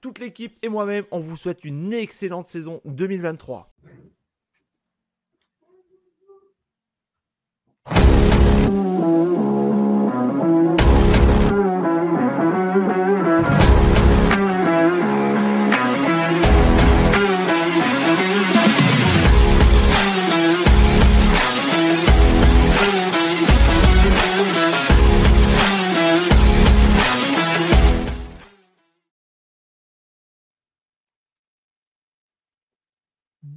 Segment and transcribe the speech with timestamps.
[0.00, 3.74] Toute l'équipe et moi-même, on vous souhaite une excellente saison 2023.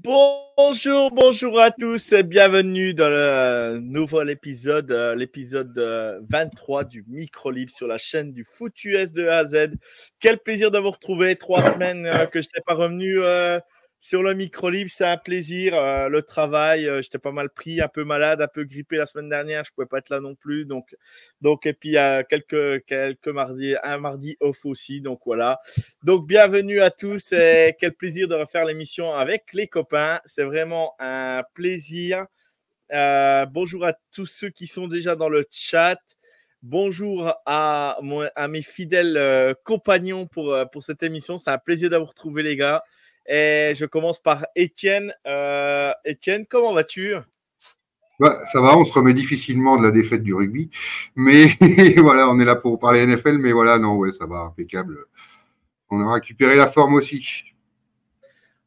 [0.04, 5.78] Bonjour, bonjour à tous et bienvenue dans le nouvel épisode, euh, l'épisode
[6.28, 9.74] 23 du Micro Libre sur la chaîne du Foot US de A à Z.
[10.20, 11.36] Quel plaisir de vous retrouver.
[11.36, 13.60] Trois semaines euh, que je n'étais pas revenu euh,
[14.04, 15.76] sur le micro libre, c'est un plaisir.
[15.76, 19.06] Euh, le travail, euh, j'étais pas mal pris, un peu malade, un peu grippé la
[19.06, 19.64] semaine dernière.
[19.64, 20.66] Je pouvais pas être là non plus.
[20.66, 20.96] Donc,
[21.40, 25.02] donc et puis euh, quelques quelques mardis, un mardi off aussi.
[25.02, 25.60] Donc voilà.
[26.04, 30.20] Donc bienvenue à tous et quel plaisir de refaire l'émission avec les copains.
[30.26, 32.26] C'est vraiment un plaisir.
[32.90, 36.00] bonjour à tous ceux qui sont déjà dans le chat.
[36.64, 38.00] Bonjour à,
[38.36, 41.38] à mes fidèles compagnons pour, pour cette émission.
[41.38, 42.84] C'est un plaisir d'avoir retrouvé les gars.
[43.28, 45.14] Et je commence par Étienne.
[45.28, 47.16] Euh, Étienne, comment vas-tu?
[48.20, 50.70] Bah, ça va, on se remet difficilement de la défaite du rugby.
[51.16, 51.48] Mais
[51.98, 55.06] voilà, on est là pour parler NFL, mais voilà, non, ouais, ça va, impeccable.
[55.90, 57.44] On a récupéré la forme aussi.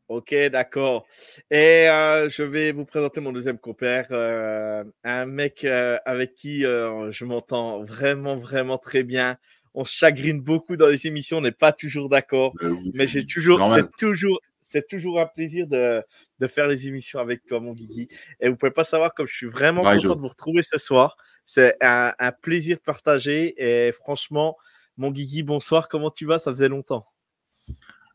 [0.08, 1.06] Ok, d'accord.
[1.50, 7.24] Et euh, je vais vous présenter mon deuxième compère, euh, un mec avec qui je
[7.24, 9.38] m'entends vraiment, vraiment très bien
[9.74, 12.52] on chagrine beaucoup dans les émissions, on n'est pas toujours d'accord.
[12.60, 16.02] Ben mais j'ai toujours, c'est toujours, c'est toujours un plaisir de,
[16.38, 18.08] de, faire les émissions avec toi, mon Guigui.
[18.40, 21.16] Et vous pouvez pas savoir comme je suis vraiment content de vous retrouver ce soir.
[21.44, 23.54] C'est un, un, plaisir partagé.
[23.58, 24.56] Et franchement,
[24.96, 25.88] mon Guigui, bonsoir.
[25.88, 26.38] Comment tu vas?
[26.38, 27.06] Ça faisait longtemps.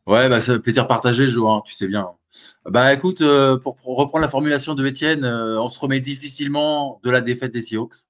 [0.09, 2.09] Ouais, bah, c'est un plaisir partagé, Joe, hein, tu sais bien.
[2.65, 7.11] Bah écoute, euh, pour, reprendre la formulation de Étienne, euh, on se remet difficilement de
[7.11, 8.07] la défaite des Seahawks,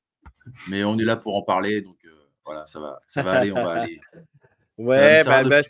[0.69, 2.18] mais on est là pour en parler, donc euh,
[2.49, 4.01] voilà, ça va, ça va aller, on va aller.
[4.79, 5.61] ouais, bah, bah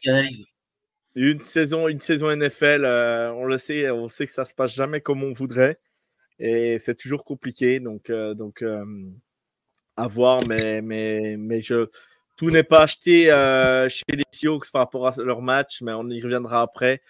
[1.14, 4.74] une saison, une saison NFL, euh, on le sait, on sait que ça se passe
[4.74, 5.78] jamais comme on voudrait
[6.40, 7.82] et c'est toujours compliqué.
[7.82, 8.86] Donc, euh, donc euh,
[9.98, 11.90] à voir, mais, mais, mais je,
[12.38, 13.26] tout n'est pas acheté
[13.90, 17.02] chez les Seahawks par rapport à leur match, mais on y reviendra après.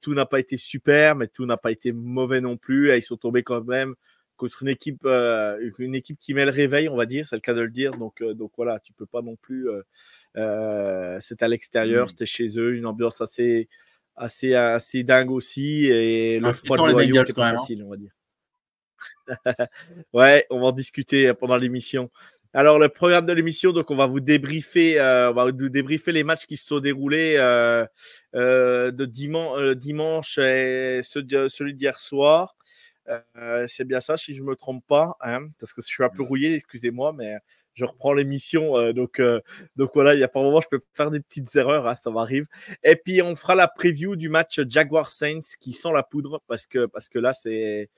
[0.00, 2.92] tout n'a pas été super, mais tout n'a pas été mauvais non plus.
[2.92, 3.96] Et ils sont tombés quand même
[4.38, 7.42] contre une équipe, euh, une équipe qui met le réveil, on va dire, c'est le
[7.42, 7.90] cas de le dire.
[7.92, 9.68] Donc, euh, donc voilà, tu peux pas non plus.
[10.36, 12.08] Euh, c'est à l'extérieur, mmh.
[12.08, 13.68] c'était chez eux, une ambiance assez,
[14.16, 17.50] assez, assez dingue aussi, et le froid de pas hein.
[17.56, 18.12] facile, on va dire.
[20.14, 22.10] ouais, on va en discuter pendant l'émission.
[22.54, 26.24] Alors, le programme de l'émission, donc on va vous débriefer, on va vous débriefer les
[26.24, 27.34] matchs qui se sont déroulés
[28.32, 32.57] de dimanche, dimanche et celui d'hier soir.
[33.36, 36.10] Euh, c'est bien ça, si je me trompe pas, hein, parce que je suis un
[36.10, 37.36] peu rouillé, excusez-moi, mais
[37.74, 38.76] je reprends l'émission.
[38.76, 39.40] Euh, donc, euh,
[39.76, 42.10] donc voilà, il y a pas moment, je peux faire des petites erreurs, hein, ça
[42.10, 42.46] m'arrive.
[42.82, 46.66] Et puis, on fera la preview du match Jaguar Saints qui sent la poudre, parce
[46.66, 47.88] que, parce que là, c'est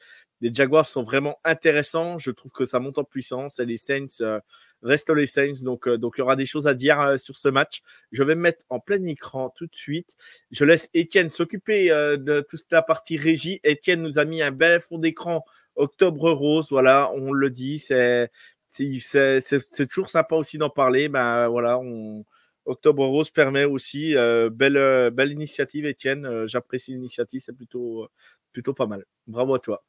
[0.40, 2.18] les Jaguars sont vraiment intéressants.
[2.18, 4.40] Je trouve que ça monte en puissance et les Saints
[4.82, 5.62] Reste les Saints.
[5.62, 7.82] Donc, euh, donc, il y aura des choses à dire euh, sur ce match.
[8.12, 10.16] Je vais me mettre en plein écran tout de suite.
[10.50, 13.60] Je laisse Étienne s'occuper euh, de toute la partie régie.
[13.62, 15.44] Étienne nous a mis un bel fond d'écran
[15.76, 16.68] Octobre Rose.
[16.70, 17.78] Voilà, on le dit.
[17.78, 18.30] C'est,
[19.88, 21.08] toujours sympa aussi d'en parler.
[21.08, 21.78] Ben, voilà,
[22.64, 24.14] Octobre Rose permet aussi.
[24.14, 26.46] belle, belle initiative, Étienne.
[26.46, 27.40] J'apprécie l'initiative.
[27.40, 28.08] C'est plutôt,
[28.52, 29.04] plutôt pas mal.
[29.26, 29.84] Bravo à toi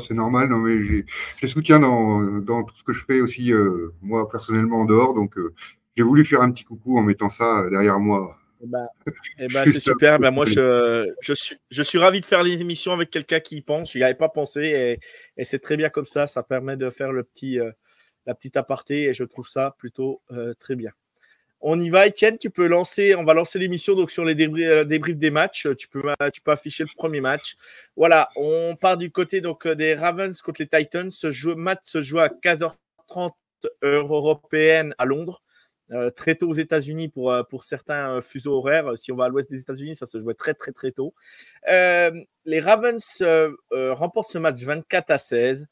[0.00, 1.04] c'est normal, non, mais
[1.40, 5.14] j'ai soutien dans, dans, tout ce que je fais aussi, euh, moi, personnellement, en dehors.
[5.14, 5.54] Donc, euh,
[5.96, 8.36] j'ai voulu faire un petit coucou en mettant ça derrière moi.
[8.60, 8.86] Ben
[9.66, 10.18] c'est super.
[10.18, 13.56] Ben, moi, je, je, suis, je suis ravi de faire les émissions avec quelqu'un qui
[13.56, 13.92] y pense.
[13.92, 15.00] Je n'y avais pas pensé et,
[15.40, 16.26] et c'est très bien comme ça.
[16.26, 17.70] Ça permet de faire le petit, euh,
[18.26, 20.22] la petite aparté et je trouve ça plutôt
[20.58, 20.90] très bien.
[21.60, 22.38] On y va, Etienne.
[22.38, 25.66] Tu peux lancer, on va lancer l'émission donc sur les euh, débriefs, des matchs.
[25.78, 27.56] Tu peux, tu peux afficher le premier match.
[27.96, 31.10] Voilà, on part du côté donc euh, des Ravens contre les Titans.
[31.10, 33.32] Ce match se joue à 15h30
[33.84, 35.42] heure européenne à Londres.
[35.92, 38.98] Euh, très tôt aux États-Unis pour, euh, pour certains fuseaux horaires.
[38.98, 41.14] Si on va à l'ouest des États-Unis, ça se jouait très, très, très tôt.
[41.68, 43.22] les Ravens
[43.70, 45.66] remportent ce match 24 à 16.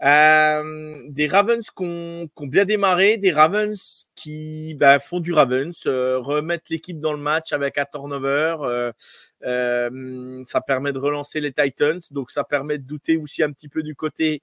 [0.00, 7.00] des Ravens qui ont, bien démarré, des Ravens qui bah, font du Ravens, remettent l'équipe
[7.00, 8.90] dans le match avec un turnover.
[9.42, 13.82] ça permet de relancer les Titans, donc ça permet de douter aussi un petit peu
[13.82, 14.42] du côté,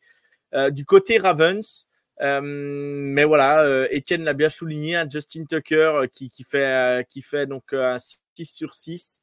[0.72, 1.87] du côté Ravens.
[2.22, 7.06] Euh, mais voilà, euh, Étienne l'a bien souligné, un Justin Tucker euh, qui, qui, fait,
[7.10, 9.22] qui fait donc un 6 sur 6.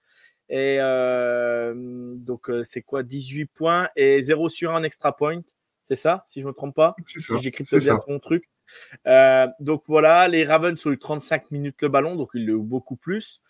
[0.51, 3.03] Et donc, c'est quoi?
[3.03, 5.41] 18 points et 0 sur 1 extra point.
[5.83, 6.95] C'est ça, si je ne me trompe pas?
[7.07, 8.49] Si j'écris bien ton truc.
[9.61, 12.97] donc voilà, les Ravens ont eu 35 minutes le ballon, donc ils l'ont eu beaucoup
[12.97, 13.43] plus.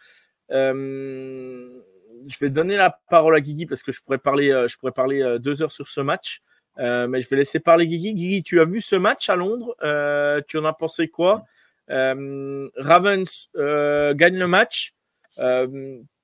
[0.50, 5.38] je vais donner la parole à Guigui parce que je pourrais parler, je pourrais parler
[5.40, 6.42] deux heures sur ce match.
[6.78, 8.14] Euh, mais je vais laisser parler Guigui.
[8.14, 9.76] Guigui, tu as vu ce match à Londres?
[9.82, 11.44] Euh, Tu en as pensé quoi?
[11.90, 14.94] Euh, Ravens gagne le match.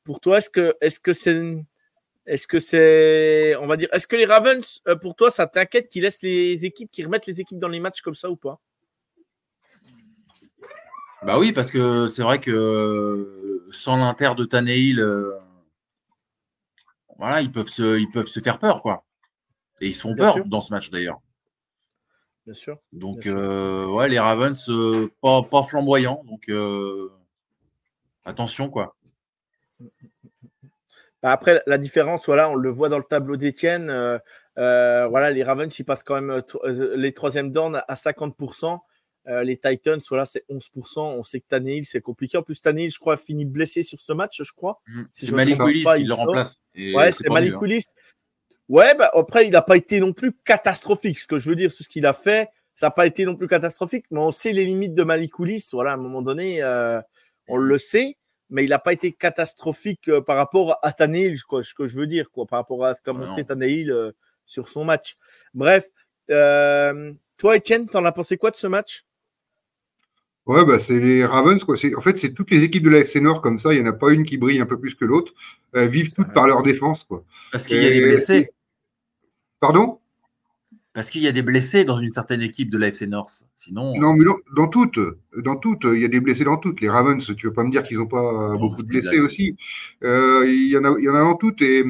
[0.04, 1.64] pour toi, est-ce que est-ce c'est
[2.26, 6.02] est-ce que c'est on va dire est-ce que les Ravens pour toi ça t'inquiète qu'ils
[6.02, 8.60] laissent les équipes qui remettent les équipes dans les matchs comme ça ou pas?
[11.22, 15.02] Bah oui parce que c'est vrai que sans l'inter de Tannehill
[17.16, 19.04] voilà ils peuvent se ils peuvent se faire peur quoi.
[19.80, 21.20] Et ils sont peur dans ce match d'ailleurs.
[22.46, 22.78] Bien sûr.
[22.92, 26.24] Donc, euh, ouais, les Ravens, euh, pas, pas, flamboyants.
[26.26, 27.10] Donc, euh,
[28.24, 28.96] attention, quoi.
[31.22, 33.86] Bah, après, la différence, voilà, on le voit dans le tableau d'Etienne.
[34.56, 38.78] voilà, les Ravens, ils passent quand même les troisièmes downs à 50%.
[39.26, 41.00] les Titans, voilà, c'est 11%.
[41.00, 42.38] On sait que Tannehill, c'est compliqué.
[42.38, 44.80] En plus, Tannehill, je crois, finit blessé sur ce match, je crois.
[44.88, 45.02] Mmh.
[45.12, 46.58] c'est Malik Willis qui le remplace.
[46.74, 47.58] ouais, c'est Malik hein.
[48.70, 51.18] Ouais, bah, après, il n'a pas été non plus catastrophique.
[51.18, 52.48] Ce que je veux dire, c'est ce qu'il a fait.
[52.76, 55.64] Ça n'a pas été non plus catastrophique, mais on sait les limites de Malikoulis.
[55.72, 57.00] Voilà, à un moment donné, euh,
[57.48, 58.16] on le sait,
[58.48, 61.98] mais il n'a pas été catastrophique euh, par rapport à Tannehill, quoi, ce que je
[61.98, 64.12] veux dire, quoi, par rapport à ce qu'a montré Tannehill euh,
[64.46, 65.16] sur son match.
[65.52, 65.88] Bref,
[66.28, 69.04] toi, Étienne, t'en as pensé quoi de ce match?
[70.46, 71.62] Ouais, bah, c'est les Ravens.
[71.64, 71.74] Quoi.
[71.96, 73.74] En fait, c'est toutes les équipes de la FC Nord comme ça.
[73.74, 75.32] Il n'y en a pas une qui brille un peu plus que l'autre.
[75.72, 77.02] Elles vivent toutes par leur défense.
[77.02, 77.24] Quoi.
[77.50, 78.50] Parce qu'il y a des blessés.
[79.60, 79.98] Pardon?
[80.92, 83.44] Parce qu'il y a des blessés dans une certaine équipe de l'AFC North.
[83.54, 83.94] Sinon.
[83.96, 84.24] Non, mais
[84.56, 84.98] dans toutes.
[85.36, 85.84] Dans toutes.
[85.84, 86.80] Il y a des blessés dans toutes.
[86.80, 89.56] Les Ravens, tu ne veux pas me dire qu'ils n'ont pas beaucoup de blessés aussi.
[90.02, 91.62] Euh, il, y en a, il y en a dans toutes.
[91.62, 91.84] Et,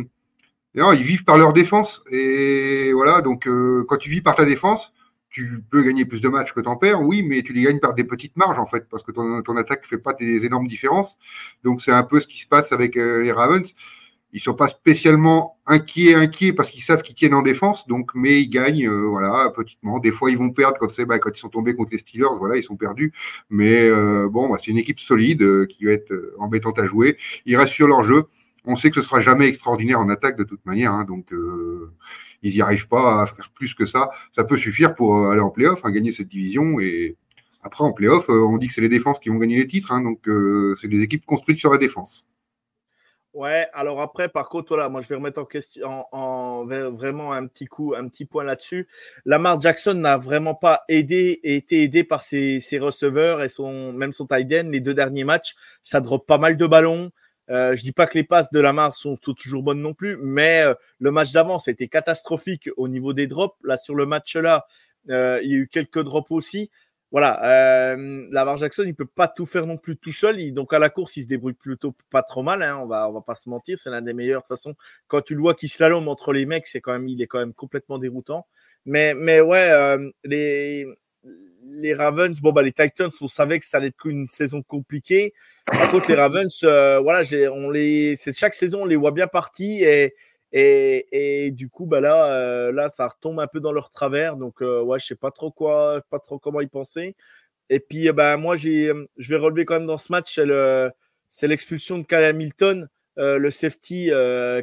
[0.75, 2.05] ils vivent par leur défense.
[2.11, 4.93] Et voilà, donc euh, quand tu vis par ta défense,
[5.31, 7.79] tu peux gagner plus de matchs que tu en perds, oui, mais tu les gagnes
[7.79, 10.45] par des petites marges, en fait, parce que ton, ton attaque ne fait pas des
[10.45, 11.19] énormes différences.
[11.63, 13.73] Donc, c'est un peu ce qui se passe avec euh, les Ravens
[14.33, 18.41] ils sont pas spécialement inquiets, inquiets parce qu'ils savent qu'ils tiennent en défense, donc mais
[18.41, 19.99] ils gagnent, euh, voilà, petitement.
[19.99, 22.37] Des fois, ils vont perdre quand c'est, bah, quand ils sont tombés contre les Steelers,
[22.39, 23.13] voilà, ils sont perdus.
[23.51, 27.17] Mais euh, bon, bah, c'est une équipe solide euh, qui va être embêtante à jouer.
[27.47, 28.25] Ils restent sur leur jeu.
[28.65, 31.33] On sait que ce sera jamais extraordinaire en attaque de toute manière, hein, donc
[32.43, 34.11] ils n'y arrivent pas à faire plus que ça.
[34.33, 37.17] Ça peut suffire pour aller en playoff, hein, gagner cette division et
[37.63, 40.03] après en playoff, on dit que c'est les défenses qui vont gagner les titres, hein,
[40.03, 40.29] donc
[40.79, 42.27] c'est des équipes construites sur la défense.
[43.33, 47.47] Ouais, alors après, par contre, voilà, moi je vais remettre en question en, vraiment un
[47.47, 48.89] petit coup, un petit point là-dessus.
[49.25, 54.13] Lamar Jackson n'a vraiment pas aidé et été aidé par ses, receveurs et son même
[54.13, 54.71] son tight end.
[54.71, 55.55] Les deux derniers matchs,
[55.85, 57.13] ça drop pas mal de ballons.
[57.51, 60.63] Euh, je dis pas que les passes de Lamar sont, toujours bonnes non plus, mais
[60.63, 63.57] euh, le match d'avant, c'était catastrophique au niveau des drops.
[63.63, 64.67] Là, sur le match-là,
[65.09, 66.71] euh, il y a eu quelques drops aussi
[67.13, 70.53] voilà, euh, Lamar Jackson, il peut pas tout faire non plus tout seul.
[70.53, 72.63] donc à la course, il se débrouille plutôt pas trop mal.
[72.63, 74.43] Hein, on va, on va pas se mentir, c'est l'un des meilleurs.
[74.43, 74.75] De toute façon,
[75.09, 77.41] quand tu le vois qui slalom entre les mecs, c'est quand même, il est quand
[77.41, 78.47] même complètement déroutant.
[78.87, 80.87] Mais, mais ouais, euh, les,
[81.65, 85.35] les Ravens, bon bah les Titans, on savait que ça allait être une saison compliquée.
[85.67, 89.27] Par contre, les Ravens, euh, voilà, on les, c'est chaque saison, on les voit bien
[89.27, 90.15] partis et
[90.53, 94.37] et, du coup, bah là, euh, là, ça retombe un peu dans leur travers.
[94.37, 97.17] Donc, euh, ouais, je sais pas trop quoi, pas trop comment y penser.
[97.69, 100.41] Et puis, bah, moi, j'ai, je vais relever quand même dans ce match,
[101.29, 102.89] c'est l'expulsion de Kyle Hamilton,
[103.19, 104.11] euh, le safety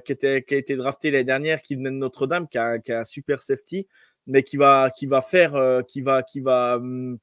[0.06, 2.92] qui, était, qui a été drafté l'année dernière, qui venait de Notre-Dame, qui a, qui
[2.92, 3.88] a, un super safety,
[4.26, 7.18] mais qui va, qui va faire, qui va, qui va, hum,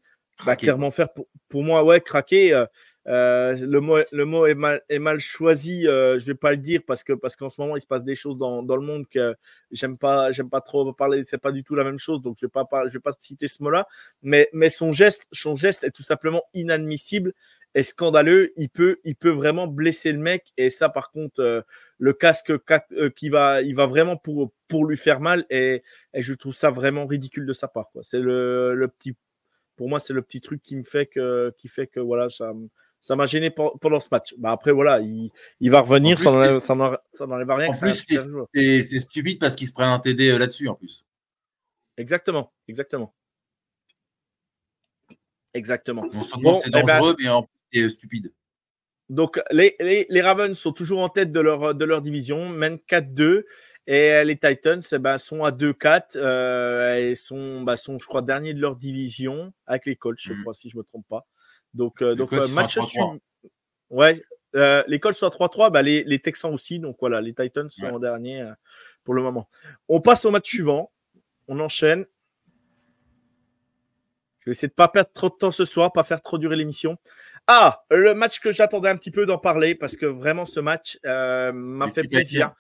[0.47, 2.65] bah, clairement faire pour, pour, moi, ouais, craquer.
[3.07, 5.87] Euh, le mot, le mot est, mal, est mal choisi.
[5.87, 8.03] Euh, je vais pas le dire parce que parce qu'en ce moment il se passe
[8.05, 9.35] des choses dans, dans le monde que
[9.71, 11.23] j'aime pas j'aime pas trop parler.
[11.25, 13.49] C'est pas du tout la même chose, donc je vais pas je vais pas citer
[13.49, 13.87] ce mot-là.
[14.23, 17.35] Mais mais son geste son geste est tout simplement inadmissible
[17.75, 18.53] et scandaleux.
[18.57, 21.61] Il peut il peut vraiment blesser le mec et ça par contre euh,
[21.99, 22.53] le casque
[23.17, 25.83] qui va il va vraiment pour pour lui faire mal et,
[26.15, 27.91] et je trouve ça vraiment ridicule de sa part.
[27.93, 28.03] Quoi.
[28.03, 29.15] C'est le, le petit
[29.77, 32.53] Pour moi, c'est le petit truc qui me fait que, qui fait que voilà, ça,
[33.05, 34.35] ça m'a gêné pendant ce match.
[34.39, 35.31] Bah après, voilà, il,
[35.61, 37.69] il va revenir, ça n'enlève rien.
[37.69, 38.07] En plus,
[38.55, 41.05] c'est stupide parce qu'il se prennent un TD euh, là-dessus, en plus.
[41.99, 43.15] Exactement, exactement.
[45.53, 46.07] Exactement.
[46.41, 48.33] Bon, c'est eh ben dangereux, mais en plus, c'est stupide.
[49.11, 52.79] Donc, les, les, les, Ravens sont toujours en tête de leur, de leur division, mènent
[52.89, 53.45] 4-2.
[53.87, 58.23] Et les Titans eh ben, sont à 2-4 euh, et sont, bah, sont, je crois,
[58.23, 60.41] derniers de leur division avec les Colts, je mm.
[60.41, 61.27] crois, si je ne me trompe pas.
[61.75, 62.79] Donc, euh, donc euh, match
[63.91, 64.23] Ouais,
[64.57, 66.79] euh, les Colts sont à 3-3, bah, les, les, Texans aussi.
[66.79, 68.49] Donc voilà, les Titans sont en dernier
[69.05, 69.49] pour le moment.
[69.89, 70.91] On passe au match suivant.
[71.49, 72.07] On enchaîne.
[74.41, 76.39] Je vais essayer de ne pas perdre trop de temps ce soir, pas faire trop
[76.39, 76.97] durer l'émission.
[77.47, 80.99] Ah, le match que j'attendais un petit peu d'en parler parce que vraiment ce match
[81.05, 82.55] m'a fait plaisir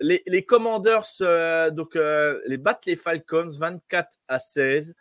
[0.00, 4.94] les, les Commanders euh, donc, euh, les battent les Falcons 24 à 16.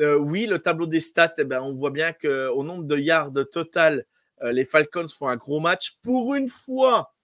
[0.00, 3.32] Euh, oui, le tableau des stats, eh ben, on voit bien qu'au nombre de yards
[3.52, 4.06] total,
[4.42, 5.98] les Falcons font un gros match.
[6.02, 7.14] Pour une fois,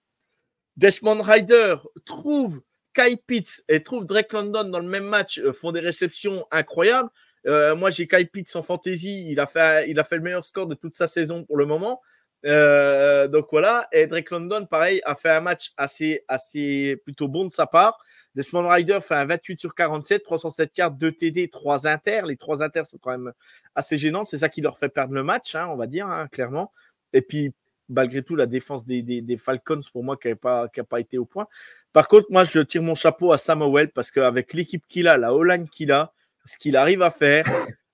[0.75, 2.61] Desmond Ryder trouve
[2.93, 7.09] Kai Pitts et trouve Drake London dans le même match, font des réceptions incroyables.
[7.45, 9.31] moi, j'ai Kai Pitts en fantasy.
[9.31, 11.65] Il a, fait, il a fait le meilleur score de toute sa saison pour le
[11.65, 12.01] moment.
[12.45, 17.45] Euh, donc voilà, et Drake London, pareil, a fait un match assez, assez plutôt bon
[17.45, 17.97] de sa part.
[18.35, 22.25] Desmond Rider fait un 28 sur 47, 307 cartes, 2 TD, 3 inters.
[22.25, 23.33] Les 3 inters sont quand même
[23.73, 24.27] assez gênantes.
[24.27, 26.71] C'est ça qui leur fait perdre le match, hein, on va dire, hein, clairement.
[27.13, 27.51] Et puis,
[27.89, 31.25] malgré tout, la défense des, des, Falcons, pour moi, qui n'a pas, pas été au
[31.25, 31.47] point.
[31.93, 35.33] Par contre, moi, je tire mon chapeau à Samuel parce qu'avec l'équipe qu'il a, la
[35.33, 36.13] Hollande qu'il a,
[36.45, 37.45] ce qu'il arrive à faire,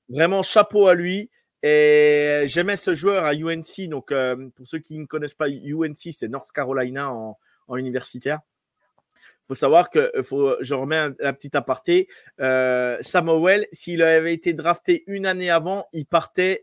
[0.10, 1.30] vraiment chapeau à lui.
[1.64, 3.88] Et j'aimais ce joueur à UNC.
[3.88, 7.38] Donc, euh, pour ceux qui ne connaissent pas UNC, c'est North Carolina en,
[7.78, 8.42] universitaire.
[9.16, 12.10] Il faut savoir que euh, je remets un, petit aparté.
[12.42, 16.62] Euh, Samuel, s'il avait été drafté une année avant, il partait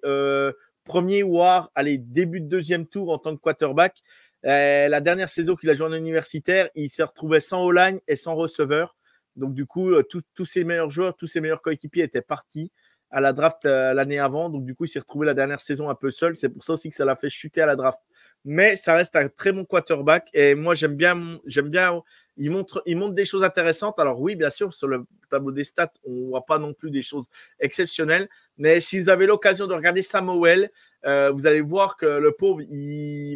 [0.84, 4.02] premier war, allez, début de deuxième tour en tant que quarterback.
[4.42, 8.34] la dernière saison qu'il a joué en universitaire, il s'est retrouvé sans O-line et sans
[8.34, 8.96] receveur.
[9.36, 12.70] Donc, du coup, tous ses meilleurs joueurs, tous ses meilleurs coéquipiers étaient partis
[13.10, 14.48] à la draft euh, l'année avant.
[14.48, 16.36] Donc, du coup, il s'est retrouvé la dernière saison un peu seul.
[16.36, 18.00] C'est pour ça aussi que ça l'a fait chuter à la draft.
[18.44, 20.28] Mais ça reste un très bon quarterback.
[20.32, 22.02] Et moi, j'aime bien, j'aime bien.
[22.36, 23.98] Il montre, il montre des choses intéressantes.
[23.98, 26.90] Alors, oui, bien sûr, sur le tableau des stats, on ne voit pas non plus
[26.90, 27.26] des choses
[27.58, 28.28] exceptionnelles.
[28.56, 30.70] Mais si vous avez l'occasion de regarder Samuel,
[31.04, 32.62] euh, vous allez voir que le pauvre,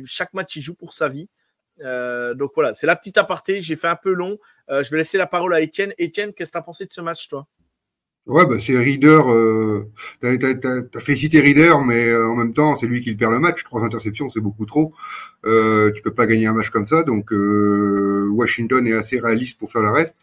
[0.06, 1.28] chaque match, il joue pour sa vie.
[1.80, 3.60] Euh, donc voilà, c'est la petite aparté.
[3.60, 4.38] J'ai fait un peu long.
[4.68, 5.92] je vais laisser la parole à Étienne.
[5.98, 7.46] Étienne, qu'est-ce que tu as pensé de ce match, toi?
[8.26, 9.20] Ouais, bah c'est Reader.
[9.28, 9.90] Euh,
[10.20, 13.62] t'as, fait citer Reader, mais euh, en même temps, c'est lui qui perd le match.
[13.64, 14.94] Trois interceptions, c'est beaucoup trop.
[15.44, 17.02] Euh, tu peux pas gagner un match comme ça.
[17.02, 20.14] Donc euh, Washington est assez réaliste pour faire le reste.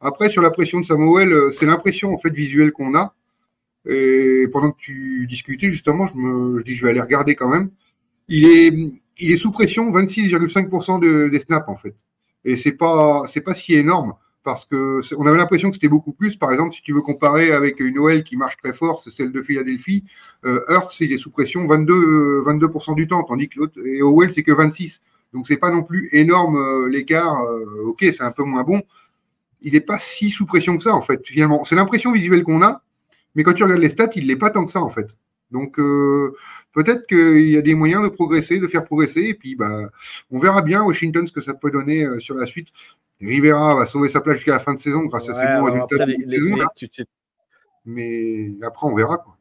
[0.00, 3.14] Après, sur la pression de Samuel, c'est l'impression en fait visuelle qu'on a.
[3.86, 7.48] Et pendant que tu discutais, justement, je me je dis je vais aller regarder quand
[7.48, 7.70] même.
[8.28, 8.72] Il est
[9.18, 11.94] il est sous pression, 26,5% de, des snaps en fait.
[12.44, 16.12] Et c'est pas c'est pas si énorme parce que on avait l'impression que c'était beaucoup
[16.12, 16.36] plus.
[16.36, 19.32] Par exemple, si tu veux comparer avec une OL qui marche très fort, c'est celle
[19.32, 20.04] de Philadelphie.
[20.44, 24.30] Euh, Hurts, il est sous pression 22, 22% du temps, tandis que l'autre et OL
[24.30, 25.02] c'est que 26.
[25.32, 27.42] Donc c'est pas non plus énorme euh, l'écart.
[27.44, 28.82] Euh, ok, c'est un peu moins bon.
[29.62, 31.26] Il n'est pas si sous pression que ça en fait.
[31.26, 32.82] Finalement, c'est l'impression visuelle qu'on a,
[33.34, 35.08] mais quand tu regardes les stats, il n'est pas tant que ça en fait.
[35.50, 36.34] Donc euh,
[36.72, 39.90] peut-être qu'il y a des moyens de progresser, de faire progresser, et puis bah,
[40.30, 42.68] on verra bien Washington ce que ça peut donner euh, sur la suite.
[43.20, 46.06] Rivera va sauver sa place jusqu'à la fin de saison grâce à ses bons résultats
[46.06, 47.04] de saison.
[47.84, 49.18] Mais après, on verra.
[49.18, 49.36] Quoi.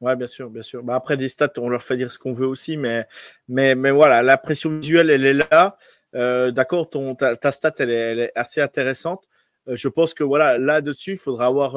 [0.00, 0.82] Ouais, bien sûr, bien sûr.
[0.82, 3.06] Bah, après, des stats, on leur fait dire ce qu'on veut aussi, mais,
[3.48, 5.76] mais, mais voilà, la pression visuelle, elle est là.
[6.14, 9.24] Euh, d'accord, ta, ta, stat, elle est, assez intéressante.
[9.66, 11.76] Je pense que voilà, là-dessus, il faudra avoir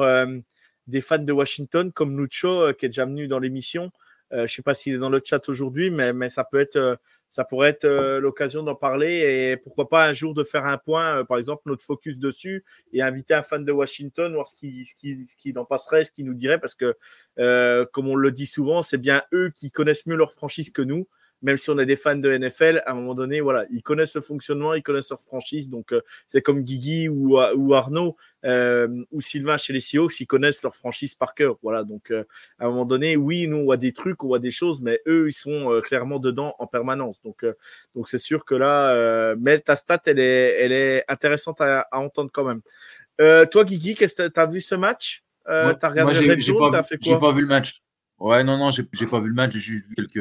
[0.86, 3.90] des fans de Washington comme Lucho, qui est déjà venu dans l'émission.
[4.30, 7.44] je ne sais pas s'il est dans le chat aujourd'hui, mais, ça peut être ça
[7.44, 11.18] pourrait être euh, l'occasion d'en parler et pourquoi pas un jour de faire un point,
[11.18, 15.54] euh, par exemple, notre focus dessus et inviter un fan de Washington, voir ce qui,
[15.56, 16.96] en passerait, ce qu'il nous dirait, parce que,
[17.38, 20.82] euh, comme on le dit souvent, c'est bien eux qui connaissent mieux leur franchise que
[20.82, 21.08] nous
[21.42, 24.14] même si on est des fans de NFL, à un moment donné, voilà, ils connaissent
[24.14, 25.70] le fonctionnement, ils connaissent leur franchise.
[25.70, 30.26] Donc, euh, c'est comme Guigui ou, ou Arnaud euh, ou Sylvain chez les Seahawks, ils
[30.26, 31.56] connaissent leur franchise par cœur.
[31.62, 32.24] Voilà, donc euh,
[32.58, 35.00] à un moment donné, oui, nous, on voit des trucs, on voit des choses, mais
[35.06, 37.20] eux, ils sont clairement dedans en permanence.
[37.22, 37.44] Donc,
[37.94, 42.30] donc c'est sûr que là, mais ta stat, elle est, elle est intéressante à, entendre
[42.32, 43.46] quand même.
[43.48, 45.22] toi, Guigui, qu'est-ce que tu as vu ce match?
[45.48, 47.14] Euh, T'as regardé Red Zone, t'as fait quoi?
[47.14, 47.80] J'ai pas vu le match.
[48.18, 50.16] Ouais, non, non, j'ai pas vu le match, j'ai juste vu quelques,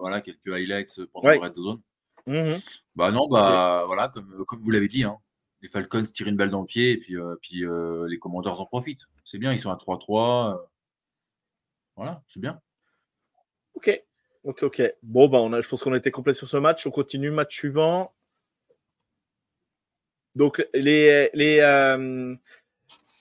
[0.00, 1.80] voilà, quelques highlights pendant le Red Zone.
[2.26, 2.58] Mmh
[2.94, 5.04] bah non, bah voilà, comme, comme vous l'avez dit.
[5.04, 5.16] Hein.
[5.62, 7.64] les Falcons tirent une balle dans le pied et puis, puis
[8.08, 9.06] les Commanders en profitent.
[9.24, 10.58] C'est bien, ils sont à 3-3.
[11.96, 12.60] Voilà, c'est bien.
[13.74, 14.02] Ok,
[14.44, 14.82] ok, ok.
[15.02, 16.86] Bon, bah, on a, je pense qu'on a été complet sur ce match.
[16.86, 18.12] On continue, match suivant.
[20.34, 21.60] Donc, les, les,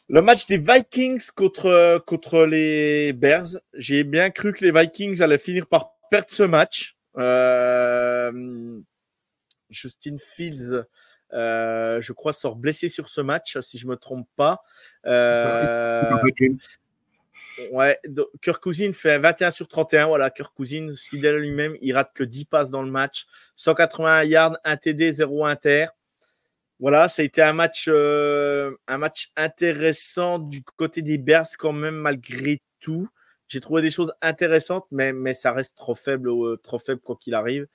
[0.10, 5.38] le match des Vikings contre, contre les Bears, j'ai bien cru que les Vikings allaient
[5.38, 6.96] finir par perdre ce match.
[7.18, 8.80] Euh,
[9.70, 10.86] Justin Fields,
[11.34, 14.62] euh, je crois, sort blessé sur ce match, si je ne me trompe pas.
[15.06, 16.04] Euh,
[17.72, 18.00] ouais,
[18.42, 20.08] Kirk Cousins fait 21 sur 31.
[20.08, 23.26] Voilà, Kirk Cousins, fidèle à lui-même, il rate que 10 passes dans le match.
[23.58, 25.88] 181 yards, 1 TD, 0 inter.
[26.80, 31.74] Voilà, ça a été un match, euh, un match intéressant du côté des Bears quand
[31.74, 33.10] même malgré tout.
[33.48, 37.34] J'ai trouvé des choses intéressantes, mais, ça reste trop faible, euh, trop faible quoi qu'il
[37.34, 37.68] arrive.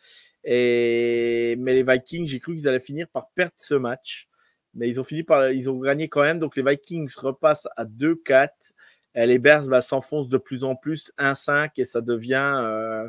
[0.45, 4.29] Et, mais les Vikings, j'ai cru qu'ils allaient finir par perdre ce match.
[4.75, 6.39] Mais ils ont fini par, ils ont gagné quand même.
[6.39, 8.73] Donc les Vikings repassent à 2-4.
[9.15, 13.09] Et les Bears bah, s'enfoncent de plus en plus 1-5 et ça devient, euh,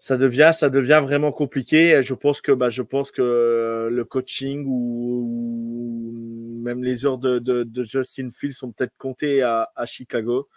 [0.00, 2.02] ça devient, ça devient vraiment compliqué.
[2.02, 6.10] Je pense que, bah, je pense que le coaching ou,
[6.62, 10.48] même les heures de, de, Justin Fields sont peut-être comptées à, à Chicago.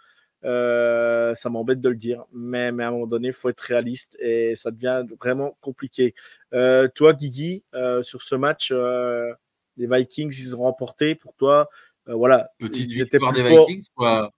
[0.44, 3.60] Euh, ça m'embête de le dire, mais, mais, à un moment donné, il faut être
[3.60, 6.14] réaliste et ça devient vraiment compliqué.
[6.52, 11.14] Euh, toi, Guigui, euh, sur ce match, les Vikings, ils ont remporté.
[11.14, 11.68] Pour toi,
[12.06, 14.32] voilà, Petite ils étaient plus des Vikings, quoi.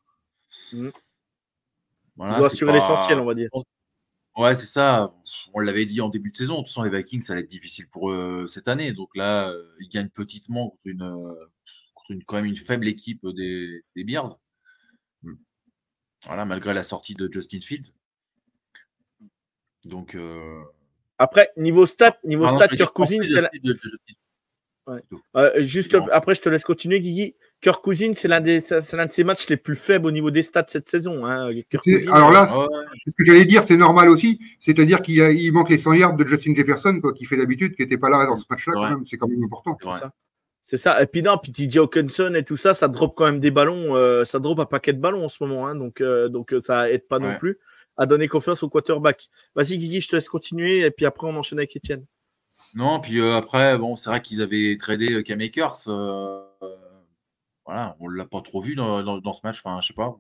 [0.73, 0.89] Mmh.
[2.19, 3.51] ils ont assuré l'essentiel, on va dire.
[4.37, 5.15] Ouais, c'est ça.
[5.55, 6.55] On l'avait dit en début de saison.
[6.55, 8.93] De toute façon, les Vikings, ça allait être difficile pour eux cette année.
[8.93, 11.47] Donc là, euh, ils gagnent petitement contre une, euh,
[11.95, 14.37] contre une quand même une faible équipe des, des Bears.
[15.23, 15.37] Hmm.
[16.27, 17.95] Voilà, malgré la sortie de Justin Fields.
[19.85, 20.15] Donc.
[20.15, 20.63] Euh...
[21.19, 23.51] Après, niveau stat, niveau stat, Kirk Cousins, c'est la...
[25.37, 27.35] Euh, juste après, je te laisse continuer, Guigui.
[27.61, 30.31] Kirk Cousins, c'est l'un, des, c'est l'un de ses matchs les plus faibles au niveau
[30.31, 31.27] des stats cette saison.
[31.27, 31.51] Hein.
[32.11, 32.69] alors là,
[33.05, 34.39] ce que j'allais dire, c'est normal aussi.
[34.61, 37.83] C'est-à-dire qu'il il manque les 100 yards de Justin Jefferson, quoi, qui fait d'habitude, qui
[37.83, 39.07] n'était pas là dans ce match-là, quand même.
[39.07, 39.77] C'est quand même important.
[39.83, 40.13] C'est ça.
[40.61, 41.01] C'est ça.
[41.01, 43.95] Et puis non, puis TJ Hawkinson et tout ça, ça drop quand même des ballons.
[43.95, 45.69] Euh, ça drop un paquet de ballons en ce moment.
[45.69, 47.59] Hein, donc, euh, donc ça aide pas non plus
[47.97, 49.29] à donner confiance au quarterback.
[49.55, 50.81] Vas-y, Guigui, je te laisse continuer.
[50.81, 52.05] Et puis après, on enchaîne avec Etienne.
[52.75, 55.89] Non, puis euh, après, bon, c'est vrai qu'ils avaient tradé K-Makers.
[55.89, 56.77] Euh, euh,
[57.65, 59.61] voilà, on l'a pas trop vu dans, ce match.
[59.65, 60.19] Enfin, je sais pas.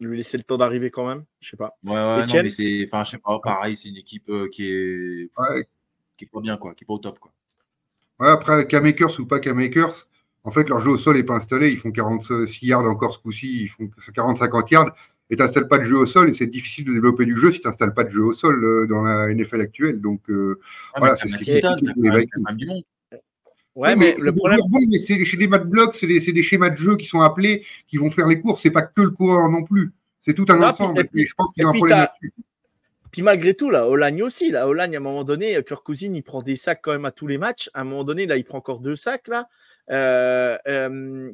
[0.00, 1.76] Lui laisser le temps d'arriver quand même, je sais pas.
[1.84, 3.38] Ouais, ouais, non, mais c'est, enfin, je sais pas.
[3.40, 5.30] Pareil, c'est une équipe qui est,
[6.18, 7.32] qui est pas bien, quoi, qui est pas au top, quoi.
[8.18, 10.08] Ouais, après, K-Makers ou pas K-Makers,
[10.44, 11.70] en fait, leur jeu au sol n'est pas installé.
[11.70, 13.64] Ils font 46 yards encore ce coup-ci.
[13.64, 14.96] Ils font 40-50 yards
[15.32, 17.50] et tu n'installes pas de jeu au sol et c'est difficile de développer du jeu
[17.50, 19.98] si tu n'installes pas de jeu au sol euh, dans la NFL actuelle.
[19.98, 20.60] Donc euh,
[20.92, 22.82] ah, voilà, c'est ce qui est du monde.
[23.74, 24.60] Ouais, mais, le problème.
[24.68, 27.22] Bon, mais c'est chez des mat blocs, c'est des, des, schémas de jeu qui sont
[27.22, 28.60] appelés, qui vont faire les courses.
[28.60, 29.92] C'est pas que le coureur non plus.
[30.20, 31.00] C'est tout un ensemble.
[31.00, 32.34] et je pense qu'il y a un problème là-dessus.
[33.10, 34.50] Puis malgré tout, là, Olagne aussi.
[34.50, 37.10] Là, Olagne, à un moment donné, Kirk Cousine, il prend des sacs quand même à
[37.10, 37.70] tous les matchs.
[37.72, 39.28] À un moment donné, là, il prend encore deux sacs.
[39.28, 39.48] Là.
[39.90, 41.32] Euh, euh,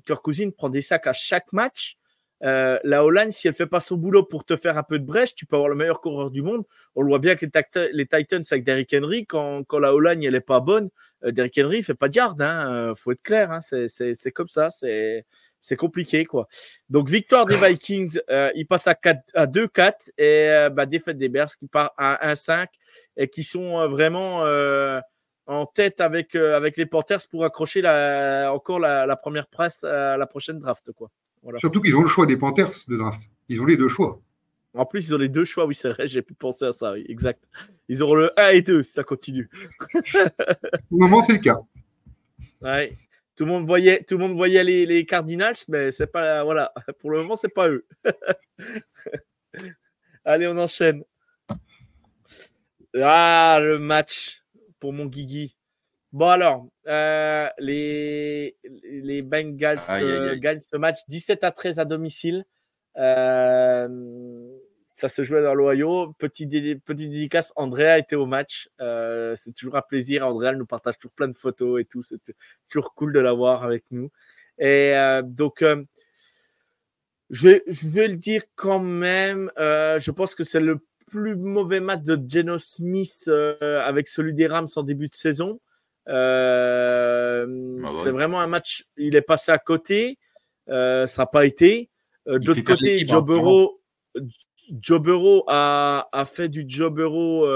[0.56, 1.98] prend des sacs à chaque match.
[2.44, 5.04] Euh, la Hollande, si elle fait pas son boulot pour te faire un peu de
[5.04, 6.64] brèche, tu peux avoir le meilleur coureur du monde.
[6.94, 7.46] On le voit bien que
[7.92, 10.90] les, Titans avec Derrick Henry, quand, la Hollande elle est pas bonne,
[11.24, 12.40] euh, Derrick Henry fait pas de yard.
[12.40, 15.24] Hein, euh, faut être clair, hein, c'est comme ça, c'est
[15.60, 16.46] c'est compliqué quoi.
[16.88, 18.20] Donc victoire des Vikings,
[18.54, 18.96] il passe à,
[19.34, 22.68] à 2-4 et bah, défaite des Bears qui part à 1-5
[23.16, 24.44] et qui sont vraiment
[25.46, 27.80] en tête avec avec les Panthers pour accrocher
[28.48, 31.10] encore la, première presse à la prochaine draft quoi.
[31.58, 33.22] Surtout qu'ils ont le choix des Panthers de draft.
[33.48, 34.20] Ils ont les deux choix.
[34.74, 36.92] En plus, ils ont les deux choix, oui, c'est vrai, j'ai pu penser à ça,
[36.92, 37.48] oui, exact.
[37.88, 39.48] Ils auront le 1 et 2 si ça continue.
[40.90, 41.58] Au moment, c'est le cas.
[42.60, 42.92] Ouais.
[43.34, 46.72] Tout le monde voyait, tout le monde voyait les, les Cardinals, mais c'est pas, voilà,
[46.98, 47.86] pour le moment, c'est pas eux.
[50.24, 51.02] Allez, on enchaîne.
[52.94, 54.42] Ah, le match
[54.80, 55.56] pour mon Guigui.
[56.12, 62.46] Bon, alors, euh, les, les Bengals euh, gagnent ce match 17 à 13 à domicile.
[62.96, 64.48] Euh,
[64.94, 66.14] ça se jouait dans l'Ohio.
[66.18, 68.70] Petit, petit dédicace, Andrea était au match.
[68.78, 70.26] c'est toujours un plaisir.
[70.26, 72.02] Andrea nous partage toujours plein de photos et tout.
[72.02, 72.18] C'est
[72.70, 74.10] toujours cool de l'avoir avec nous.
[74.58, 74.94] Et
[75.24, 75.62] donc,
[77.30, 79.52] je, vais, je vais le dire quand même.
[79.58, 84.68] je pense que c'est le plus mauvais match de Geno Smith avec celui des Rams
[84.74, 85.60] en début de saison.
[86.08, 90.18] Euh, ah bah c'est vraiment un match, il est passé à côté,
[90.68, 91.90] euh, ça n'a pas été.
[92.26, 93.80] Euh, d'autre côté, Joe Burrow,
[94.80, 97.46] Joe Burrow a, a, fait du Joe Burrow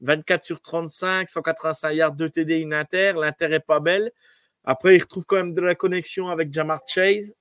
[0.00, 3.14] 24 sur 35, 185 yards, 2 TD, une inter.
[3.16, 4.10] L'inter est pas belle.
[4.64, 7.34] Après, il retrouve quand même de la connexion avec Jamar Chase.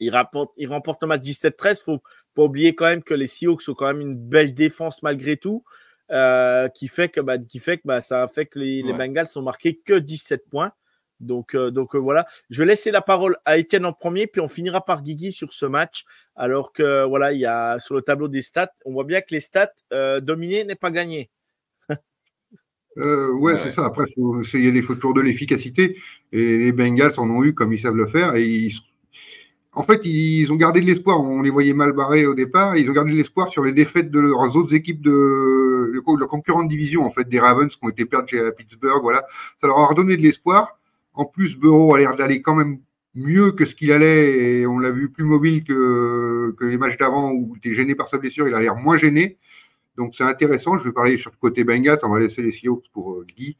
[0.00, 1.84] Il, rapporte, il remporte le match 17-13.
[1.84, 2.02] Faut
[2.34, 5.64] pas oublier quand même que les Seahawks ont quand même une belle défense malgré tout,
[6.10, 8.92] euh, qui fait que, bah, qui fait que bah, ça a fait que les, les
[8.92, 10.72] Bengals sont marqués que 17 points.
[11.20, 14.40] Donc, euh, donc euh, voilà, je vais laisser la parole à Étienne en premier, puis
[14.40, 16.04] on finira par Guigui sur ce match.
[16.36, 19.32] Alors que voilà, il y a sur le tableau des stats, on voit bien que
[19.32, 21.30] les stats euh, dominés n'est pas gagné.
[22.96, 23.84] Euh, ouais, c'est ça.
[23.84, 25.96] Après, il y a des toujours de l'efficacité.
[26.32, 28.34] Et les Bengals en ont eu comme ils savent le faire.
[28.34, 28.72] Et ils,
[29.78, 31.20] en fait, ils ont gardé de l'espoir.
[31.20, 32.76] On les voyait mal barrés au départ.
[32.76, 36.64] Ils ont gardé de l'espoir sur les défaites de leurs autres équipes de, de, concurrents
[36.64, 39.00] de division, en fait, des Ravens qui ont été perdus chez Pittsburgh.
[39.00, 39.24] Voilà.
[39.60, 40.80] Ça leur a redonné de l'espoir.
[41.14, 42.80] En plus, Burrow a l'air d'aller quand même
[43.14, 44.62] mieux que ce qu'il allait.
[44.62, 47.94] Et on l'a vu plus mobile que, que les matchs d'avant où il était gêné
[47.94, 48.48] par sa blessure.
[48.48, 49.38] Il a l'air moins gêné.
[49.96, 50.76] Donc c'est intéressant.
[50.76, 52.00] Je vais parler sur le côté Bengals.
[52.02, 53.56] On va laisser les Seahawks pour euh, Guy.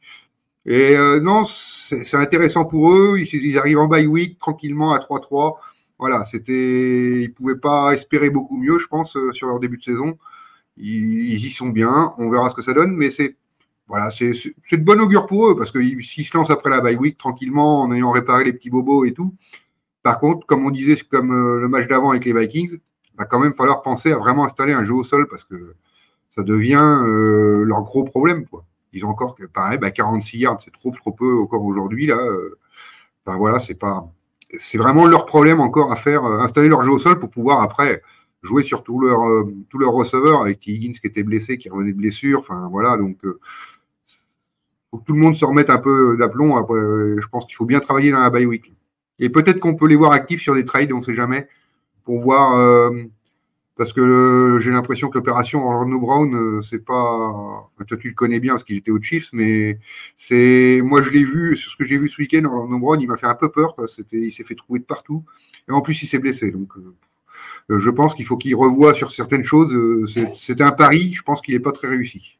[0.65, 3.17] Et euh, non, c'est intéressant pour eux.
[3.19, 5.55] Ils, ils, arrivent en bye week tranquillement à 3-3.
[5.99, 9.83] Voilà, c'était, ils pouvaient pas espérer beaucoup mieux, je pense, euh, sur leur début de
[9.83, 10.17] saison.
[10.77, 12.13] Ils, y sont bien.
[12.17, 13.35] On verra ce que ça donne, mais c'est
[13.87, 17.17] voilà, c'est de bon augure pour eux parce qu'ils se lancent après la bye week
[17.17, 19.35] tranquillement en ayant réparé les petits bobos et tout.
[20.03, 22.77] Par contre, comme on disait, comme le match d'avant avec les Vikings,
[23.17, 25.75] va quand même falloir penser à vraiment installer un jeu au sol parce que
[26.29, 28.45] ça devient euh, leur gros problème.
[28.93, 32.07] Ils ont encore, pareil, bah 46 yards, c'est trop, trop peu encore aujourd'hui.
[32.07, 32.57] Là, euh,
[33.25, 34.09] voilà, c'est pas,
[34.57, 37.61] c'est vraiment leur problème encore à faire, euh, installer leur jeu au sol pour pouvoir
[37.61, 38.01] après
[38.41, 41.91] jouer sur tous leurs euh, tous leurs receveurs avec Higgins qui était blessé, qui revenait
[41.91, 42.39] de blessure.
[42.39, 43.39] Enfin voilà, donc euh,
[44.91, 46.55] faut que tout le monde se remette un peu d'aplomb.
[46.67, 48.73] Je pense qu'il faut bien travailler dans la bye week.
[49.19, 51.47] Et peut-être qu'on peut les voir actifs sur des trades, on ne sait jamais,
[52.05, 52.91] pour voir
[53.79, 57.71] parce que j'ai l'impression que l'opération Orlando Brown, euh, c'est pas.
[57.87, 59.79] toi, tu le connais bien parce qu'il était au Chiefs, mais
[60.17, 60.81] c'est.
[60.83, 63.15] Moi, je l'ai vu, sur ce que j'ai vu ce week-end, Orlando Brown, il m'a
[63.15, 63.77] fait un peu peur.
[63.87, 64.17] C'était...
[64.17, 65.23] Il s'est fait trouver de partout.
[65.69, 66.51] Et en plus, il s'est blessé.
[66.51, 66.73] Donc,
[67.69, 69.73] euh, je pense qu'il faut qu'il revoie sur certaines choses.
[70.13, 70.35] C'est...
[70.35, 72.37] C'était un pari, je pense qu'il n'est pas très réussi.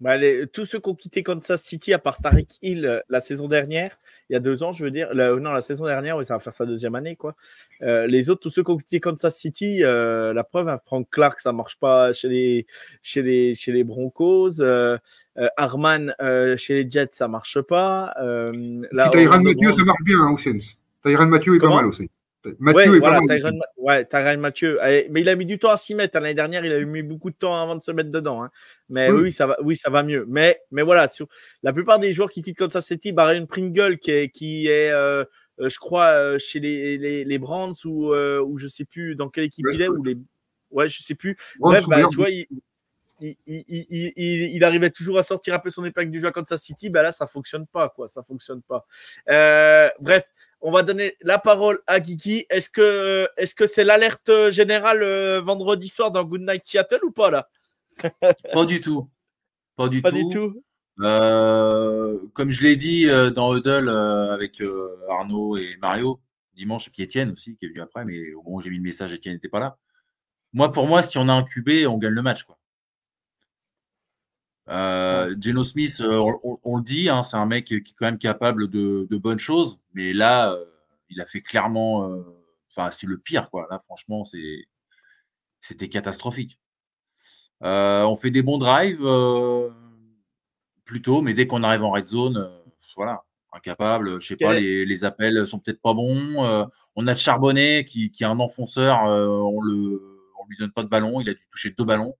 [0.00, 3.20] Bah, les, tous ceux qui ont quitté Kansas City, à part Tariq Hill euh, la
[3.20, 3.98] saison dernière,
[4.30, 6.34] il y a deux ans, je veux dire, la, non, la saison dernière, oui, ça
[6.34, 7.34] va faire sa deuxième année, quoi.
[7.82, 11.06] Euh, les autres, tous ceux qui ont quitté Kansas City, euh, la preuve, hein, Frank
[11.10, 12.66] Clark, ça marche pas chez les,
[13.02, 14.60] chez les, chez les Broncos.
[14.60, 14.96] Euh,
[15.56, 16.14] Arman,
[16.56, 18.14] chez les Jets, ça marche pas.
[18.22, 20.78] Euh, si Tyrann Mathieu, ça marche bien, hein, au Sens.
[21.04, 22.10] Tyrann Mathieu est pas mal aussi.
[22.58, 23.20] Mathieu ouais, est voilà,
[23.76, 24.78] ouais, Mathieu.
[25.10, 26.18] Mais il a mis du temps à s'y mettre.
[26.18, 28.42] L'année dernière, il a eu mis beaucoup de temps avant de se mettre dedans.
[28.42, 28.50] Hein.
[28.88, 29.22] Mais oui.
[29.24, 29.32] oui.
[29.32, 30.24] ça va, oui, ça va mieux.
[30.28, 31.26] Mais, mais voilà, sur
[31.62, 35.24] la plupart des joueurs qui quittent Kansas City, Barry Pringle, qui est, qui est euh,
[35.60, 39.14] euh, je crois, euh, chez les, les, les Brands ou, euh, ou je sais plus
[39.14, 40.16] dans quelle équipe il est, ou les,
[40.70, 41.36] ouais, je sais plus.
[41.58, 42.46] Bref, bah, tu vois, il,
[43.20, 46.32] il, il, il, il, arrivait toujours à sortir un peu son épingle du jeu à
[46.32, 46.88] Kansas City.
[46.88, 48.08] Bah là, ça fonctionne pas, quoi.
[48.08, 48.86] Ça fonctionne pas.
[49.28, 50.24] Euh, bref,
[50.60, 52.46] on va donner la parole à Guigui.
[52.50, 57.12] Est-ce que est-ce que c'est l'alerte générale euh, vendredi soir dans Good Night Seattle ou
[57.12, 57.48] pas là?
[58.52, 59.10] Pas du tout.
[59.76, 60.28] Pas du pas tout.
[60.28, 60.62] Du tout.
[61.00, 66.20] Euh, comme je l'ai dit euh, dans Huddle euh, avec euh, Arnaud et Mario
[66.54, 68.76] dimanche, et puis Étienne aussi qui est venu après, mais au moment où j'ai mis
[68.76, 69.78] le message, Étienne n'était pas là.
[70.52, 72.42] Moi, pour moi, si on a un QB, on gagne le match.
[72.42, 72.58] Quoi.
[74.70, 78.06] Euh, Geno Smith, euh, on, on, le dit, hein, c'est un mec qui est quand
[78.06, 80.64] même capable de, de bonnes choses, mais là, euh,
[81.08, 82.22] il a fait clairement, euh,
[82.70, 83.66] enfin, c'est le pire, quoi.
[83.68, 84.68] Là, franchement, c'est,
[85.58, 86.60] c'était catastrophique.
[87.62, 89.06] On fait des bons drives,
[90.84, 92.48] plutôt, mais dès qu'on arrive en red zone,
[92.96, 94.20] voilà, incapable.
[94.20, 96.68] Je sais pas, les, les, appels sont peut-être pas bons.
[96.94, 100.00] on a Charbonnet qui, qui est un enfonceur, on le,
[100.40, 102.14] on lui donne pas de ballon, il a dû toucher deux ballons.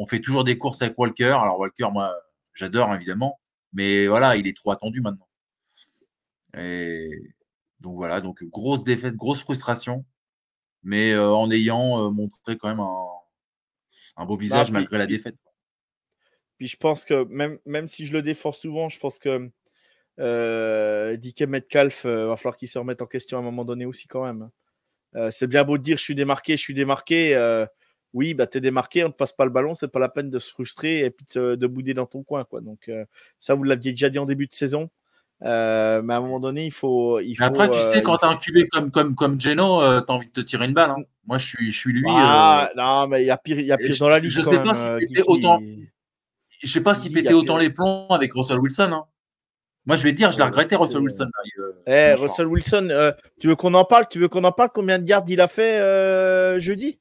[0.00, 1.36] On fait toujours des courses avec Walker.
[1.42, 2.16] Alors Walker, moi,
[2.54, 3.38] j'adore évidemment,
[3.74, 5.28] mais voilà, il est trop attendu maintenant.
[6.56, 7.10] Et
[7.80, 10.06] donc voilà, donc grosse défaite, grosse frustration,
[10.82, 13.06] mais euh, en ayant euh, montré quand même un,
[14.16, 15.36] un beau visage bah, malgré la défaite.
[16.56, 19.50] Puis je pense que même, même si je le défends souvent, je pense que
[20.18, 23.84] euh, Dike Metcalf, euh, va falloir qu'il se remette en question à un moment donné
[23.84, 24.48] aussi quand même.
[25.14, 27.34] Euh, c'est bien beau de dire je suis démarqué, je suis démarqué.
[28.12, 30.38] Oui, bah, es démarqué, on ne passe pas le ballon, c'est pas la peine de
[30.38, 32.44] se frustrer et puis de, de bouder dans ton coin.
[32.44, 32.60] Quoi.
[32.60, 33.04] Donc, euh,
[33.38, 34.90] ça, vous l'aviez déjà dit en début de saison.
[35.42, 37.18] Euh, mais à un moment donné, il faut.
[37.20, 39.80] Il faut Après, tu sais, euh, quand tu as un QB comme, comme, comme Geno,
[39.80, 40.90] euh, tu as envie de te tirer une balle.
[40.90, 41.02] Hein.
[41.26, 42.04] Moi, je suis, je suis lui.
[42.08, 44.30] Ah, non, mais il y a pire, y a pire dans la ligue.
[44.30, 45.60] Je sais pas si autant.
[46.62, 48.90] Je sais pas si péter autant les plombs avec Russell Wilson.
[48.92, 49.04] Hein.
[49.86, 51.24] Moi, je vais dire, je l'ai regretté, Russell Wilson.
[51.24, 54.98] Là, eh, Russell Wilson, tu veux qu'on en parle Tu veux qu'on en parle Combien
[54.98, 57.00] de gardes il a fait jeudi?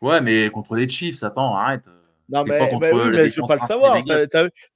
[0.00, 1.88] Ouais, mais contre les Chiefs, attends, arrête.
[2.28, 3.96] Non, mais, pas mais, oui, mais je veux pas le savoir.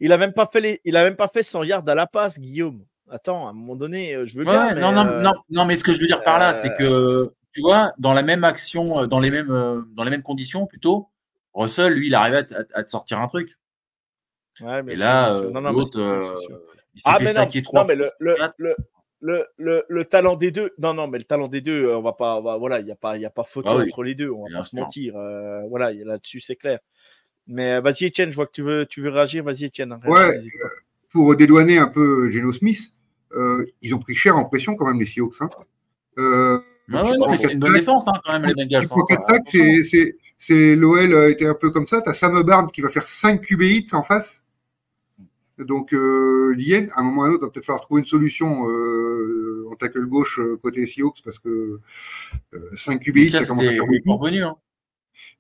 [0.01, 2.07] il a même pas fait les, il a même pas fait 100 yards à la
[2.07, 2.85] passe, Guillaume.
[3.11, 4.75] Attends, à un moment donné, euh, je veux bien.
[4.75, 7.33] mais, non, non, non, non, mais ce que je veux dire par là, c'est que
[7.53, 11.11] tu vois, dans la même action, dans les mêmes, dans les mêmes conditions plutôt,
[11.53, 13.51] Russell, lui, il arrivait à, te sortir un truc.
[14.61, 15.39] Ouais, mais et là,
[15.71, 16.01] l'autre,
[16.95, 17.81] il s'est ah, fait 5 et 3.
[17.81, 18.77] Non, mais le, le, le,
[19.23, 20.73] le, le, talent des deux.
[20.79, 22.41] Non, non, mais le talent des deux, on va pas.
[22.41, 24.59] voilà, il n'y a, pas, y a pas photo ah entre les deux, on va
[24.59, 25.17] pas se mentir.
[25.17, 26.81] Euh, voilà, là-dessus, c'est clair.
[27.47, 29.45] Mais euh, vas-y, Etienne, je vois que tu veux, tu veux réagir.
[29.45, 29.99] Vas-y, Etienne.
[30.07, 30.41] Ouais,
[31.11, 32.93] pour dédouaner un peu Geno Smith,
[33.33, 35.41] euh, ils ont pris cher en pression quand même, les Seahawks.
[35.41, 35.51] Hein.
[36.93, 38.89] Ah ouais, c'est une bonne défense hein, quand même, les Bengals.
[38.89, 39.57] Pour 4 sacs,
[40.39, 42.03] c'est l'OL était un peu comme ça.
[42.03, 44.42] Tu as Sam Bard qui va faire 5 QB hits en face.
[45.59, 48.07] Donc, euh, Lien, à un moment ou à un autre, va peut-être falloir trouver une
[48.07, 51.81] solution euh, en tackle gauche euh, côté Seahawks parce que
[52.75, 54.27] 5 QB ça commence à faire beaucoup.
[54.27, 54.57] Hein.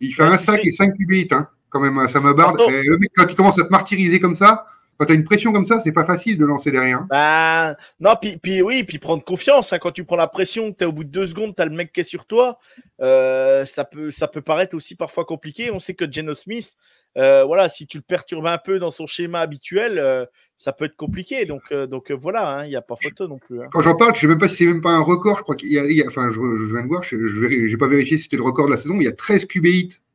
[0.01, 2.59] Il fait un sac et 5 QB hein, quand même, ça me barde.
[2.59, 4.66] le mec, quand il commence à te martyriser comme ça,
[4.98, 7.05] quand tu as une pression comme ça, c'est pas facile de lancer derrière.
[7.09, 9.72] Bah, non, puis, puis oui, puis prendre confiance.
[9.72, 11.64] Hein, quand tu prends la pression, tu es au bout de deux secondes, tu as
[11.64, 12.59] le mec qui est sur toi.
[13.01, 15.70] Euh, ça, peut, ça peut paraître aussi parfois compliqué.
[15.70, 16.77] On sait que Geno Smith,
[17.16, 20.25] euh, voilà, si tu le perturbes un peu dans son schéma habituel, euh,
[20.57, 21.44] ça peut être compliqué.
[21.44, 23.61] Donc, donc voilà, il hein, n'y a pas photo non plus.
[23.61, 23.68] Hein.
[23.72, 25.38] Quand j'en parle, je ne sais même pas si c'est même pas un record.
[25.38, 28.25] Je crois qu'il y, a, enfin, je, viens de voir, je n'ai pas vérifié si
[28.25, 29.66] c'était le record de la saison, mais il y a 13 QB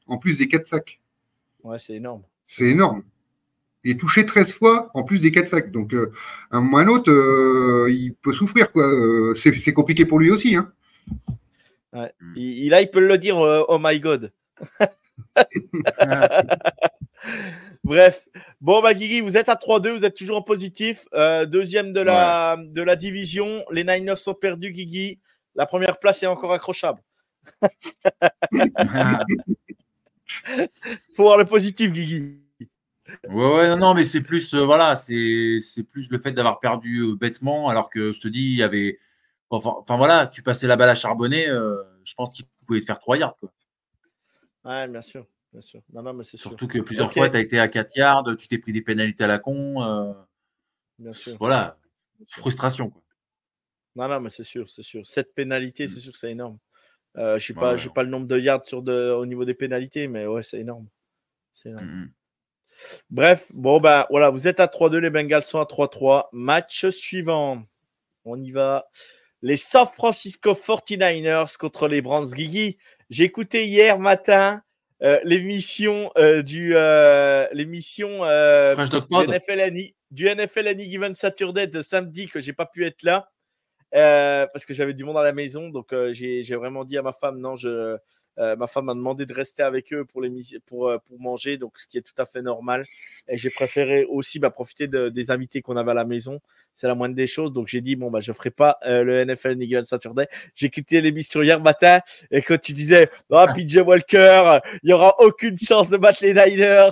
[0.07, 0.99] en plus des 4 sacs.
[1.63, 2.23] Ouais, c'est énorme.
[2.45, 3.03] C'est énorme.
[3.83, 5.71] Il est touché 13 fois en plus des 4 sacs.
[5.71, 8.71] Donc, à un moment ou un autre, il peut souffrir.
[8.71, 8.85] quoi.
[9.35, 10.55] c'est compliqué pour lui aussi.
[10.55, 10.71] Hein.
[11.93, 12.11] Ouais.
[12.35, 14.31] Il, là, il peut le dire, euh, oh my god.
[17.83, 18.27] Bref,
[18.61, 21.05] bon, bah, Guigui, vous êtes à 3-2, vous êtes toujours en positif.
[21.13, 23.63] Euh, deuxième de la, de la division.
[23.71, 25.19] Les Niners sont perdus, Guigui.
[25.55, 27.01] La première place est encore accrochable.
[31.15, 32.41] Faut voir le positif, Guigui.
[33.29, 37.69] Ouais, ouais, non, mais c'est plus, euh, voilà, c'est plus le fait d'avoir perdu bêtement,
[37.69, 38.97] alors que je te dis, il y avait
[39.49, 42.99] Enfin, voilà, tu passais la balle à charbonner, euh, je pense qu'il pouvait te faire
[42.99, 43.37] 3 yards.
[43.39, 43.49] Quoi.
[44.67, 45.25] Ouais, bien sûr.
[45.53, 45.81] Bien sûr.
[46.23, 49.23] Surtout que plusieurs fois, tu as été à 4 yards, tu t'es pris des pénalités
[49.23, 49.81] à la con.
[49.81, 50.13] Euh,
[50.99, 51.37] bien sûr.
[51.39, 51.75] Voilà,
[52.29, 52.89] frustration.
[52.89, 53.01] Quoi.
[53.95, 55.07] Non, non, mais c'est sûr, c'est sûr.
[55.07, 55.87] Cette pénalité, mm.
[55.87, 56.59] c'est sûr que c'est énorme.
[57.17, 60.07] Euh, je sais pas, pas le nombre de yards sur de, au niveau des pénalités,
[60.07, 60.87] mais ouais, c'est énorme.
[61.53, 61.85] C'est énorme.
[61.85, 62.11] Mm, mm.
[63.09, 66.27] Bref, bon, ben voilà, vous êtes à 3-2, les Bengals sont à 3-3.
[66.33, 67.63] Match suivant.
[68.25, 68.87] On y va
[69.41, 72.77] les San Francisco 49ers contre les Browns Guigui.
[73.09, 74.61] J'ai écouté hier matin
[75.03, 79.71] euh, l'émission euh, du euh, l'émission du NFL
[80.09, 83.29] du NFL Given Saturday de samedi que j'ai pas pu être là
[83.91, 87.39] parce que j'avais du monde à la maison donc j'ai vraiment dit à ma femme
[87.39, 87.97] non je
[88.37, 90.31] ma femme m'a demandé de rester avec eux pour, les,
[90.65, 92.85] pour, euh, pour manger, donc ce qui est tout à fait normal.
[93.27, 96.39] Et j'ai préféré aussi bah, profiter des invités qu'on avait à la maison.
[96.73, 97.51] C'est la moindre des choses.
[97.51, 100.27] Donc j'ai dit, bon, bah, je ne ferai pas euh, le NFL Nigel Saturday.
[100.55, 105.15] J'ai quitté l'émission hier matin et quand tu disais, oh, PJ Walker, il n'y aura
[105.19, 106.91] aucune chance de battre les Niners.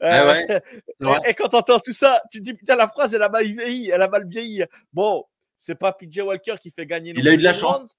[0.00, 0.40] Ah
[1.28, 3.44] et, quand tu entends tout ça, tu te dis, putain, la phrase, elle a mal
[3.44, 3.90] vieilli.
[3.90, 4.64] Elle a mal vieilli.
[4.92, 5.24] Bon,
[5.58, 7.12] c'est pas PJ Walker qui fait gagner.
[7.14, 7.96] Il a eu de la chance.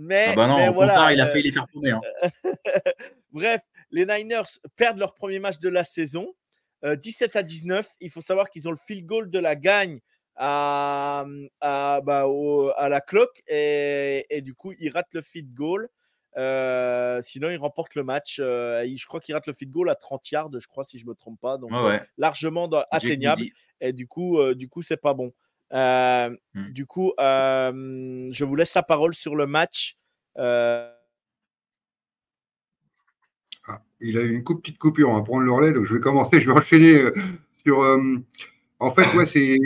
[0.00, 1.90] Mais, ah bah non, au voilà, il a failli les faire tourner.
[1.90, 2.00] Hein.
[3.32, 6.34] Bref, les Niners perdent leur premier match de la saison,
[6.84, 7.88] 17 euh, à 19.
[8.00, 9.98] Il faut savoir qu'ils ont le field goal de la gagne
[10.36, 11.26] à,
[11.60, 12.26] à, bah,
[12.76, 15.88] à la cloque et, et, du coup, ils ratent le field goal.
[16.36, 18.38] Euh, sinon, ils remportent le match.
[18.40, 21.04] Euh, je crois qu'ils ratent le field goal à 30 yards, je crois, si je
[21.04, 21.58] ne me trompe pas.
[21.58, 21.72] Donc,
[22.16, 23.42] largement atteignable.
[23.80, 25.32] Et du coup, du coup, c'est pas bon.
[25.72, 26.70] Euh, mmh.
[26.72, 29.96] Du coup, euh, je vous laisse la parole sur le match.
[30.38, 30.90] Euh.
[33.66, 36.00] Ah, il a eu une petite coupure, on va prendre le relais, donc je vais
[36.00, 37.02] commencer, je vais enchaîner
[37.64, 37.80] sur.
[38.80, 39.58] en fait, ouais, c'est.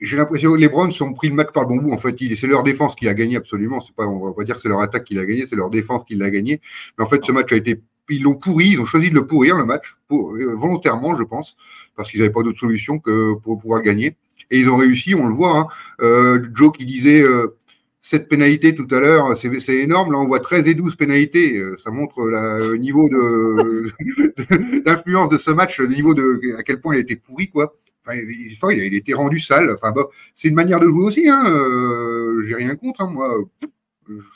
[0.00, 1.92] J'ai l'impression que les Browns ont pris le match par le bon bout.
[1.92, 3.78] En fait, c'est leur défense qui a gagné absolument.
[3.78, 5.70] C'est pas, on va pas dire que c'est leur attaque qui l'a gagné, c'est leur
[5.70, 6.60] défense qui l'a gagné.
[6.98, 7.80] Mais en fait, ce match a été
[8.12, 11.56] ils l'ont pourri, ils ont choisi de le pourrir le match, volontairement, je pense,
[11.96, 14.16] parce qu'ils n'avaient pas d'autre solution que pour pouvoir gagner.
[14.52, 15.58] Et ils ont réussi, on le voit.
[15.58, 15.66] Hein.
[16.02, 17.56] Euh, Joe qui disait euh,
[18.02, 20.12] cette pénalité tout à l'heure, c'est énorme.
[20.12, 21.56] Là, on voit 13 et 12 pénalités.
[21.56, 23.08] Euh, ça montre le niveau
[24.84, 27.74] d'influence de, ce match, le niveau de à quel point il été pourri, quoi.
[28.04, 29.70] Enfin, il, il a été rendu sale.
[29.72, 29.94] Enfin,
[30.34, 31.28] c'est une manière de jouer aussi.
[31.28, 31.44] Hein.
[31.46, 33.34] Euh, J'ai rien contre, hein, moi.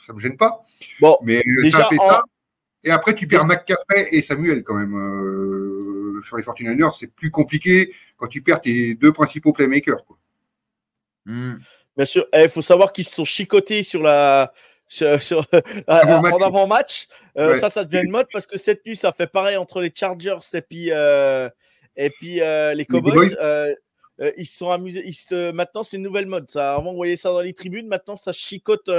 [0.07, 0.63] Ça me gêne pas.
[0.99, 2.23] Bon, mais déjà, ça fait ça.
[2.83, 4.95] Et après, tu perds McCaffrey et Samuel quand même.
[4.95, 10.05] Euh, sur les 49ers, c'est plus compliqué quand tu perds tes deux principaux playmakers.
[10.05, 10.17] Quoi.
[11.25, 11.55] Hmm.
[11.95, 14.53] Bien sûr, il eh, faut savoir qu'ils se sont chicotés sur la,
[15.01, 17.07] en avant-match.
[17.35, 20.37] Ça, ça devient une mode parce que cette nuit, ça fait pareil entre les Chargers
[20.53, 23.35] et puis, et puis les Cowboys.
[24.37, 25.01] ils se sont amusés.
[25.05, 25.51] Ils se...
[25.51, 26.49] Maintenant, c'est une nouvelle mode.
[26.49, 27.87] Ça, avant, on voyait ça dans les tribunes.
[27.87, 28.89] Maintenant, ça chicote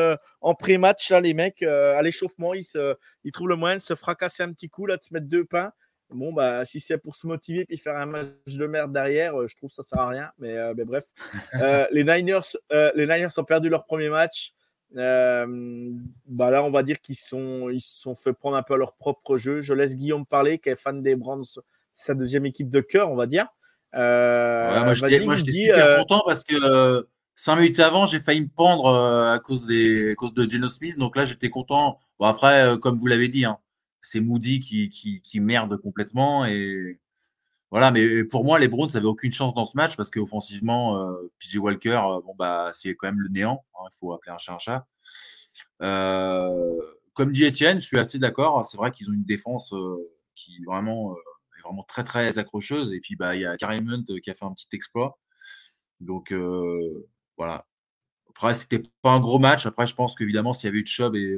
[0.41, 1.11] en pré-match.
[1.11, 2.97] Là, les mecs, à l'échauffement, ils, se...
[3.23, 5.45] ils trouvent le moyen de se fracasser un petit coup, là, de se mettre deux
[5.45, 5.73] pains.
[6.11, 9.55] Bon, bah, si c'est pour se motiver puis faire un match de merde derrière, je
[9.57, 10.31] trouve que ça sert à rien.
[10.39, 11.05] Mais, mais bref,
[11.91, 14.55] les, Niners, les Niners ont perdu leur premier match.
[14.97, 15.47] Euh,
[16.27, 18.77] bah là, on va dire qu'ils sont, ils se sont fait prendre un peu à
[18.77, 19.61] leur propre jeu.
[19.61, 21.45] Je laisse Guillaume parler, qui est fan des Browns,
[21.93, 23.47] sa deuxième équipe de cœur, on va dire.
[23.95, 28.89] Euh, moi, j'étais super euh, content parce que cinq minutes avant, j'ai failli me pendre
[28.89, 30.99] à cause, des, à cause de Geno Smith.
[30.99, 31.99] Donc là, j'étais content.
[32.19, 33.59] Bon, après, comme vous l'avez dit, hein,
[34.01, 36.47] c'est Moody qui, qui, merde complètement.
[37.71, 41.31] Voilà, mais pour moi, les Browns n'avaient aucune chance dans ce match parce qu'offensivement, euh,
[41.39, 43.65] PJ Walker, euh, bon, bah, c'est quand même le néant.
[43.75, 44.87] Hein, il faut appeler un chat un chat.
[45.83, 46.81] Euh,
[47.15, 48.65] comme dit Étienne, je suis assez d'accord.
[48.65, 49.97] C'est vrai qu'ils ont une défense euh,
[50.35, 51.15] qui est vraiment
[51.89, 52.93] très, très accrocheuse.
[52.95, 55.19] Et puis, bah, il y a Karim Hunt qui a fait un petit exploit.
[56.01, 56.33] Donc,
[57.37, 57.67] voilà.
[58.31, 59.67] Après, c'était pas un gros match.
[59.67, 61.37] Après, je pense qu'évidemment, s'il y avait eu Chubb et,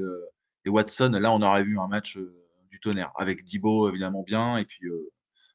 [0.64, 2.18] et, Watson, là, on aurait vu un match
[2.70, 3.12] du tonnerre.
[3.16, 4.58] Avec Dibo, évidemment, bien.
[4.58, 4.86] Et puis.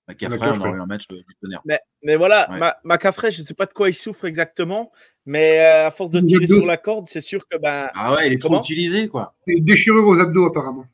[0.08, 1.62] Macafrey, on aurait eu un match euh, du tonnerre.
[1.66, 2.72] Mais, mais voilà, ouais.
[2.84, 4.92] Macafrey, je ne sais pas de quoi il souffre exactement,
[5.26, 7.58] mais euh, à force de tirer sur la corde, c'est sûr que.
[7.58, 9.36] Ben, ah ouais, il est trop utilisé, quoi.
[9.48, 10.86] Une déchirure aux abdos, apparemment.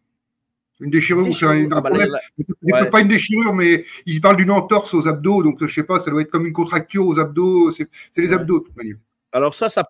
[0.80, 2.18] Une déchirure, c'est un, ah bah, problème.
[2.64, 2.90] Ouais.
[2.90, 6.10] Pas une déchirure, mais il parle d'une entorse aux abdos, donc je sais pas, ça
[6.10, 7.72] doit être comme une contracture aux abdos.
[7.72, 8.98] C'est les abdos, de toute manière.
[9.34, 9.88] Alors ça, ça,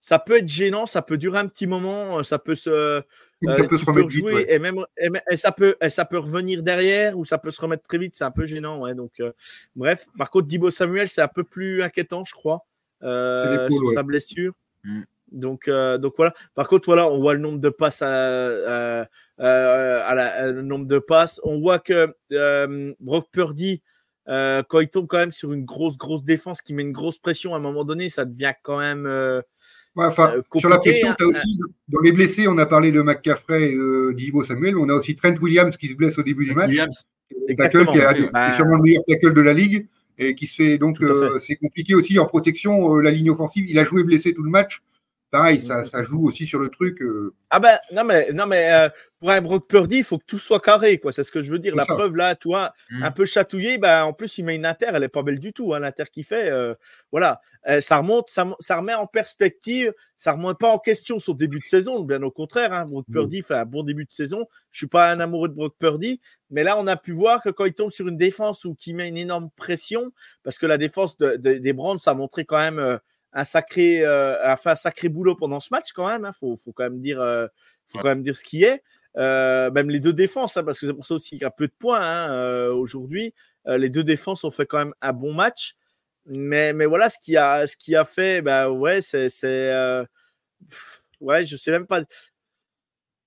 [0.00, 3.00] ça peut être gênant, ça peut durer un petit moment, ça peut se euh,
[3.42, 4.46] ça peut se remettre vite, ouais.
[4.48, 4.84] et même
[5.30, 8.14] et, ça peut et ça peut revenir derrière ou ça peut se remettre très vite.
[8.14, 8.94] C'est un peu gênant, ouais.
[8.94, 9.32] Donc euh,
[9.76, 10.06] bref.
[10.16, 12.66] Par contre, Dibo Samuel, c'est un peu plus inquiétant, je crois,
[13.02, 13.94] euh, sur ouais.
[13.94, 14.52] sa blessure.
[14.84, 15.02] Mm.
[15.30, 16.34] Donc euh, donc voilà.
[16.54, 19.06] Par contre, voilà, on voit le nombre de passes à, à,
[19.38, 21.40] à la, le nombre de passes.
[21.44, 22.14] On voit que
[22.98, 23.82] Brock Purdy.
[24.26, 27.54] quand il tombe quand même sur une grosse grosse défense qui met une grosse pression
[27.54, 29.06] à un moment donné, ça devient quand même
[29.98, 31.58] Ouais, euh, sur la pression, tu as aussi,
[31.88, 34.94] dans les blessés, on a parlé de McCaffrey et de Divo Samuel, mais on a
[34.94, 36.76] aussi Trent Williams qui se blesse au début du match.
[37.56, 38.52] Tackle qui est bah...
[38.52, 41.96] sûrement le meilleur tackle de la ligue et qui se fait donc, euh, c'est compliqué
[41.96, 43.64] aussi en protection, euh, la ligne offensive.
[43.68, 44.82] Il a joué blessé tout le match
[45.30, 47.02] pareil, ça, ça, joue aussi sur le truc.
[47.02, 47.34] Euh...
[47.50, 48.88] Ah ben non mais non mais euh,
[49.20, 51.12] pour un Brock Purdy, il faut que tout soit carré quoi.
[51.12, 51.74] C'est ce que je veux dire.
[51.76, 51.94] La ça.
[51.94, 53.02] preuve là, toi, mmh.
[53.02, 55.52] un peu chatouillé, ben en plus il met une inter, elle est pas belle du
[55.52, 55.74] tout.
[55.74, 56.74] Hein, l'inter qu'il fait, euh,
[57.12, 61.34] voilà, euh, ça remonte, ça, ça, remet en perspective, ça remonte pas en question son
[61.34, 62.02] début de saison.
[62.02, 63.12] Bien au contraire, hein, Brock mmh.
[63.12, 64.46] Purdy fait un bon début de saison.
[64.70, 67.50] Je suis pas un amoureux de Brock Purdy, mais là on a pu voir que
[67.50, 70.12] quand il tombe sur une défense ou qui met une énorme pression,
[70.42, 72.98] parce que la défense de, de, des Browns, ça a montré quand même euh,
[73.32, 76.22] un sacré, euh, a fait un sacré boulot pendant ce match quand même.
[76.22, 77.46] Il hein, faut, faut, quand même dire, euh,
[77.86, 78.02] faut ouais.
[78.02, 78.82] quand même dire ce qui est.
[79.16, 81.50] Euh, même les deux défenses, hein, parce que c'est pour ça aussi qu'il y a
[81.50, 83.34] peu de points hein, aujourd'hui.
[83.66, 85.74] Les deux défenses ont fait quand même un bon match.
[86.24, 89.28] Mais, mais voilà, ce qui a, ce qui a fait, bah ouais, c'est,
[91.20, 92.02] ouais, je sais même pas.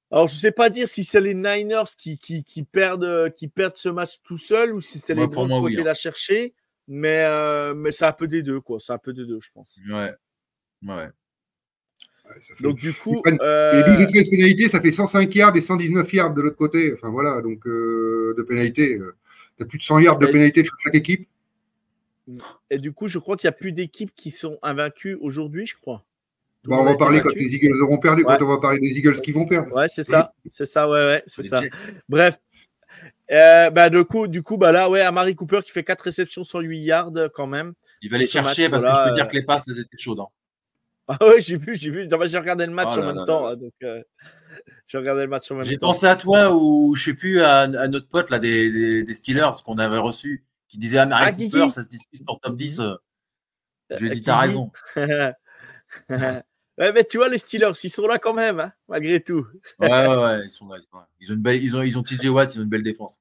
[0.10, 3.78] Alors, je sais pas dire si c'est les Niners qui, qui, qui, perdent, qui perdent
[3.78, 6.56] ce match tout seul ou si c'est les Browns qui ont été la chercher.
[6.88, 8.80] Mais, euh, mais c'est un peu des deux, quoi.
[8.80, 9.80] C'est un peu des deux, je pense.
[9.89, 10.12] Ouais.
[10.86, 11.10] Ouais.
[12.62, 13.22] Donc, du coup.
[13.28, 13.74] Euh...
[13.74, 16.94] Les 12 et 13 pénalités, ça fait 105 yards et 119 yards de l'autre côté.
[16.94, 18.96] Enfin, voilà, donc euh, de pénalités.
[18.96, 19.15] Euh,
[19.58, 20.32] tu as plus de 100 yards de et...
[20.32, 21.28] pénalité de chaque équipe.
[22.70, 25.76] Et du coup, je crois qu'il n'y a plus d'équipes qui sont invaincues aujourd'hui, je
[25.76, 26.06] crois.
[26.63, 28.38] Bon, on va parler quand les Eagles auront perdu, ouais.
[28.38, 29.76] quand on va parler des Eagles qui vont perdre.
[29.76, 30.32] Ouais, c'est ça.
[30.48, 31.62] C'est ça, ouais, ouais, c'est ça.
[32.08, 32.38] Bref,
[33.32, 36.44] euh, bah, du coup, du coup, bah là, ouais, Amari Cooper qui fait 4 réceptions
[36.44, 37.74] sur 8 yards quand même.
[38.02, 39.80] Il va les chercher match, parce voilà, que je peux dire que les passes, elles
[39.80, 40.20] étaient chaudes.
[40.20, 40.28] Hein.
[41.08, 42.08] Ah ouais, j'ai vu, j'ai vu.
[42.10, 43.50] J'ai regardé le match oh en même là temps.
[43.50, 43.56] Là.
[43.56, 44.02] Donc, euh,
[44.88, 47.60] j'ai regardé le match en même J'ai pensé à toi ou, je sais plus, à,
[47.62, 51.70] à notre pote là, des, des, des Steelers qu'on avait reçu, qui disait ah, Cooper,
[51.72, 52.80] ça se discute pour top 10.
[52.80, 52.96] Euh.
[53.89, 54.72] Je lui ai dit, t'as raison.
[56.82, 59.46] Ouais, mais tu vois, les Steelers, ils sont là quand même, hein, malgré tout.
[59.80, 60.78] ouais, ouais, ouais, ils sont là.
[60.80, 61.08] Ils, sont là.
[61.20, 63.20] ils ont une belle, ils ont, ils ont TJ Watt, ils ont une belle défense.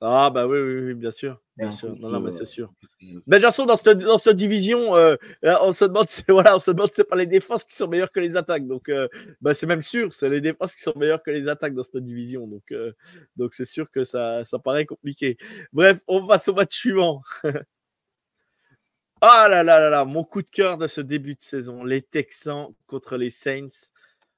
[0.00, 1.40] Ah, bah oui, oui, oui bien sûr.
[1.56, 1.96] Bien sûr.
[1.98, 2.72] Non, non, mais c'est sûr.
[3.00, 6.58] Mais de toute façon, dans cette, dans cette division, euh, on se demande, voilà, on
[6.60, 8.68] se demande, c'est pas les défenses qui sont meilleures que les attaques.
[8.68, 9.08] Donc, euh,
[9.40, 12.04] bah, c'est même sûr, c'est les défenses qui sont meilleures que les attaques dans cette
[12.04, 12.46] division.
[12.46, 12.92] Donc, euh,
[13.36, 15.38] donc c'est sûr que ça, ça paraît compliqué.
[15.72, 17.22] Bref, on passe au match suivant.
[19.22, 22.02] Ah là là là là, mon coup de cœur de ce début de saison, les
[22.02, 23.88] Texans contre les Saints.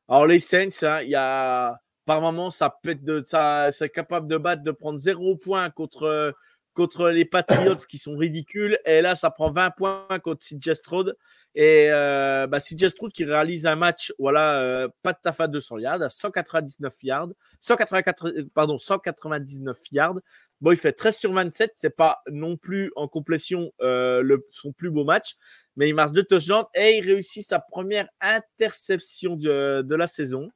[0.08, 4.28] Alors les Saints, hein, il y a par moment ça pète de ça, c'est capable
[4.28, 6.32] de battre, de prendre zéro point contre
[6.78, 8.78] contre les Patriots qui sont ridicules.
[8.84, 11.16] Et là, ça prend 20 points contre CJ Stroud.
[11.56, 16.02] Et euh, bah, qui réalise un match, voilà, euh, pas de taf à 200 yards,
[16.02, 20.20] à 199 yards, 184, pardon, 199 yards.
[20.60, 21.72] Bon, il fait 13 sur 27.
[21.74, 25.34] C'est pas non plus en complétion euh, son plus beau match,
[25.74, 30.48] mais il marche deux touchdowns et il réussit sa première interception de, la saison.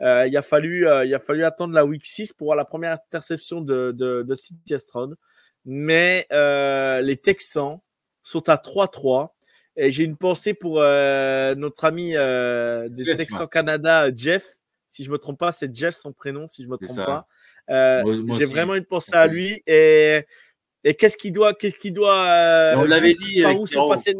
[0.00, 0.86] Euh, il, a fallu,
[1.44, 4.34] attendre la week 6 pour voir la première interception de, de, de.
[5.70, 7.78] Mais euh, les Texans
[8.22, 9.28] sont à 3-3.
[9.76, 13.46] Et j'ai une pensée pour euh, notre ami euh, des Texans.
[13.46, 14.46] Canada, Jeff.
[14.88, 17.26] Si je me trompe pas, c'est Jeff son prénom, si je me trompe pas.
[17.68, 18.02] Euh,
[18.38, 19.62] j'ai vraiment une pensée à lui.
[19.66, 20.22] Et,
[20.84, 22.72] et qu'est-ce qu'il doit, qu'est-ce qu'il doit.
[22.76, 24.14] On l'avait dit où sont passés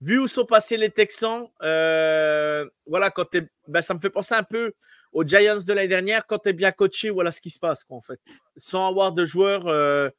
[0.00, 4.42] Vu où sont passés les Texans, voilà, quand t'es, ben, ça me fait penser un
[4.42, 4.72] peu
[5.12, 6.26] aux Giants de l'année dernière.
[6.26, 8.18] Quand tu es bien coaché, voilà ce qui se passe, quoi, en fait.
[8.56, 10.10] Sans avoir de joueurs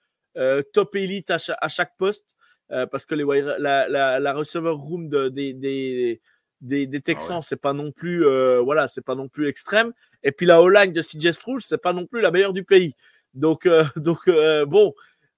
[0.73, 2.25] top élite à chaque, à chaque poste,
[2.71, 3.25] euh, parce que les,
[3.59, 6.21] la, la, la receiver room de- des, des,
[6.61, 7.41] des, des Texans, Ah ouais.
[7.43, 9.91] c'est pas non plus, euh, voilà, c'est pas non plus extrême.
[10.23, 12.93] Et puis la O-line de CJ Stroud, c'est pas non plus la meilleure du pays.
[13.33, 14.93] Donc, euh, donc euh, bon,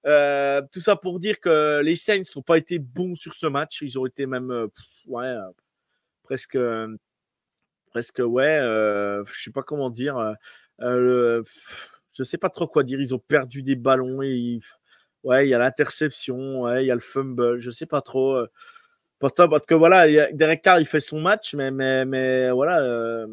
[0.06, 3.80] euh, tout ça pour dire que les Saints n'ont pas été bons sur ce match.
[3.82, 5.50] Ils ont été même, euh, pff, ouais, euh,
[6.22, 6.94] presque, euh,
[7.90, 10.16] presque, ouais, euh, je sais pas comment dire.
[10.18, 10.34] euh,
[10.82, 11.42] euh,
[12.12, 13.00] je sais pas trop quoi dire.
[13.00, 14.60] Ils ont perdu des ballons et ils-
[15.24, 17.58] ouais, il y a l'interception, ouais, il y a le fumble.
[17.58, 18.34] Je sais pas trop.
[18.36, 18.46] euh,
[19.18, 22.04] pourtant, parce que voilà, il y a- Derek Carr, il fait son match, mais, mais,
[22.04, 22.80] mais voilà.
[22.82, 23.26] euh,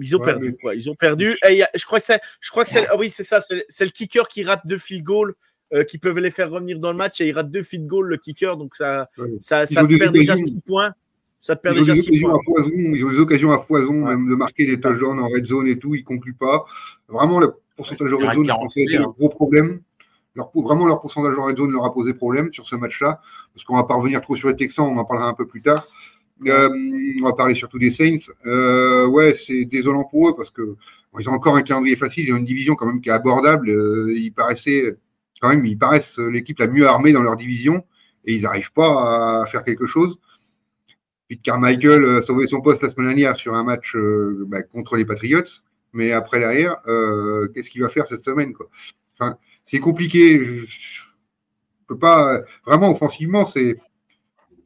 [0.00, 0.74] ils ont Ouais, perdu, mais- quoi.
[0.74, 1.36] Ils ont perdu.
[1.48, 3.22] Et il y a- je crois que c'est, je crois que c'est, ah oui, c'est
[3.24, 5.34] ça, c'est c'est le kicker qui rate deux field goals
[5.74, 8.06] euh, qui peuvent les faire revenir dans le match et il rate deux field goals
[8.08, 9.28] le kicker, donc ça, Ouais.
[9.40, 10.46] ça, ça te perd déjà occasions.
[10.46, 10.94] six points.
[11.40, 12.38] Ça te perd Ils ont déjà des six occasions points.
[12.38, 14.16] à foison, ils ont des occasions à foison, Ouais.
[14.16, 16.64] même de marquer des C'est touchdowns en red zone et tout, ils concluent pas.
[17.08, 19.80] Vraiment, le pourcentage de red zone, je pense que c'était 40, le gros problème.
[20.34, 23.20] Leur, vraiment, leur pourcentage de red zone leur a posé problème sur ce match-là,
[23.54, 25.62] parce qu'on va pas revenir trop sur les Texans, on en parlera un peu plus
[25.62, 25.86] tard.
[26.46, 26.68] Euh,
[27.20, 28.32] on va parler surtout des Saints.
[28.46, 32.28] Euh, ouais, c'est désolant pour eux parce que bon, ils ont encore un calendrier facile,
[32.28, 33.70] ils ont une division quand même qui est abordable.
[33.70, 34.96] Euh, ils paraissaient
[35.40, 37.84] quand même, ils paraissent l'équipe la mieux armée dans leur division
[38.24, 40.18] et ils n'arrivent pas à faire quelque chose.
[41.28, 43.96] Pete Carmichael a sauvé son poste la semaine dernière sur un match
[44.46, 45.42] bah, contre les Patriots,
[45.92, 46.76] mais après derrière,
[47.54, 48.68] qu'est-ce qu'il va faire cette semaine quoi?
[49.14, 49.36] Enfin,
[49.68, 50.38] C'est compliqué.
[50.44, 51.02] Je, je
[51.86, 53.76] peux pas vraiment offensivement, c'est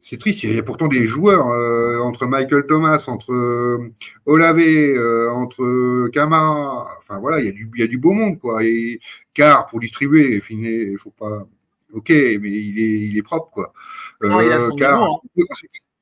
[0.03, 0.43] c'est triste.
[0.43, 3.93] Il y a pourtant des joueurs euh, entre Michael Thomas, entre euh,
[4.25, 6.89] Olave, euh, entre Camara.
[6.99, 8.63] Enfin voilà, il y a du, il y a du beau monde quoi.
[8.65, 8.99] Et
[9.33, 11.47] car pour distribuer, il faut pas.
[11.93, 13.73] Ok, mais il est, il est propre quoi.
[14.21, 15.09] Non, il a Euh, son car hein.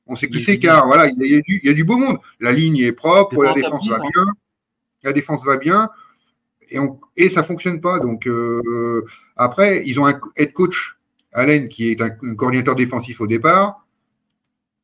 [0.08, 1.70] on sait, qui c'est car voilà, il y, a, il y a du, il y
[1.70, 2.18] a du beau monde.
[2.40, 4.10] La ligne est propre, la défense va 10, hein.
[4.14, 4.26] bien,
[5.04, 5.90] la défense va bien.
[6.72, 8.00] Et, on, et ça fonctionne pas.
[8.00, 9.06] Donc euh,
[9.36, 10.98] après, ils ont un head coach
[11.34, 13.86] Allen qui est un, un coordinateur défensif au départ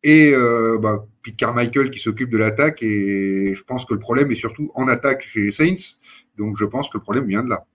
[0.03, 2.83] et euh, bah, Pete Carmichael qui s'occupe de l'attaque.
[2.83, 5.95] Et je pense que le problème est surtout en attaque chez les Saints.
[6.37, 7.65] Donc je pense que le problème vient de là.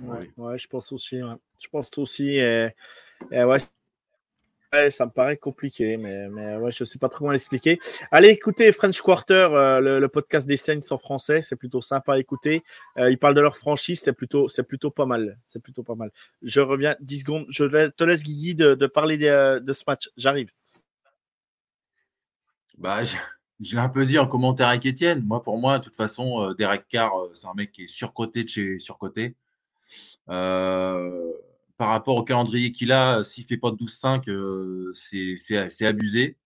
[0.00, 1.22] Ouais, ouais, je pense aussi.
[1.22, 1.34] ouais.
[1.60, 2.40] Je pense aussi.
[2.40, 2.68] euh,
[3.32, 3.58] euh, ouais,
[4.90, 7.78] ça me paraît compliqué, mais, mais ouais, je ne sais pas trop comment l'expliquer.
[8.10, 11.42] Allez écouter French Quarter, euh, le, podcast des Saints en français.
[11.42, 12.62] C'est plutôt sympa à écouter.
[12.98, 14.00] Euh, ils parlent de leur franchise.
[14.00, 15.38] C'est plutôt, c'est plutôt pas mal.
[15.46, 16.10] C'est plutôt pas mal.
[16.42, 17.46] Je reviens 10 secondes.
[17.48, 20.10] Je te laisse, Guigui, de, parler euh, de ce match.
[20.16, 20.50] J'arrive.
[22.78, 25.22] Bah, je, un peu dit en commentaire avec Étienne.
[25.24, 28.48] Moi, pour moi, de toute façon, Derek Carr, c'est un mec qui est surcoté de
[28.48, 29.36] chez surcoté.
[31.76, 35.68] Par rapport au calendrier qu'il a, euh, s'il fait pas de 12-5, euh, c'est- c'est
[35.68, 36.36] c'est abusé.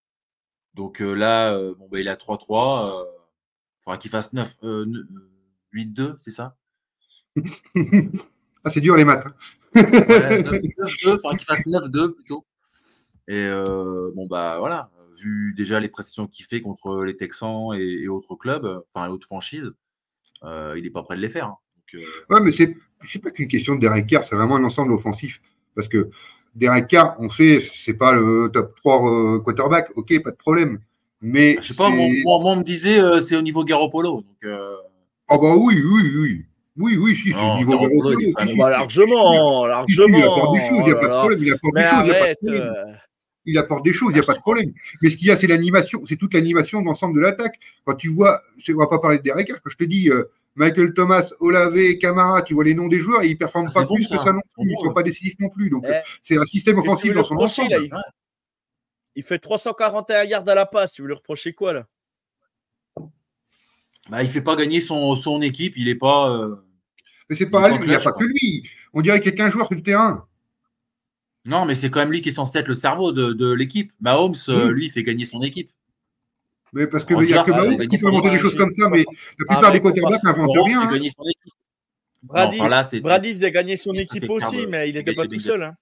[0.75, 3.07] Donc euh, là, bon, bah, il a 3-3.
[3.81, 5.31] Il faudra qu'il fasse 9, euh, ne- euh,
[5.73, 6.57] 8-2, c'est ça?
[8.65, 9.25] Ah, c'est dur les maths.
[9.27, 9.35] hein.
[9.75, 12.47] Ouais, 9-2, il faudra qu'il fasse 9-2 plutôt.
[13.29, 18.03] Et euh, bon, bah voilà, vu déjà les prestations qu'il fait contre les Texans et,
[18.03, 19.73] et autres clubs, enfin et autres franchises,
[20.45, 21.47] euh, il n'est pas prêt de les faire.
[21.49, 21.59] hein.
[21.95, 21.99] Euh,
[22.31, 22.77] Ouais, mais c'est
[23.09, 25.41] c'est pas qu'une question de Derek Carr, c'est vraiment un ensemble offensif.
[25.75, 26.11] Parce que
[26.55, 30.81] Derek Carr, on sait, c'est pas le top 3 euh, quarterback, ok, pas de problème.
[31.21, 34.23] Mais je sais pas, moi, moi- moi, on me disait euh, c'est au niveau Garoppolo.
[34.23, 34.75] Donc, euh,
[35.29, 36.45] Ah bah oui, oui, oui.
[36.81, 40.11] Oui, oui, si, c'est au niveau Garoppolo, Garoppolo, pas- si, Bah, largement, Si, si, il
[40.11, 40.33] largement.
[40.35, 41.39] apporte des choses, il n'y a Oh pas de problème.
[41.43, 42.75] Il apporte des choses, il n'y a pas de problème.
[43.47, 44.73] Il apporte des choses, il n'y a pas de problème.
[45.03, 47.59] Mais ce qu'il y a, c'est l'animation, c'est toute l'animation de l'ensemble de l'attaque.
[47.85, 50.11] Quand tu vois, je- on va pas parler de Derek Carr, quand je te dis
[50.11, 50.25] euh,
[50.59, 53.85] Michael Thomas, Olave, Camara, tu vois les noms des joueurs, et ils performent Ah, pas
[53.87, 54.19] bon, plus ça.
[54.19, 54.73] que ça non C'est plus.
[54.73, 54.95] Ils sont ouais.
[54.95, 55.71] pas décisifs non plus.
[55.71, 57.89] Donc Eh, euh, c'est un système offensif dans lui son reprocher, ensemble.
[57.89, 58.03] là
[59.15, 60.93] il, il fait 341 yards à la passe.
[60.95, 61.87] Tu veux lui reprocher quoi là?
[64.11, 65.75] Bah, il fait pas gagner son, son équipe.
[65.77, 66.31] Il est pas.
[66.31, 66.57] euh,
[67.29, 68.69] Mais c'est pas il n'y a pas que lui.
[68.95, 70.27] On dirait qu'il y a qu'un joueur sur le terrain.
[71.47, 73.93] Non, mais c'est quand même lui qui est censé être le cerveau de, l'équipe.
[74.01, 75.71] Mahomes, euh, lui, il fait gagner son équipe.
[76.73, 79.05] Mais parce qu'il n'y a que Mahomes qui peut monter des choses comme ça, mais
[79.39, 80.83] la plupart des quarterbacks n'inventent rien.
[80.83, 80.99] Hein.
[82.23, 85.63] Brady, Brady faisait gagner son équipe aussi, mais il n'était pas tout seul.
[85.63, 85.75] Hein.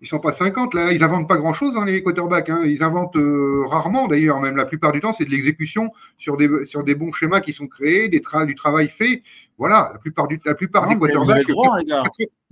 [0.00, 2.50] Ils sont pas 50 là, ils inventent pas grand chose dans les quarterbacks.
[2.50, 2.62] Hein.
[2.66, 6.66] Ils inventent euh, rarement d'ailleurs, même la plupart du temps, c'est de l'exécution sur des,
[6.66, 9.22] sur des bons schémas qui sont créés, des du travail fait.
[9.56, 11.46] Voilà, la plupart, du, la plupart des quarterbacks,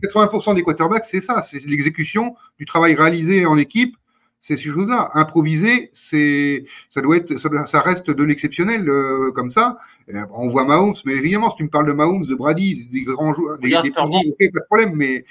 [0.02, 3.96] 80% des quarterbacks, c'est ça, c'est l'exécution du travail réalisé en équipe.
[4.47, 5.11] C'est ces choses-là.
[5.14, 9.76] Improviser, c'est, ça doit être, ça, reste de l'exceptionnel euh, comme ça.
[10.30, 13.34] on voit Mahomes, mais évidemment, si tu me parles de Mahomes, de Brady, des grands
[13.34, 15.24] joueurs, des, des pas de problème, mais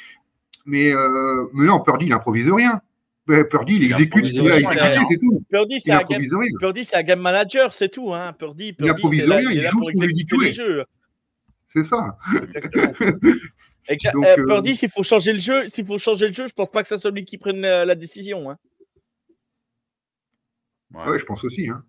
[0.65, 2.81] mais, euh, mais non, Purdy, il n'improvise rien.
[3.25, 5.41] Purdy, il, exécute ce qu'il a exécuté, c'est tout.
[5.49, 7.05] Purdy, c'est un, game...
[7.05, 8.13] game manager, c'est tout.
[8.13, 8.33] Hein.
[8.37, 10.51] Purdy, Purdy, il n'improvise rien, il joue ce qu'on lui dit jouer.
[11.67, 12.17] C'est ça.
[13.87, 16.71] Donc, euh, Purdy, s'il faut changer le jeu, s'il faut changer le jeu, je pense
[16.71, 18.49] pas que c'est celui qui prenne la, décision.
[18.49, 18.57] Hein.
[20.95, 21.19] Ouais.
[21.19, 21.69] je pense aussi.
[21.69, 21.83] Hein.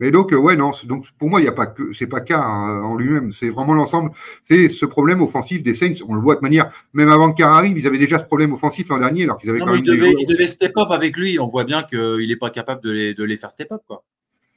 [0.00, 2.20] Mais donc, euh, ouais, non, donc pour moi, il n'y a pas que, c'est pas
[2.20, 4.12] Carr hein, en lui-même, c'est vraiment l'ensemble.
[4.44, 6.04] C'est ce problème offensif des Saints.
[6.06, 8.52] On le voit de manière, même avant que Carr arrive, ils avaient déjà ce problème
[8.52, 9.76] offensif l'an dernier, alors qu'ils avaient quand même.
[9.76, 11.40] Il devait, il devait step up avec lui.
[11.40, 14.04] On voit bien qu'il n'est pas capable de les, de les faire step up, quoi.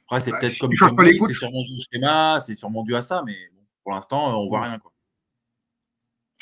[0.04, 3.00] Après, c'est bah, peut-être comme, comme c'est sûrement dû au schéma, c'est sûrement dû à
[3.00, 4.92] ça, mais bon, pour l'instant, on voit rien, quoi.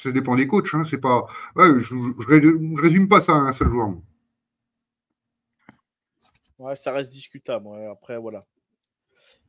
[0.02, 0.84] Ça dépend des coachs, hein.
[0.88, 1.24] C'est pas,
[1.56, 3.94] ouais, je, je, résume pas ça à un seul joueur.
[6.60, 7.68] Ouais, ça reste discutable.
[7.90, 8.44] Après, voilà.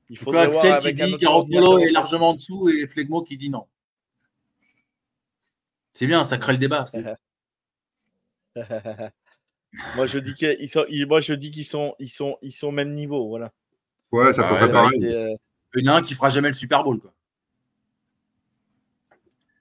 [0.09, 3.49] Il faudrait voir avec qui dit Garoppolo est largement en dessous et Flegmo qui dit
[3.49, 3.67] non.
[5.93, 6.85] C'est bien, ça crée le débat.
[9.95, 12.71] moi je dis qu'ils sont, moi je dis qu'ils sont, ils sont, ils sont au
[12.71, 13.51] même niveau, voilà.
[14.11, 15.05] Ouais, ça peut pareil.
[15.05, 15.35] Euh,
[15.75, 17.13] Il y en a un qui fera jamais le Super Bowl, quoi.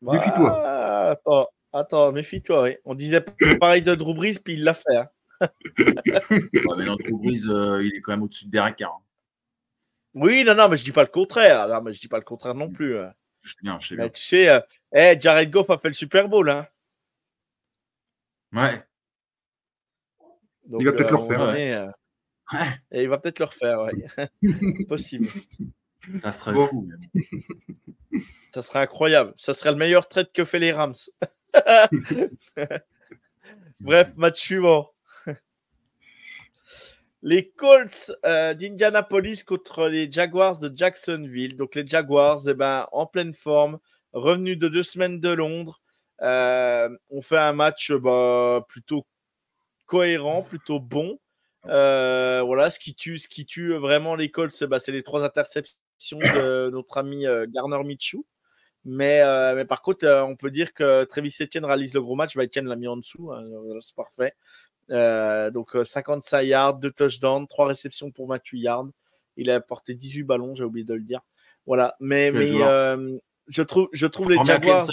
[0.03, 0.51] méfie-toi.
[0.65, 2.71] Ah, attends, attends, méfie-toi.
[2.85, 3.25] On disait
[3.61, 4.97] pareil de Drew Brees, puis il l'a fait.
[4.97, 5.09] Hein.
[5.79, 8.95] mais Brees, euh, il est quand même au-dessus de Derek Carr.
[8.95, 9.05] Hein.
[10.15, 11.69] Oui, non, non, mais je dis pas le contraire.
[11.69, 12.99] Non, mais je dis pas le contraire non plus.
[12.99, 13.15] Hein.
[13.43, 14.09] Je sais bien, je sais bien.
[14.09, 16.51] tu sais, euh, Jared Goff a fait le Super Bowl.
[16.51, 16.67] Hein.
[18.53, 18.85] Ouais.
[20.79, 21.41] il va peut-être le refaire.
[21.41, 21.87] Euh,
[22.53, 22.69] ouais.
[22.91, 24.85] Et il va peut-être le refaire, ouais.
[24.89, 25.29] Possible.
[26.23, 26.89] Ça serait fou.
[28.53, 29.33] Ça serait incroyable.
[29.37, 30.95] Ça serait le meilleur trade que fait les Rams.
[33.81, 34.91] Bref, match suivant.
[37.23, 41.57] Les Colts euh, d'Indianapolis contre les Jaguars de Jacksonville.
[41.57, 43.79] Donc les Jaguars, eh ben, en pleine forme,
[44.13, 45.83] revenus de deux semaines de Londres.
[46.23, 49.07] Euh, on fait un match bah, plutôt
[49.87, 51.19] cohérent, plutôt bon.
[51.67, 55.23] Euh, voilà, ce qui tue, ce qui tue vraiment les Colts, bah, c'est les trois
[55.23, 58.25] interceptions de notre ami Garner Michou.
[58.87, 59.23] Mais,
[59.55, 62.35] mais, par contre, on peut dire que Travis Etienne réalise le gros match.
[62.35, 63.31] Bah, Etienne l'a mis en dessous.
[63.31, 63.45] Hein,
[63.83, 64.35] c'est parfait.
[64.91, 68.89] Euh, donc 55 euh, yards, 2 touchdowns, 3 réceptions pour 28 yards.
[69.37, 71.21] Il a porté 18 ballons, j'ai oublié de le dire.
[71.67, 73.19] Voilà, mais, mais euh,
[73.49, 74.91] je trouve, je trouve les Jaguars.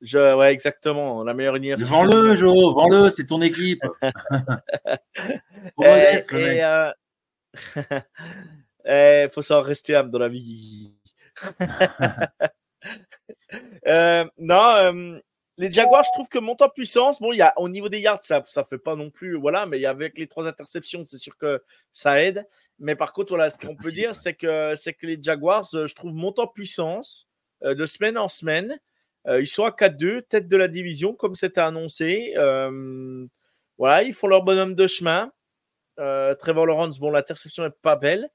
[0.00, 1.22] Je, ouais, exactement.
[1.22, 1.92] La meilleure université.
[1.92, 3.82] Vends-le, Joe, vends-le, c'est ton équipe.
[5.78, 6.64] Il
[8.86, 10.92] eh, faut savoir rester âme dans la vie.
[14.38, 15.20] non,
[15.62, 17.20] les Jaguars, je trouve que montent en puissance.
[17.20, 19.36] Bon, y a, au niveau des yards, ça ne fait pas non plus.
[19.36, 22.48] Voilà, mais avec les trois interceptions, c'est sûr que ça aide.
[22.80, 25.86] Mais par contre, voilà, ce qu'on peut dire, c'est que, c'est que les Jaguars, euh,
[25.86, 27.28] je trouve, en puissance
[27.62, 28.76] euh, de semaine en semaine.
[29.28, 32.32] Euh, ils sont à 4-2, tête de la division, comme c'était annoncé.
[33.78, 35.30] voilà, ils font leur bonhomme de chemin.
[35.96, 38.30] Trevor Lawrence, bon, l'interception n'est pas belle.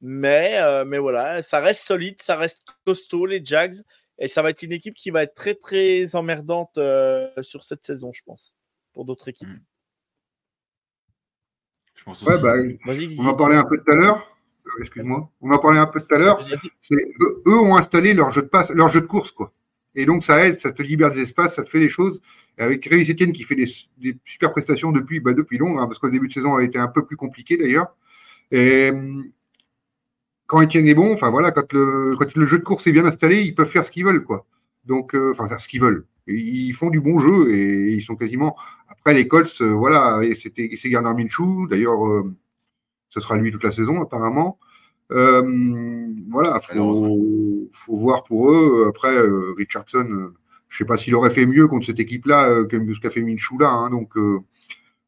[0.00, 3.76] Mais, mais voilà, ça reste solide, ça reste costaud, les Jags.
[4.18, 7.84] Et ça va être une équipe qui va être très, très emmerdante euh, sur cette
[7.84, 8.54] saison, je pense,
[8.92, 9.48] pour d'autres équipes.
[9.48, 9.60] Hmm.
[11.94, 12.54] Je pense ouais, bah,
[13.18, 14.28] on en parlait un peu tout à l'heure.
[14.66, 15.30] Euh, excuse-moi.
[15.40, 16.44] On en parlait un peu tout à l'heure.
[17.46, 19.52] Eux, ont installé leur jeu de passe, leur jeu de course, quoi.
[19.94, 22.20] Et donc, ça aide, ça te libère des espaces, ça te fait des choses.
[22.58, 23.68] Avec Révis Etienne qui fait des,
[24.24, 26.88] super prestations depuis, bah, depuis long, hein, parce qu'au début de saison a été un
[26.88, 27.94] peu plus compliqué d'ailleurs.
[28.50, 29.30] Et hum,
[30.52, 33.06] quand Etienne est bon, enfin voilà, quand le, quand le jeu de course est bien
[33.06, 34.44] installé, ils peuvent faire ce qu'ils veulent, quoi.
[34.84, 36.04] Donc, euh, enfin, faire ce qu'ils veulent.
[36.26, 38.54] ils font du bon jeu et ils sont quasiment.
[38.86, 41.68] Après les Colts, euh, voilà, c'était c'est Gardner Minshew.
[41.70, 42.36] D'ailleurs, euh,
[43.08, 44.58] ce sera lui toute la saison apparemment.
[45.08, 48.86] voilà, faut, faut voir pour eux.
[48.88, 49.14] Après,
[49.56, 50.32] Richardson,
[50.68, 53.58] je sais pas s'il aurait fait mieux contre cette équipe-là que ce qu'a fait Minshew
[53.58, 53.70] là.
[53.70, 54.12] Hein, donc,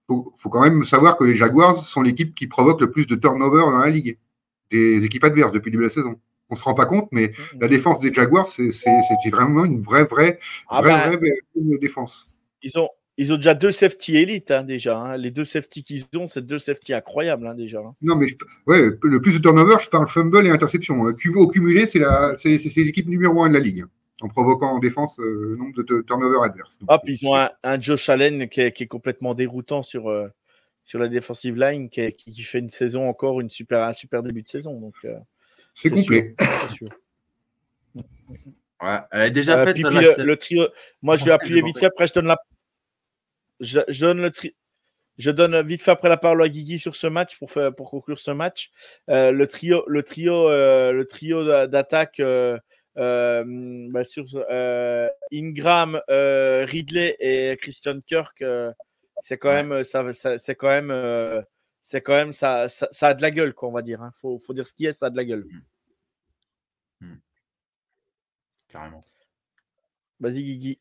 [0.08, 3.14] faut, faut quand même savoir que les Jaguars sont l'équipe qui provoque le plus de
[3.14, 4.18] turnover dans la ligue
[4.74, 6.16] des équipes adverses depuis le début de la saison.
[6.50, 7.60] on se rend pas compte, mais mm.
[7.60, 8.70] la défense des Jaguars, c'est
[9.30, 12.30] vraiment une vraie, vraie, ah vraie, vraie, défense.
[12.62, 14.98] Ils ont, ils ont déjà deux safety élites hein, déjà.
[14.98, 15.16] Hein.
[15.16, 17.80] Les deux safety qu'ils ont, c'est deux safety incroyables hein, déjà.
[18.02, 18.26] Non, mais
[18.66, 21.02] ouais, le plus de turnover, je parle fumble et interception.
[21.02, 22.00] Au cumulé, c'est
[22.76, 23.84] l'équipe numéro un de la ligue
[24.20, 26.78] en provoquant en défense euh, le nombre de turnovers adverses.
[26.88, 30.28] Ah, puis ils ont un, Josh Allen qui est, complètement déroutant sur, euh,
[30.84, 34.42] sur la defensive line, qui, qui, fait une saison encore, une super, un super début
[34.42, 34.78] de saison.
[34.78, 35.18] Donc, euh,
[35.74, 36.34] c'est complet.
[38.82, 39.78] Ouais, elle est déjà faite.
[39.78, 40.68] le, trio,
[41.00, 41.86] moi, je vais appuyer vite fait.
[41.86, 42.38] Après, je donne la.
[43.60, 44.54] Je, donne le tri...
[45.16, 47.88] Je donne vite fait après la parole à Guigui sur ce match pour, faire, pour
[47.88, 48.70] conclure ce match.
[49.08, 52.20] le trio, le trio, le trio d'attaque
[52.96, 53.44] euh,
[53.90, 58.44] bah, sur euh, Ingram, euh, Ridley et Christian Kirk,
[59.24, 61.44] c'est quand, même, ça, c'est quand même,
[61.80, 64.00] c'est quand même, ça, ça, a de la gueule, quoi, on va dire.
[64.02, 64.10] Il hein.
[64.14, 65.46] faut, faut, dire ce qui est, ça a de la gueule.
[67.00, 67.06] Mmh.
[67.06, 67.18] Mmh.
[68.68, 69.00] Carrément.
[70.20, 70.78] Vas-y, Guigui.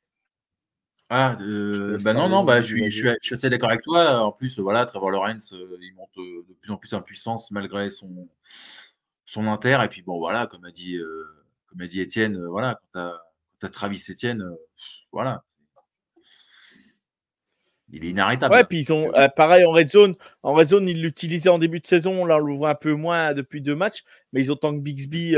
[1.10, 1.38] Ah,
[2.04, 4.22] bah non, non, bah, je, suis, je, suis, assez d'accord avec toi.
[4.22, 8.28] En plus, voilà, Trevor Lawrence, il monte de plus en plus en puissance malgré son,
[9.26, 9.80] son inter.
[9.84, 11.00] Et puis, bon, voilà, comme a dit
[11.74, 13.12] comme a dit Étienne, euh, voilà, quand
[13.60, 14.56] tu as, Travis Étienne, euh,
[15.12, 15.44] voilà.
[17.94, 18.54] Il est inarrêtable.
[18.54, 20.16] Ouais, puis ils ont, euh, pareil en red zone.
[20.41, 22.26] En red zone, ils l'utilisaient en début de saison.
[22.26, 24.04] Là, on le voit un peu moins depuis deux matchs.
[24.32, 25.36] Mais ils ont tant que Bixby,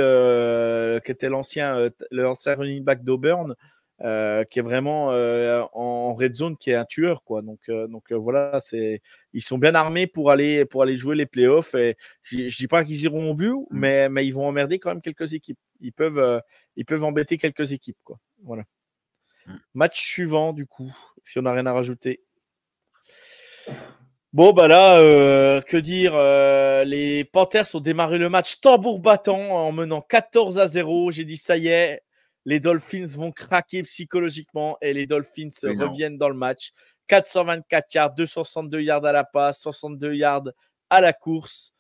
[1.05, 3.55] qui était l'ancien, l'ancien running back d'Auburn,
[4.01, 7.41] euh, qui est vraiment euh, en red zone, qui est un tueur, quoi.
[7.41, 9.01] Donc, euh, donc voilà, c'est
[9.31, 11.75] ils sont bien armés pour aller pour aller jouer les playoffs.
[11.75, 13.65] Et je, dis pas qu'ils iront au but, mmh.
[13.71, 15.57] mais, mais ils vont emmerder quand même quelques équipes.
[15.79, 16.41] Ils peuvent
[16.75, 18.19] ils peuvent embêter quelques équipes, quoi.
[18.43, 18.63] Voilà.
[19.47, 19.53] Mmh.
[19.75, 20.93] Match suivant, du coup,
[21.23, 22.21] si on n'a rien à rajouter.
[24.33, 26.13] Bon, bah là, que dire
[26.85, 31.11] Les Panthers ont démarré le match tambour battant en menant 14 à 0.
[31.11, 32.01] J'ai dit, ça y est,
[32.45, 36.71] les Dolphins vont craquer psychologiquement et les Dolphins reviennent dans le match.
[37.07, 40.49] 424 yards, 262 yards à la passe, 62 yards
[40.89, 41.74] à la course.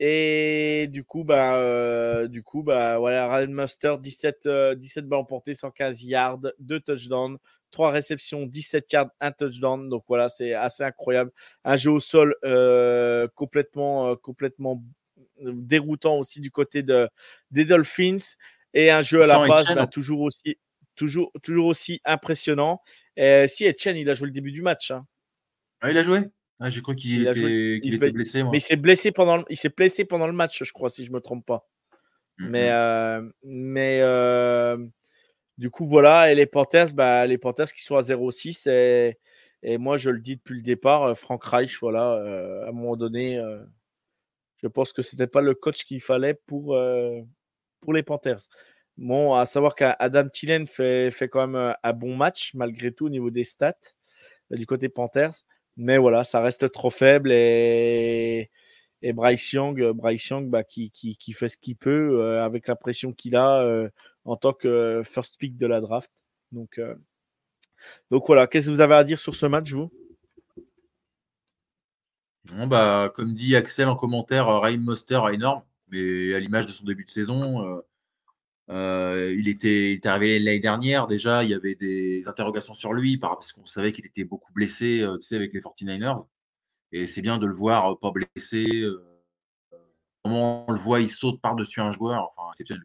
[0.00, 5.54] Et du coup, bah, euh, du coup, bah, voilà, Ryan Muster, 17, 17 balles emportées,
[5.54, 7.38] 115 yards, 2 touchdowns,
[7.72, 9.88] 3 réceptions, 17 yards, 1 touchdown.
[9.88, 11.32] Donc voilà, c'est assez incroyable.
[11.64, 14.82] Un jeu au sol euh, complètement, euh, complètement
[15.40, 17.08] déroutant aussi du côté de,
[17.50, 18.36] des Dolphins.
[18.74, 20.58] Et un jeu à la base, bah, toujours, aussi,
[20.94, 22.80] toujours, toujours aussi impressionnant.
[23.16, 24.92] si Etienne, il a joué le début du match.
[24.92, 25.06] Hein.
[25.80, 26.20] Ah, il a joué?
[26.60, 28.42] Ah, J'ai cru qu'il était, blessé.
[28.44, 31.10] Mais il s'est blessé, pendant, il s'est blessé pendant le match, je crois, si je
[31.10, 31.68] ne me trompe pas.
[32.38, 34.76] Mais, euh, mais euh,
[35.56, 36.32] du coup, voilà.
[36.32, 38.68] Et les Panthers, bah, les Panthers qui sont à 0-6.
[38.68, 39.18] Et,
[39.62, 42.12] et, moi, je le dis depuis le départ, euh, Frank Reich, voilà,
[42.64, 43.42] à un moment donné,
[44.62, 46.76] je pense que ce n'était pas le coach qu'il fallait pour,
[47.80, 48.40] pour les Panthers.
[48.96, 53.10] Bon, à savoir qu'Adam Thielen fait, fait quand même un, bon match, malgré tout, au
[53.10, 53.94] niveau des stats,
[54.50, 55.44] du côté Panthers.
[55.78, 58.50] Mais voilà, ça reste trop faible et,
[59.02, 60.90] Bryce Young, euh, Bryce Young bah, qui,
[61.32, 63.88] fait ce qu'il peut euh, avec la pression qu'il a
[64.24, 66.10] en tant que first pick de la draft.
[66.52, 66.80] Donc,
[68.10, 69.90] voilà, qu'est-ce que vous avez à dire sur ce match, vous?
[72.66, 77.04] Bah, Comme dit Axel en commentaire, Ryan Moster énorme mais à l'image de son début
[77.04, 77.82] de saison,
[78.70, 83.16] euh, euh, il, était, arrivé l'année dernière déjà, il y avait des interrogations sur lui
[83.16, 86.26] parce qu'on savait qu'il était beaucoup blessé euh, tu sais, avec les 49ers.
[86.92, 88.82] Et c'est bien de le voir pas blessé.
[90.22, 92.84] comment on le voit, il saute par-dessus un joueur, enfin, exceptionnel.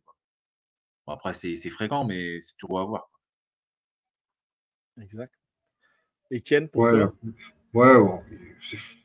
[1.07, 3.09] après, c'est fréquent, mais c'est toujours à voir.
[5.01, 5.33] Exact.
[6.31, 7.05] Etienne, pour ouais,
[7.73, 7.95] Ouais,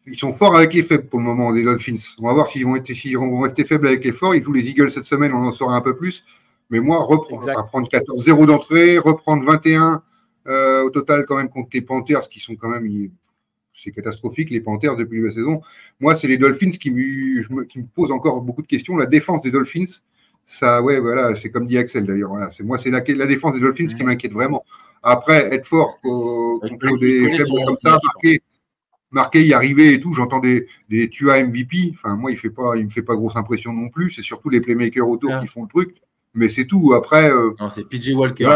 [0.07, 1.97] ils sont forts avec les faibles pour le moment, les Dolphins.
[2.18, 4.35] On va voir s'ils vont, vont rester faibles avec les forts.
[4.35, 6.24] Ils jouent les Eagles cette semaine, on en saura un peu plus.
[6.70, 10.02] Mais moi, reprendre, prendre 14-0 d'entrée, reprendre 21
[10.48, 13.10] euh, au total quand même contre les Panthers, qui sont quand même,
[13.74, 15.60] c'est catastrophique les Panthers depuis la saison.
[16.00, 18.96] Moi, c'est les Dolphins qui me, qui me posent encore beaucoup de questions.
[18.96, 20.00] La défense des Dolphins,
[20.44, 22.30] ça, ouais, voilà, c'est comme dit Axel d'ailleurs.
[22.30, 24.64] Voilà, c'est moi, c'est la, la, défense des Dolphins qui m'inquiète vraiment.
[25.02, 28.42] Après, être fort contre des faibles comme ça, marquer,
[29.10, 30.14] marqué, y arriver et tout.
[30.14, 31.92] J'entends des, des Tua MVP.
[31.94, 34.10] Enfin, moi, il fait pas, il me fait pas grosse impression non plus.
[34.10, 35.40] C'est surtout les playmakers autour ah.
[35.40, 35.96] qui font le truc.
[36.39, 36.95] Mais c'est tout.
[36.95, 37.30] Après.
[37.30, 38.49] Euh, non, c'est PJ Walker.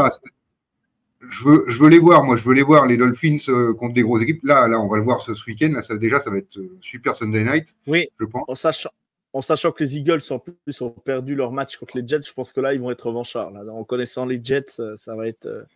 [1.21, 2.25] je veux, je veux les voir.
[2.25, 4.45] Moi, je veux les voir les Dolphins euh, contre des grosses équipes.
[4.45, 5.73] Là, là, on va le voir ce, week-end.
[5.75, 7.67] Là, ça, déjà, ça va être euh, super Sunday Night.
[7.87, 8.09] Oui.
[8.19, 8.45] Je pense.
[8.49, 8.91] En sachant,
[9.33, 12.33] en sachant que les Eagles en plus ont perdu leur match contre les Jets, je
[12.33, 13.51] pense que là, ils vont être revanchards.
[13.51, 13.63] Là.
[13.73, 15.67] En connaissant les Jets, ça va être,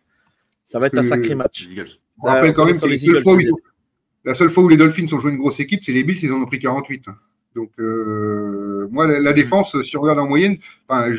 [0.63, 1.67] ça va être un sacré match.
[2.23, 3.57] On rappelle quand même que les, Eagles, fois où ils ont
[4.27, 6.33] la seule fois où les Dolphins ont joué une grosse équipe, c'est les Bills, ils
[6.33, 7.05] en ont pris 48.
[7.55, 11.13] Donc, euh, moi, la, défense, si on regarde en moyenne, enfin,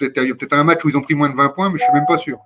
[0.00, 1.78] il y a peut-être un match où ils ont pris moins de 20 points, mais
[1.78, 2.38] je suis même pas sûr.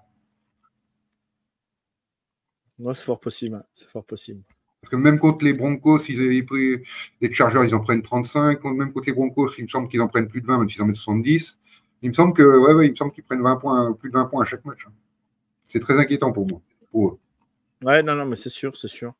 [2.78, 3.62] C'est fort possible.
[3.74, 4.43] C'est fort possible.
[4.80, 6.82] Parce que même contre les Broncos, ils avaient pris
[7.20, 8.62] les Chargers, ils en prennent 35.
[8.64, 10.82] Même contre les Broncos, il me semble qu'ils en prennent plus de 20, même s'ils
[10.82, 11.59] en mettent 70.
[12.03, 14.14] Il me semble que, ouais, ouais, il me semble qu'ils prennent 20 points, plus de
[14.14, 14.86] 20 points à chaque match.
[15.68, 16.61] C'est très inquiétant pour moi.
[16.93, 17.18] Pour eux.
[17.82, 19.14] Ouais, non, non, mais c'est sûr, c'est sûr.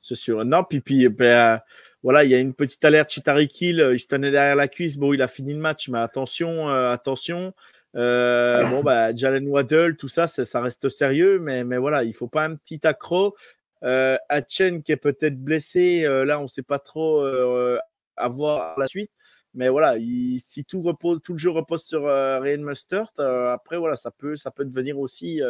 [0.00, 0.44] C'est sûr.
[0.44, 1.58] Non, puis, puis ben, euh,
[2.02, 4.96] voilà, il y a une petite alerte Chitari Kill, il se tenait derrière la cuisse.
[4.96, 7.52] Bon, il a fini le match, mais attention, euh, attention.
[7.96, 12.28] Euh, bon, bah, Jalen Waddle, tout ça, ça reste sérieux, mais, mais voilà, il faut
[12.28, 13.34] pas un petit accro.
[13.82, 17.78] Euh, Hatchen qui est peut-être blessé, euh, là, on ne sait pas trop euh,
[18.16, 19.10] à voir la suite.
[19.54, 24.12] Mais voilà, si tout repose, tout le jeu repose sur Ryan Mustard, après voilà, ça
[24.12, 25.40] peut, ça peut devenir aussi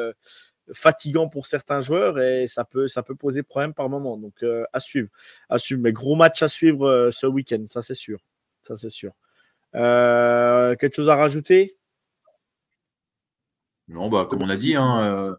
[0.73, 4.17] fatigant pour certains joueurs et ça peut, ça peut poser problème par moment.
[4.17, 5.09] Donc à suivre,
[5.49, 5.81] à suivre.
[5.83, 8.21] Mais gros match à suivre ce week-end, ça c'est sûr,
[8.63, 9.13] ça c'est sûr.
[9.73, 11.77] quelque chose à rajouter?
[13.89, 15.37] Non, bah comme on a dit, hein,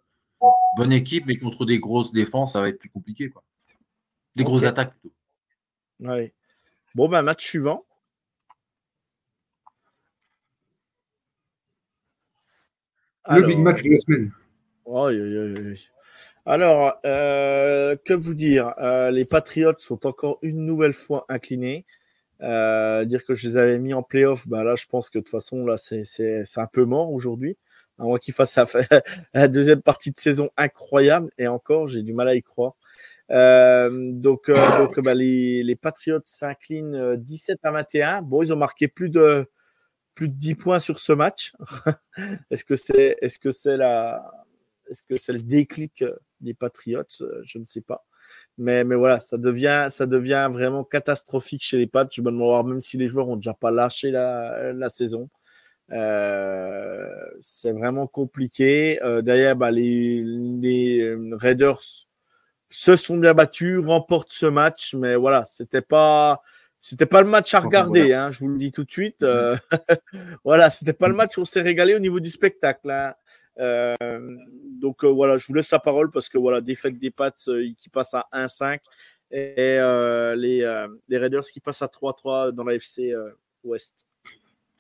[0.78, 3.30] bonne équipe, mais contre des grosses défenses, ça va être plus compliqué.
[3.30, 3.44] Quoi.
[4.36, 5.14] Des grosses attaques plutôt.
[6.96, 7.86] Bon, ben, match suivant.
[13.30, 14.32] Le big match de la semaine.
[16.46, 21.86] Alors, euh, que vous dire euh, Les Patriots sont encore une nouvelle fois inclinés.
[22.42, 25.24] Euh, dire que je les avais mis en playoff, ben là, je pense que de
[25.24, 26.04] toute façon, là, c'est
[26.58, 27.58] un peu mort aujourd'hui
[28.00, 28.58] à moins qu'il fasse
[29.34, 31.32] la deuxième partie de saison incroyable.
[31.38, 32.74] Et encore, j'ai du mal à y croire.
[33.30, 38.22] Donc, bah, les, les, Patriots s'inclinent 17 euh, à 21.
[38.24, 39.48] Bon, ils ont marqué plus de,
[40.16, 41.54] plus de 10 points sur ce match.
[42.52, 44.24] est-ce que c'est est -ce c'est la
[44.92, 46.04] est-ce que c'est le déclic
[46.42, 47.04] des Patriots
[47.44, 48.06] Je ne sais pas.
[48.58, 52.08] Mais, mais voilà, ça devient, ça devient vraiment catastrophique chez les Pats.
[52.12, 55.30] Je me demande même si les joueurs ont déjà pas lâché la, la saison.
[55.92, 57.10] Euh,
[57.42, 59.02] c'est vraiment compliqué.
[59.04, 61.82] Euh, derrière, bah, les, les, euh, Raiders
[62.70, 66.42] se sont bien battus, remportent ce match, mais voilà, c'était pas
[66.80, 69.22] c'était pas le match à regarder, hein, je vous le dis tout de suite.
[69.22, 69.56] Euh,
[70.44, 72.90] voilà, c'était pas le match où on s'est régalé au niveau du spectacle.
[72.90, 73.14] Hein.
[73.60, 73.96] Euh,
[74.80, 78.14] donc voilà, je vous laisse la parole parce que voilà, défaite des Pats qui passe
[78.14, 78.80] à 1-5
[79.32, 79.78] et
[80.36, 83.14] les, les Raiders qui passent à 3-3 dans la FC
[83.64, 84.06] Ouest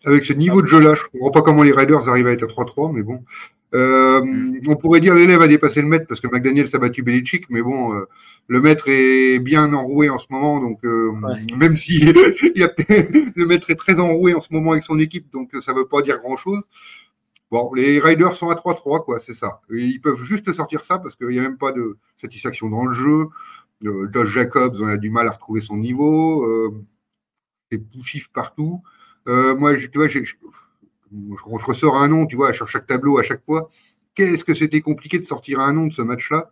[0.05, 2.43] avec ce niveau de jeu-là, je ne comprends pas comment les Raiders arrivent à être
[2.43, 3.24] à 3-3, mais bon.
[3.74, 4.22] Euh,
[4.67, 7.61] on pourrait dire l'élève a dépassé le maître parce que McDaniel s'est battu Belichick, mais
[7.61, 8.05] bon, euh,
[8.47, 11.13] le maître est bien enroué en ce moment, donc euh,
[11.55, 11.99] même si
[12.55, 15.72] il a, le maître est très enroué en ce moment avec son équipe, donc ça
[15.72, 16.61] ne veut pas dire grand-chose.
[17.52, 19.62] Bon, les Raiders sont à 3-3, quoi, c'est ça.
[19.70, 22.95] ils peuvent juste sortir ça parce qu'il n'y a même pas de satisfaction dans le
[22.95, 23.28] jeu.
[24.14, 26.47] Josh Jacobs, on a du mal à retrouver son niveau.
[27.70, 28.82] c'est poussif partout.
[29.28, 30.20] Euh, moi, tu vois, je,
[31.43, 33.70] ressors un nom, tu vois, sur chaque tableau, à chaque fois.
[34.16, 36.49] Qu'est-ce que c'était compliqué de sortir un nom de ce match-là?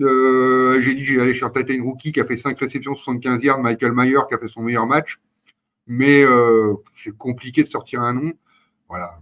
[0.00, 3.60] Euh, J'ai dit, j'ai allé sur Titan Rookie qui a fait 5 réceptions, 75 yards,
[3.60, 5.20] Michael Mayer qui a fait son meilleur match.
[5.86, 8.32] Mais euh, c'est compliqué de sortir un nom.
[8.88, 9.20] Voilà.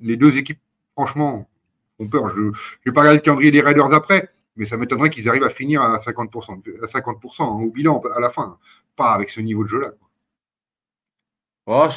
[0.00, 0.60] Les deux équipes,
[0.92, 1.48] franchement,
[1.98, 2.28] ont peur.
[2.30, 2.50] Je ne
[2.84, 5.82] vais pas regarder le calendrier des Raiders après, mais ça m'étonnerait qu'ils arrivent à finir
[5.82, 8.58] à 50%, à 50% hein, au bilan à la fin.
[8.96, 9.92] Pas avec ce niveau de jeu-là.
[11.66, 11.88] Oh,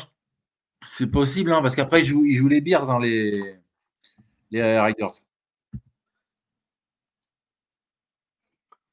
[0.85, 3.41] c'est possible, hein, parce qu'après, ils jouent, ils jouent les Bears, hein, les,
[4.51, 5.21] les Riders.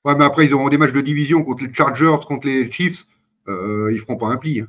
[0.05, 3.07] Ouais, mais après, ils auront des matchs de division contre les Chargers, contre les Chiefs.
[3.49, 4.63] Euh, ils ne feront pas un pli.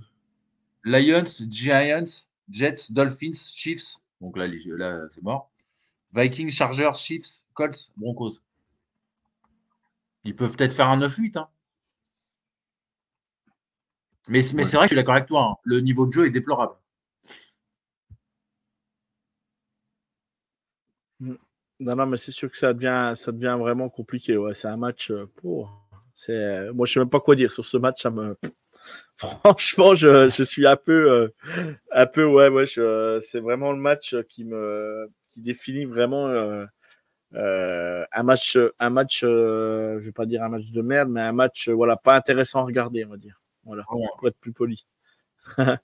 [0.84, 3.98] Lions, Giants, Jets, Dolphins, Chiefs.
[4.26, 5.52] Donc là, là c'est mort.
[6.12, 8.42] Vikings, Chargers, Chiefs, Colts, Broncos.
[10.24, 11.38] Ils peuvent peut-être faire un 9-8.
[11.38, 11.48] Hein.
[14.28, 15.52] Mais, mais c'est vrai que je suis d'accord avec toi.
[15.52, 15.56] Hein.
[15.64, 16.74] Le niveau de jeu est déplorable.
[21.20, 21.36] Mm.
[21.82, 24.38] Non, non, mais c'est sûr que ça devient, ça devient vraiment compliqué.
[24.38, 25.12] Ouais, c'est un match.
[25.36, 25.88] pour.
[26.30, 28.02] Euh, moi, je sais même pas quoi dire sur ce match.
[28.02, 28.36] Ça me,
[29.16, 31.30] franchement, je, je, suis un peu, euh,
[31.92, 32.66] un peu, ouais, ouais.
[32.68, 36.66] c'est vraiment le match qui me, qui définit vraiment euh,
[38.12, 39.22] un match, un match.
[39.22, 42.66] je vais pas dire un match de merde, mais un match, voilà, pas intéressant à
[42.66, 43.42] regarder, on va dire.
[43.64, 44.86] Voilà, pour être plus poli.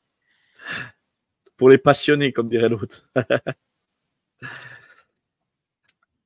[1.58, 3.08] pour les passionnés, comme dirait l'autre.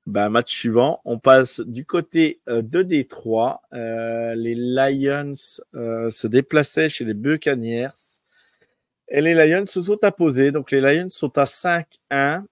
[0.05, 3.61] ben, match suivant, on passe du côté euh, de Détroit.
[3.73, 5.33] Euh, les Lions
[5.73, 8.21] euh, se déplaçaient chez les Buccaneers.
[9.07, 10.51] Et les Lions se sont imposés.
[10.51, 12.43] Donc les Lions sont à 5-1.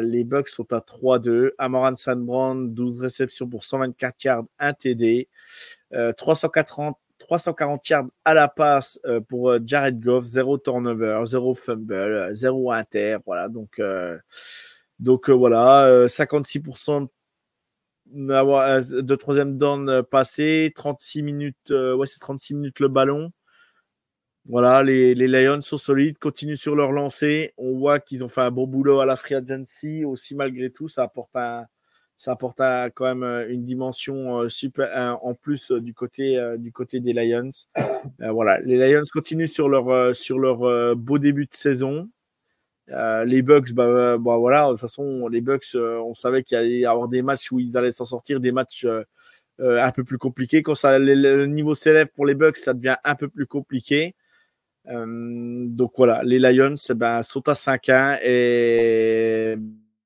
[0.00, 1.50] les Bucks sont à 3-2.
[1.58, 5.28] Amoran Sanbrand, 12 réceptions pour 124 yards, 1 TD.
[6.16, 13.16] 340 340 yards à la passe pour Jared Goff, 0 turnover, 0 fumble, 0 inter.
[13.24, 13.80] Voilà, donc,
[14.98, 17.08] donc voilà, 56%
[18.06, 23.32] de troisième down passé, 36 minutes, ouais, c'est 36 minutes le ballon.
[24.48, 27.52] Voilà, les, Lions sont solides, continuent sur leur lancée.
[27.56, 30.04] On voit qu'ils ont fait un bon boulot à la free agency.
[30.04, 31.34] Aussi, malgré tout, ça apporte,
[32.60, 36.38] un, quand même euh, une dimension euh, super en plus euh, du côté,
[37.00, 37.50] des Lions.
[38.20, 42.08] voilà, les Lions continuent sur leur beau début de saison.
[42.88, 46.86] Les Bucks, bah, bah, voilà, de toute façon, les Bucks, on savait qu'il allait y
[46.86, 48.86] avoir des matchs où ils allaient s'en sortir, des matchs
[49.58, 50.62] un peu plus compliqués.
[50.62, 54.14] Quand ça, le niveau s'élève pour les Bucks, ça devient un peu plus compliqué.
[54.88, 59.56] Euh, donc voilà, les Lions ben, sont à 5-1 et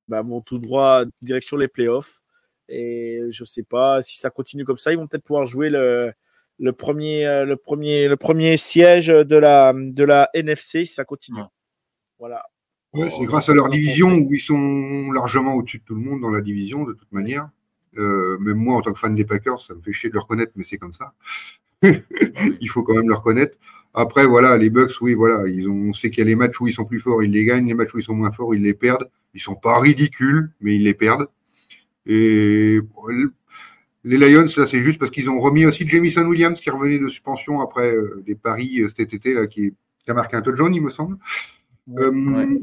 [0.09, 2.23] ben, vont tout droit direction les playoffs.
[2.69, 6.13] Et je sais pas si ça continue comme ça, ils vont peut-être pouvoir jouer le,
[6.59, 11.05] le, premier, euh, le, premier, le premier siège de la, de la NFC si ça
[11.05, 11.43] continue.
[12.19, 12.45] Voilà.
[12.93, 16.21] Ouais, c'est grâce à leur division où ils sont largement au-dessus de tout le monde
[16.21, 17.49] dans la division, de toute manière.
[17.99, 20.21] Euh, même moi, en tant que fan des Packers, ça me fait chier de le
[20.21, 21.15] reconnaître, mais c'est comme ça.
[21.83, 23.57] Il faut quand même le reconnaître.
[23.95, 26.61] Après, voilà, les Bucks, oui, voilà, ils ont, on sait qu'il y a les matchs
[26.61, 28.55] où ils sont plus forts, ils les gagnent, les matchs où ils sont moins forts,
[28.55, 29.11] ils les perdent.
[29.35, 31.27] Ils sont pas ridicules, mais ils les perdent.
[32.07, 32.81] Et
[34.05, 37.09] les Lions, là, c'est juste parce qu'ils ont remis aussi Jamison Williams qui revenait de
[37.09, 39.75] suspension après euh, des paris euh, cet été, là, qui,
[40.07, 41.19] a marqué un touchdown, il me semble.
[41.99, 42.59] Euh,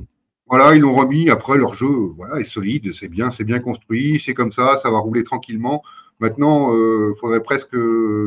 [0.49, 1.29] voilà, ils l'ont remis.
[1.29, 4.89] Après, leur jeu, voilà, est solide, c'est bien, c'est bien construit, c'est comme ça, ça
[4.89, 5.83] va rouler tranquillement.
[6.19, 7.77] Maintenant, il euh, faudrait presque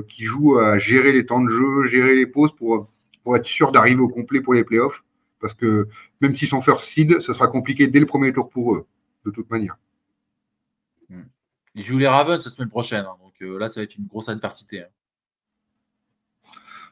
[0.08, 2.88] qu'ils jouent à gérer les temps de jeu, gérer les pauses pour,
[3.24, 5.04] pour être sûr d'arriver au complet pour les playoffs.
[5.40, 5.88] Parce que
[6.20, 8.86] même s'ils sont first seed, ça sera compliqué dès le premier tour pour eux,
[9.24, 9.76] de toute manière.
[11.74, 14.06] Ils jouent les Ravens la semaine prochaine, hein, donc euh, là, ça va être une
[14.06, 14.82] grosse adversité.
[14.82, 14.88] Hein.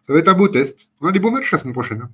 [0.07, 0.89] Ça va être un beau test.
[1.01, 2.09] On a des beaux matchs la semaine prochaine.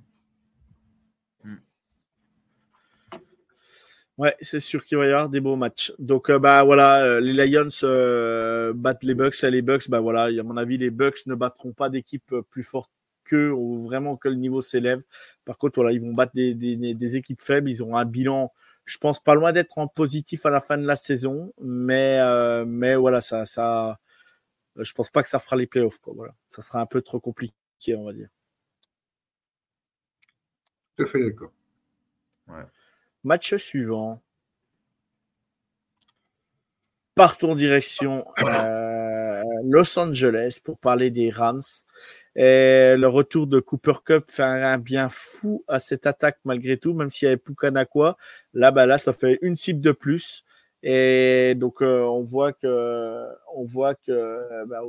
[4.16, 5.92] Ouais, c'est sûr qu'il va y avoir des beaux matchs.
[5.98, 9.42] Donc, euh, bah voilà, euh, les Lions euh, battent les Bucks.
[9.42, 12.62] Et les Bucks, bah voilà, à mon avis, les Bucks ne battront pas d'équipe plus
[12.62, 12.90] forte
[13.24, 15.02] qu'eux, ou vraiment que le niveau s'élève.
[15.44, 17.68] Par contre, voilà, ils vont battre des, des, des, équipes faibles.
[17.68, 18.52] Ils auront un bilan,
[18.84, 21.52] je pense, pas loin d'être en positif à la fin de la saison.
[21.60, 22.20] Mais,
[22.66, 23.98] mais voilà, ça, ça,
[24.76, 25.98] je pense pas que ça fera les playoffs.
[26.00, 26.34] Quoi, voilà.
[26.48, 28.28] Ça sera un peu trop compliqué, on va dire.
[30.96, 31.52] Tout à fait d'accord.
[32.48, 32.64] Ouais.
[33.24, 34.20] Match suivant.
[37.14, 41.62] Partons en direction euh, Los Angeles pour parler des Rams.
[42.36, 47.08] Le retour de Cooper Cup fait un bien fou à cette attaque malgré tout, même
[47.08, 48.18] s'il y avait Pukanakwa.
[48.52, 50.44] Là, bah là, ça fait une cible de plus.
[50.82, 54.82] Et donc, euh, on voit que, on voit que, bah,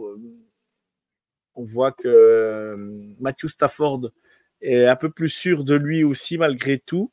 [1.55, 2.75] on voit que
[3.21, 4.11] Matthew Stafford
[4.61, 7.11] est un peu plus sûr de lui aussi malgré tout.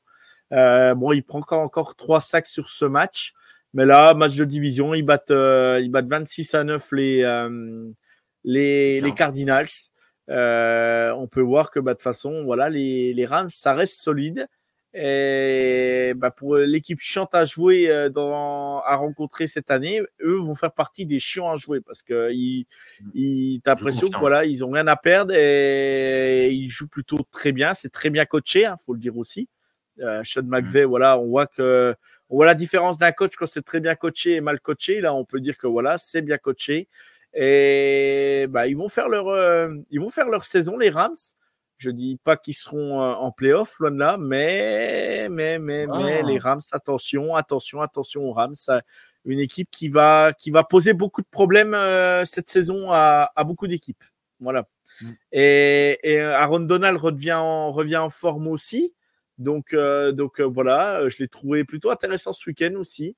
[0.52, 3.32] Euh, bon, il prend encore, 3 sacs sur ce match.
[3.74, 7.88] Mais là, match de division, ils battent, euh, ils battent 26 à 9 les, euh,
[8.44, 9.66] les, les, Cardinals.
[10.28, 14.46] on peut voir que bah, de toute façon, voilà, les, les Rams, ça reste solide.
[14.94, 20.72] Et bah, pour l'équipe chiante à jouer, dans, à rencontrer cette année, eux vont faire
[20.72, 22.66] partie des chiants à jouer parce que ils,
[23.00, 23.10] mm.
[23.14, 27.52] ils t'as l'impression que voilà, ils ont rien à perdre et ils jouent plutôt très
[27.52, 27.72] bien.
[27.72, 29.48] C'est très bien coaché, hein, faut le dire aussi.
[30.00, 31.94] Euh, Sean McVay, voilà, on voit que
[32.30, 35.00] on voit la différence d'un coach quand c'est très bien coaché et mal coaché.
[35.00, 36.88] Là, on peut dire que voilà, c'est bien coaché.
[37.34, 41.14] Et bah, ils vont faire leur, euh, ils vont faire leur saison, les Rams.
[41.78, 46.20] Je dis pas qu'ils seront euh, en playoff, loin de là, mais, mais, mais, mais,
[46.20, 46.26] ah.
[46.26, 48.54] les Rams, attention, attention, attention aux Rams.
[49.24, 53.44] Une équipe qui va, qui va poser beaucoup de problèmes euh, cette saison à, à
[53.44, 54.02] beaucoup d'équipes.
[54.40, 54.66] Voilà.
[55.00, 55.10] Mm.
[55.32, 58.94] Et, et Aaron Donald revient en, revient en forme aussi.
[59.42, 63.16] Donc, euh, donc euh, voilà, euh, je l'ai trouvé plutôt intéressant ce week-end aussi.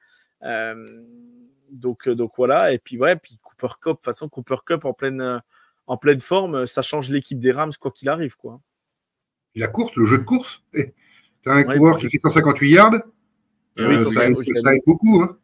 [1.70, 4.92] donc, donc voilà, et puis ouais, puis Cooper Cup, de toute façon, Cooper Cup en
[4.92, 5.42] pleine,
[5.86, 8.36] en pleine forme, ça change l'équipe des Rams quoi qu'il arrive.
[8.36, 8.60] Quoi.
[9.54, 10.94] La course, le jeu de course, eh,
[11.42, 12.92] tu as un coureur qui fait 158 yards,
[13.76, 15.22] oui, ça, aide beaucoup.
[15.22, 15.36] Hein.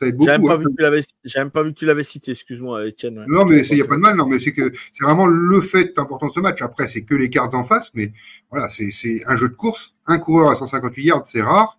[0.00, 3.24] J'ai même, pas vu que tu l'avais cité, excuse-moi, Étienne.
[3.28, 5.60] Non, mais il n'y a pas de mal, non, mais c'est que c'est vraiment le
[5.60, 6.62] fait important de ce match.
[6.62, 8.12] Après, c'est que les cartes en face, mais
[8.50, 8.90] voilà, c'est
[9.26, 9.94] un jeu de course.
[10.06, 11.78] Un coureur à 158 yards, c'est rare.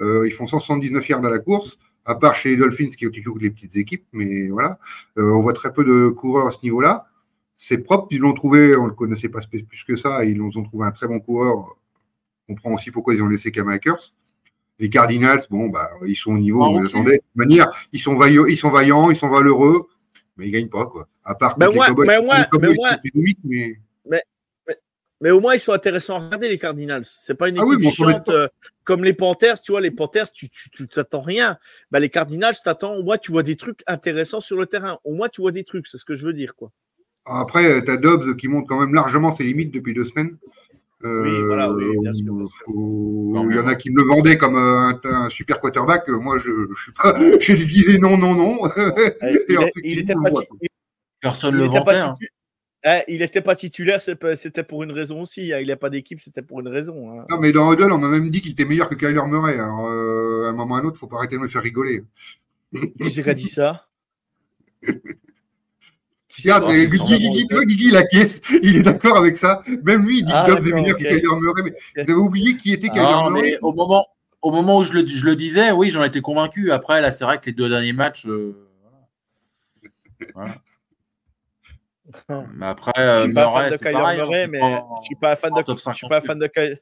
[0.00, 3.38] Euh, ils font 179 yards à la course, à part chez les Dolphins qui jouent
[3.38, 4.78] les petites équipes, mais voilà.
[5.18, 7.06] Euh, on voit très peu de coureurs à ce niveau-là.
[7.56, 10.50] C'est propre, ils l'ont trouvé, on ne le connaissait pas plus que ça, ils ont
[10.50, 11.56] trouvé un très bon coureur.
[12.48, 13.70] On comprend aussi pourquoi ils ont laissé Cam
[14.78, 17.12] les Cardinals, bon, bah, ils sont au niveau où vous attendez.
[17.12, 19.86] De toute manière, ils sont, vaillants, ils sont vaillants, ils sont valeureux.
[20.36, 21.06] mais ils gagnent pas, quoi.
[21.22, 23.76] À part Mais moi- mais moi- les Cowboys mais moi- sont dynamiques, mais
[25.20, 27.04] Mais au moins, ils sont intéressants à regarder, les Cardinals.
[27.04, 28.48] C'est pas une Ah équipe oui, chiante euh,
[28.82, 29.58] comme les Panthers.
[29.62, 30.50] Tu vois, les Panthers, tu
[30.88, 31.56] t'attends rien.
[31.90, 32.94] Bah, les Cardinals, t'attends.
[32.96, 34.98] Au moins, tu vois des trucs intéressants sur le terrain.
[35.04, 35.86] Au moins, tu vois des trucs.
[35.86, 36.72] C'est ce que je veux dire, quoi.
[37.24, 40.36] Après, tu as Dobbs qui montre quand même largement ses limites depuis deux semaines.
[41.02, 42.56] Euh, Oui, voilà, oui, bien sûr, bien sûr.
[42.66, 46.08] faut- Il y en a qui me le vendaient comme euh, un, un super quarterback.
[46.08, 47.14] Moi, je ne suis pas.
[47.40, 48.58] J'ai disais non, non, non.
[49.48, 50.30] Il, en fait, il il était pas,
[50.62, 50.68] il-
[51.20, 52.12] Personne il le pas hein.
[52.86, 55.52] Eh, il était pas titulaire, c'était pour une raison aussi.
[55.54, 55.58] hein.
[55.60, 57.18] Il n'a pas d'équipe, c'était pour une raison.
[57.18, 57.24] hein.
[57.30, 59.54] Non, mais dans Huddle, on m'a même dit qu'il était meilleur que Kyler Murray.
[59.54, 61.62] Alors, euh, à un moment ou à un autre, faut pas arrêter de me faire
[61.62, 62.04] rigoler.
[63.00, 63.88] Qui c'est qui a dit ça?
[66.42, 67.88] Regarde, dit Guigui, vois, Guigui,
[68.62, 69.62] il est d'accord avec ça.
[69.84, 71.02] Même lui, il dit Ah, que Dobbs est meilleur ok.
[71.02, 71.62] que Kyler Murray.
[71.64, 71.70] Mais
[72.04, 74.06] vous avez oublié qui était Kyler Non, Murray au moment,
[74.42, 76.72] au moment où je le, je le disais, oui, j'en étais convaincu.
[76.72, 78.26] Après, là, c'est vrai que les deux derniers matchs.
[78.26, 78.68] euh,
[80.34, 80.54] voilà.
[82.54, 84.60] Mais après, Je euh, suis pas Murray, fan de c'est Kyler pareil, hein, Murray, mais
[84.60, 86.78] pas- je suis pas fan de je suis pas un fan de Ky-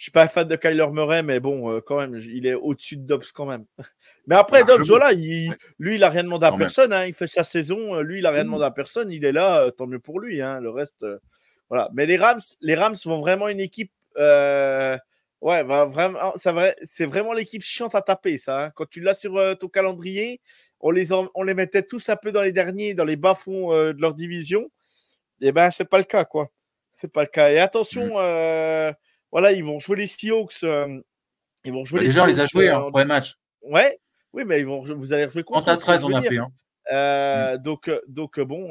[0.00, 2.54] je suis pas un fan de Kyler Murray, mais bon, euh, quand même, il est
[2.54, 3.66] au-dessus de Dobbs quand même.
[4.26, 6.90] Mais après, Dobbs, voilà, il- lui, il a rien demandé à Quand personne.
[6.94, 7.94] hein, il fait sa saison.
[7.96, 9.12] euh, Lui, il a rien demandé à personne.
[9.12, 10.40] Il est là, euh, tant mieux pour lui.
[10.40, 11.18] hein, le reste, euh,
[11.68, 11.90] voilà.
[11.92, 13.92] Mais les Rams, les Rams vont vraiment une équipe.
[14.16, 18.64] ouais, vraiment, c'est vrai, c'est vraiment l'équipe chiante à taper, ça.
[18.64, 18.70] hein.
[18.74, 20.40] Quand tu l'as sur ton calendrier,
[20.80, 23.70] on les, en- on les mettait tous un peu dans les derniers, dans les bas-fonds
[23.92, 24.70] de leur division.
[25.42, 26.48] Et ben, c'est pas le cas, quoi.
[26.90, 27.50] C'est pas le cas.
[27.50, 28.92] Et attention, euh,
[29.32, 30.62] voilà, ils vont jouer les Seahawks.
[30.64, 31.00] euh,
[31.64, 33.34] ils vont jouer Bah, les déjà, on les a Seahawks, joués, euh, hein, premier match.
[33.62, 33.98] Ouais,
[34.32, 35.66] oui, mais ils vont, vous allez jouer contre.
[35.66, 36.38] 30 à eux, c'est ce que 13, je on a fait.
[36.38, 36.48] Hein.
[36.92, 38.70] Euh, donc, euh, donc euh, bon,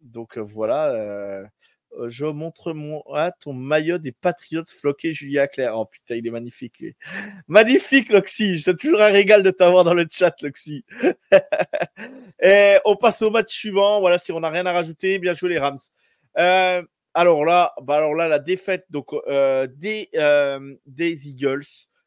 [0.00, 1.44] donc voilà.
[2.06, 5.76] je montre mon, ah, ton maillot des Patriots floqué, Julia Claire.
[5.76, 6.78] Oh putain, il est magnifique.
[6.78, 6.96] lui.
[7.48, 8.60] Magnifique, Loxy.
[8.60, 10.84] C'est toujours un régal de t'avoir dans le chat, Loxy.
[12.42, 14.00] Et on passe au match suivant.
[14.00, 15.78] Voilà, si on n'a rien à rajouter, bien joué les Rams.
[16.38, 16.82] Euh,
[17.14, 21.64] alors là, bah alors là, la défaite donc euh, des euh, des Eagles,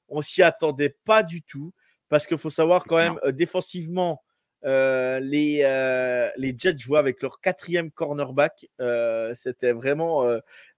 [0.10, 1.74] on s'y attendait pas du tout
[2.10, 4.24] parce qu'il faut savoir quand même euh, défensivement,
[4.64, 5.58] les
[6.38, 8.68] les Jets jouaient avec leur quatrième cornerback.
[9.34, 10.28] C'était vraiment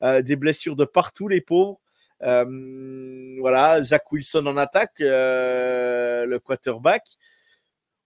[0.01, 1.79] des blessures de partout, les pauvres.
[2.19, 7.03] Voilà, Zach Wilson en attaque, le quarterback.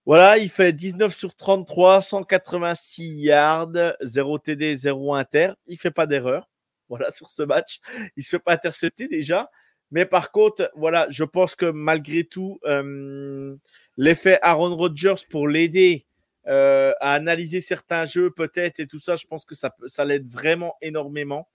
[0.04, 5.52] Voilà, il fait 19 sur 33, 186 yards, 0 TD, 0 inter.
[5.66, 6.48] Il fait pas d'erreur.
[6.88, 7.78] Voilà, sur ce match.
[8.16, 9.50] Il se fait pas intercepter déjà.
[9.92, 13.54] Mais par contre, voilà, je pense que malgré tout, euh,
[13.96, 16.06] l'effet Aaron Rodgers pour l'aider
[16.48, 20.26] euh, à analyser certains jeux peut-être et tout ça, je pense que ça, ça l'aide
[20.26, 21.48] vraiment énormément.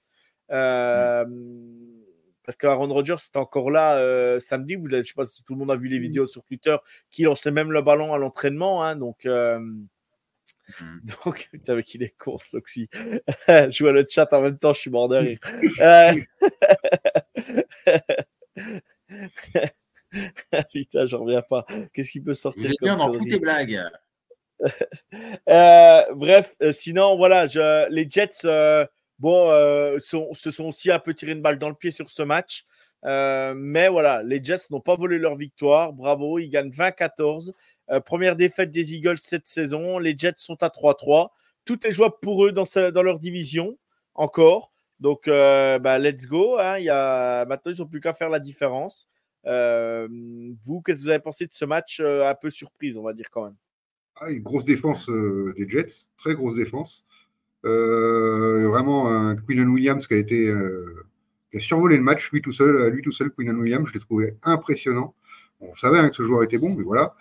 [0.52, 1.26] Euh,
[2.48, 4.76] Parce qu'Aaron Rodgers c'est encore là euh, samedi.
[4.76, 6.78] Vous, je sais pas si tout le monde a vu les vidéos sur Twitter
[7.12, 8.84] qui lançait même le ballon à l'entraînement.
[8.84, 9.60] hein, donc, euh,
[10.82, 11.02] Mhm.
[11.26, 12.90] donc, putain, mais qu'il est con, ce Loxy.
[13.48, 15.40] je vois le chat en même temps, je suis mort de rire.
[15.80, 16.14] Euh,
[20.74, 21.66] Putain, j'en reviens pas.
[21.94, 23.82] Qu'est-ce qui peut sortir comme bien dans connerie toutes tes blagues.
[25.48, 28.46] Euh, bref, sinon, voilà, je- les Jets,
[29.20, 32.24] bon, euh, se sont aussi un peu tiré une balle dans le pied sur ce
[32.24, 32.66] match.
[33.06, 35.94] Euh, mais voilà, les Jets n'ont pas volé leur victoire.
[35.94, 37.54] Bravo, ils gagnent 20-14.
[37.90, 40.00] Euh, première défaite des Eagles cette saison.
[40.00, 41.30] Les Jets sont à 3-3.
[41.66, 42.66] Tout est jouable pour eux dans,
[43.02, 43.78] leur division,
[44.16, 44.72] encore.
[45.00, 46.58] Donc, euh, bah, let's go.
[46.58, 46.80] hein.
[46.80, 46.88] Il y.
[46.88, 49.10] Maintenant, ils n'ont plus qu'à faire la différence.
[49.44, 53.30] Vous, qu'est-ce que vous avez pensé de ce match un peu surprise, on va dire
[53.32, 53.56] quand même?
[54.16, 57.06] Ah, une grosse défense des Jets, très grosse défense.
[57.66, 61.06] Euh, vraiment un Quinnan Williams qui a été euh,
[61.52, 64.00] qui a survolé le match lui tout seul, lui tout seul, Quinnan Williams, je l'ai
[64.00, 65.16] trouvé impressionnant.
[65.60, 67.16] On savait hein, que ce joueur était bon, mais voilà.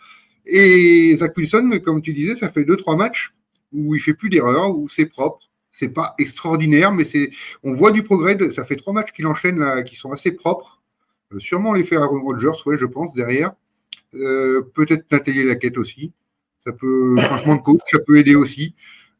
[0.45, 3.35] Et Zach Wilson, comme tu disais, ça fait deux trois matchs
[3.73, 5.51] où il fait plus d'erreurs, où c'est propre.
[5.71, 7.31] C'est pas extraordinaire, mais c'est
[7.63, 8.39] on voit du progrès.
[8.55, 10.77] ça fait trois matchs qu'il enchaîne qui sont assez propres.
[11.33, 13.53] Euh, sûrement l'effet Aaron Rodgers, ouais, je pense derrière.
[14.15, 16.13] Euh, Peut-être Nathalie Laquette aussi.
[16.61, 18.75] Ça peut, changement de coach, ça peut aider aussi.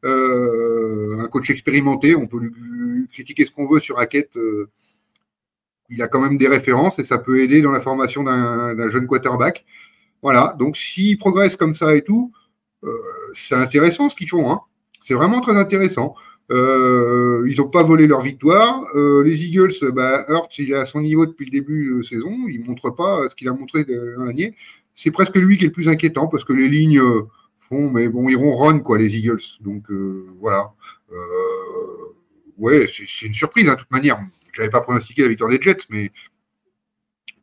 [0.05, 4.31] Euh, un coach expérimenté, on peut lui, critiquer ce qu'on veut sur Hackett.
[4.37, 4.69] euh,
[5.89, 9.07] il a quand même des références et ça peut aider dans la formation d'un jeune
[9.07, 9.65] quarterback.
[10.21, 12.33] Voilà, donc s'ils progressent comme ça et tout,
[12.83, 12.91] euh,
[13.37, 14.51] c'est intéressant ce qu'ils font.
[14.51, 14.61] Hein.
[15.03, 16.17] C'est vraiment très intéressant.
[16.51, 18.85] Ils n'ont pas volé leur victoire.
[18.97, 20.27] Les Eagles, bah,
[20.59, 22.35] il est à son niveau depuis le début de saison.
[22.49, 24.55] Il ne montre pas ce qu'il a montré l'an dernier.
[24.95, 27.01] C'est presque lui qui est le plus inquiétant parce que les lignes
[27.71, 29.43] mais bon, ils ronronnent, quoi, les Eagles.
[29.61, 30.73] Donc, euh, voilà.
[31.13, 32.15] Euh,
[32.59, 34.21] ouais, c'est une surprise, hein, de toute manière.
[34.53, 36.13] Je n'avais pas pronostiqué la victoire des Jets, mais,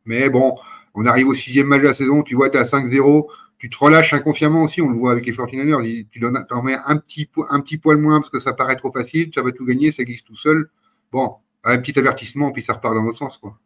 [0.04, 0.56] mais bon,
[0.94, 2.22] on arrive au sixième match de la saison.
[2.22, 3.26] Tu vois, tu es à 5-0.
[3.58, 6.96] Tu te relâches inconsciemment aussi, on le voit avec les 49ers, tu en mets un
[6.96, 9.90] petit, un petit poil moins parce que ça paraît trop facile, ça va tout gagner,
[9.90, 10.68] ça glisse tout seul.
[11.12, 13.38] Bon, un petit avertissement, puis ça repart dans l'autre sens.
[13.38, 13.58] Quoi.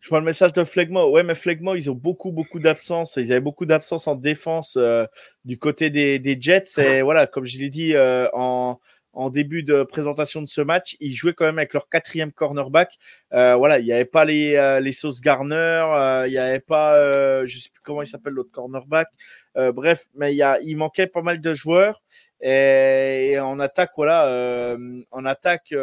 [0.00, 1.10] Je vois le message de Flegmo.
[1.10, 3.16] Ouais, mais Flegmo, ils ont beaucoup, beaucoup d'absence.
[3.16, 5.06] Ils avaient beaucoup d'absence en défense euh,
[5.44, 6.78] du côté des, Jets.
[6.78, 8.78] Et voilà, comme je l'ai dit euh, en,
[9.12, 12.98] en, début de présentation de ce match, ils jouaient quand même avec leur quatrième cornerback.
[13.32, 17.54] Euh, voilà, il n'y avait pas les, les sauces Garner, il n'y avait pas, je
[17.54, 19.08] ne sais plus comment il s'appelle l'autre cornerback.
[19.56, 22.02] bref, mais il, y a, il manquait pas mal de joueurs.
[22.42, 24.76] Et, et en attaque, voilà,
[25.10, 25.74] en attaque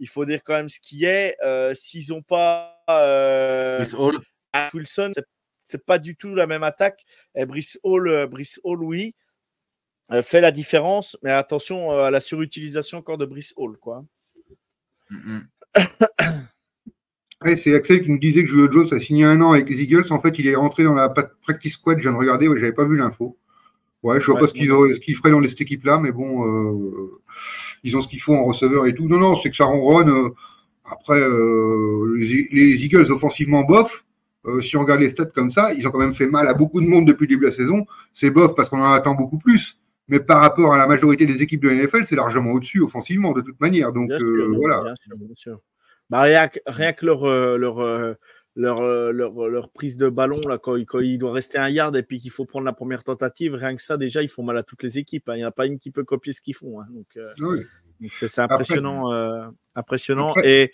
[0.00, 1.36] il faut dire quand même ce qui est.
[1.44, 4.18] Euh, s'ils n'ont pas euh, Brice Hall.
[4.74, 5.12] Wilson,
[5.62, 7.04] c'est pas du tout la même attaque.
[7.36, 9.14] Et Brice Hall, euh, Brice Hall, oui,
[10.22, 14.04] fait la différence, mais attention à la surutilisation encore de Brice Hall, quoi.
[17.56, 20.10] c'est Axel qui nous disait que Julio Jones a signé un an avec les Eagles.
[20.10, 21.98] En fait, il est rentré dans la practice squad.
[21.98, 23.38] Je viens de regarder, ouais, j'avais pas vu l'info.
[24.02, 27.20] Ouais, je ne sais pas ce qu'ils qu feraient dans cette équipe-là, mais bon, euh,
[27.84, 29.06] ils ont ce qu'il faut en receveur et tout.
[29.08, 30.08] Non, non, c'est que ça ronronne.
[30.08, 30.30] Euh,
[30.84, 34.04] après, euh, les, Eagles offensivement bof.
[34.60, 36.80] si on regarde les stats comme ça, ils ont quand même fait mal à beaucoup
[36.80, 37.86] de monde depuis le début de la saison.
[38.12, 39.78] C'est bof parce qu'on en attend beaucoup plus.
[40.08, 43.42] Mais par rapport à la majorité des équipes de NFL, c'est largement au-dessus offensivement de
[43.42, 43.92] toute manière.
[43.92, 44.10] Donc
[44.56, 44.82] voilà.
[44.82, 45.60] Bien sûr, bien sûr.
[46.08, 47.24] Bah, rien, que leur,
[47.58, 48.16] leur
[48.56, 51.96] leur, euh, leur, leur, prise de ballon, là, quand, quand, il doit rester un yard
[51.96, 54.58] et puis qu'il faut prendre la première tentative, rien que ça, déjà, ils font mal
[54.58, 55.28] à toutes les équipes.
[55.28, 55.34] Hein.
[55.36, 56.80] Il n'y a pas une qui peut copier ce qu'ils font.
[56.80, 56.86] Hein.
[56.92, 57.32] Donc, euh,
[58.10, 59.12] c'est impressionnant.
[59.12, 59.46] Euh,
[59.76, 60.30] impressionnant.
[60.30, 60.72] Après, et,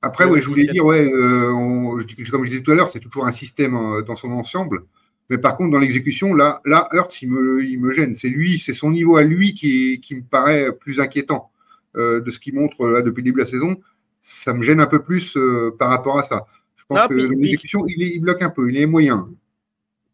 [0.00, 3.32] après, ouais, je voulais dire, ouais, comme je disais tout à l'heure, c'est toujours un
[3.32, 4.84] système dans son ensemble.
[5.30, 8.14] Mais par contre, dans l'exécution, là, là, Hertz, il me, il me gêne.
[8.14, 11.50] C'est lui, c'est son niveau à lui qui, qui me paraît plus inquiétant
[11.94, 13.76] de ce qu'il montre là depuis le début de la saison
[14.24, 16.46] ça me gêne un peu plus euh, par rapport à ça.
[16.76, 19.30] Je pense que l'exécution, il, il, bloque un peu, il est moyen.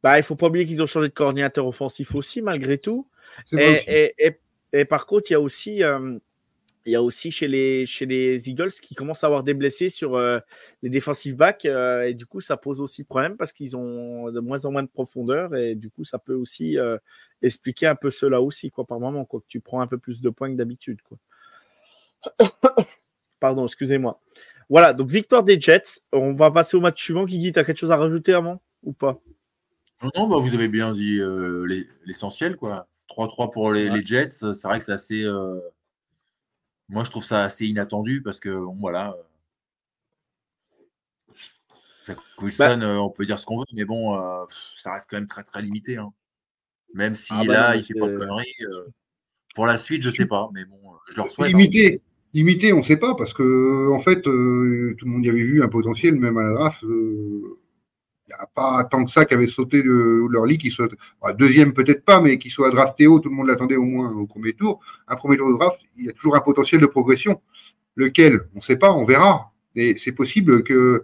[0.03, 3.07] Bah, il ne faut pas oublier qu'ils ont changé de coordinateur offensif aussi, malgré tout.
[3.53, 4.41] Et, et,
[4.73, 6.19] et, par contre, il y a aussi, euh,
[6.87, 9.91] il y a aussi chez, les, chez les Eagles qui commencent à avoir des blessés
[9.91, 10.41] sur euh,
[10.83, 11.65] les defensive backs.
[11.65, 14.89] et du coup, ça pose aussi problème parce qu'ils ont de moins en moins de
[14.89, 15.55] profondeur.
[15.55, 16.79] Et du coup, ça peut aussi
[17.43, 20.21] expliquer un peu cela aussi, quoi, par moment, quoi, que tu prends un peu plus
[20.21, 20.99] de points que d'habitude.
[21.03, 21.19] Quoi.
[23.41, 24.21] Pardon, excusez-moi.
[24.69, 26.01] Voilà, donc victoire des Jets.
[26.13, 27.25] On va passer au match suivant.
[27.25, 29.21] Guigui, tu as quelque chose à rajouter avant ou pas?
[30.03, 31.67] Non, non bah, vous avez bien dit euh,
[32.05, 32.57] l'essentiel.
[32.57, 32.87] quoi.
[33.09, 34.31] 3-3 pour les, Jets.
[34.31, 35.25] C'est vrai que c'est assez.
[35.25, 35.59] Euh,
[36.89, 39.17] moi, je trouve ça assez inattendu parce que, voilà.
[42.09, 44.19] Euh, Wilson, bah on peut dire ce qu'on veut, mais bon,
[44.77, 45.97] ça reste quand même très, très limité.
[45.97, 46.13] Hein.
[46.93, 48.53] Même si ah bah là, il fait pas de conneries.
[49.55, 50.79] pour la suite, je ne sais pas, mais bon,
[51.09, 51.55] je leur souhaite.
[51.55, 51.99] Hein.
[52.33, 52.73] Limité.
[52.73, 55.63] On ne sait pas, parce que en fait, euh, tout le monde y avait vu
[55.63, 56.83] un potentiel, même à la draft.
[56.83, 57.59] Il euh,
[58.29, 60.89] n'y a pas tant que ça qui avait sauté de leur lit, qui soit
[61.37, 64.27] deuxième peut-être pas, mais qui soit drafté haut, tout le monde l'attendait au moins au
[64.27, 64.81] premier tour.
[65.09, 67.41] Un premier tour de draft, il y a toujours un potentiel de progression.
[67.97, 68.41] Lequel?
[68.55, 69.53] On ne sait pas, on verra.
[69.75, 71.03] Et c'est possible que,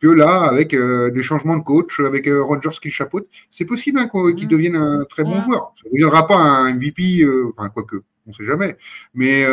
[0.00, 4.08] que là, avec euh, des changements de coach, avec Rogers qui chapeaute, c'est possible hein,
[4.08, 4.50] qu'il mmh.
[4.50, 5.72] devienne un très bon joueur.
[5.76, 7.96] Ça ne deviendra pas un MVP, enfin, quoique,
[8.26, 8.76] on ne sait jamais.
[9.14, 9.44] Mais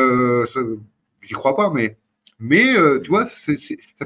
[0.45, 0.60] ça,
[1.30, 1.95] J'y crois pas, mais,
[2.39, 3.53] mais euh, tu vois, ça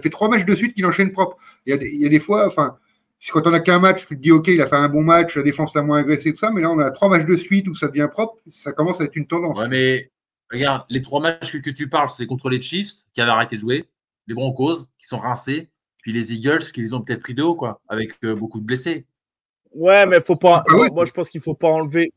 [0.01, 1.37] fait trois matchs de suite qu'il enchaîne propre.
[1.65, 2.77] Il y, a des, il y a des fois, enfin,
[3.31, 5.37] quand on a qu'un match, tu te dis, OK, il a fait un bon match,
[5.37, 7.69] la défense l'a moins agressé, tout ça, mais là, on a trois matchs de suite
[7.69, 9.57] où ça devient propre, ça commence à être une tendance.
[9.57, 10.11] Ouais, mais
[10.51, 13.61] regarde, les trois matchs que, tu parles, c'est contre les Chiefs qui avaient arrêté de
[13.61, 13.85] jouer,
[14.27, 15.69] les Broncos qui sont rincés,
[15.99, 18.65] puis les Eagles qui les ont peut-être pris de haut, quoi, avec euh, beaucoup de
[18.65, 19.05] blessés.
[19.73, 20.65] Ouais, mais faut pas.
[20.67, 22.11] Ah moi, je pense qu'il faut pas enlever.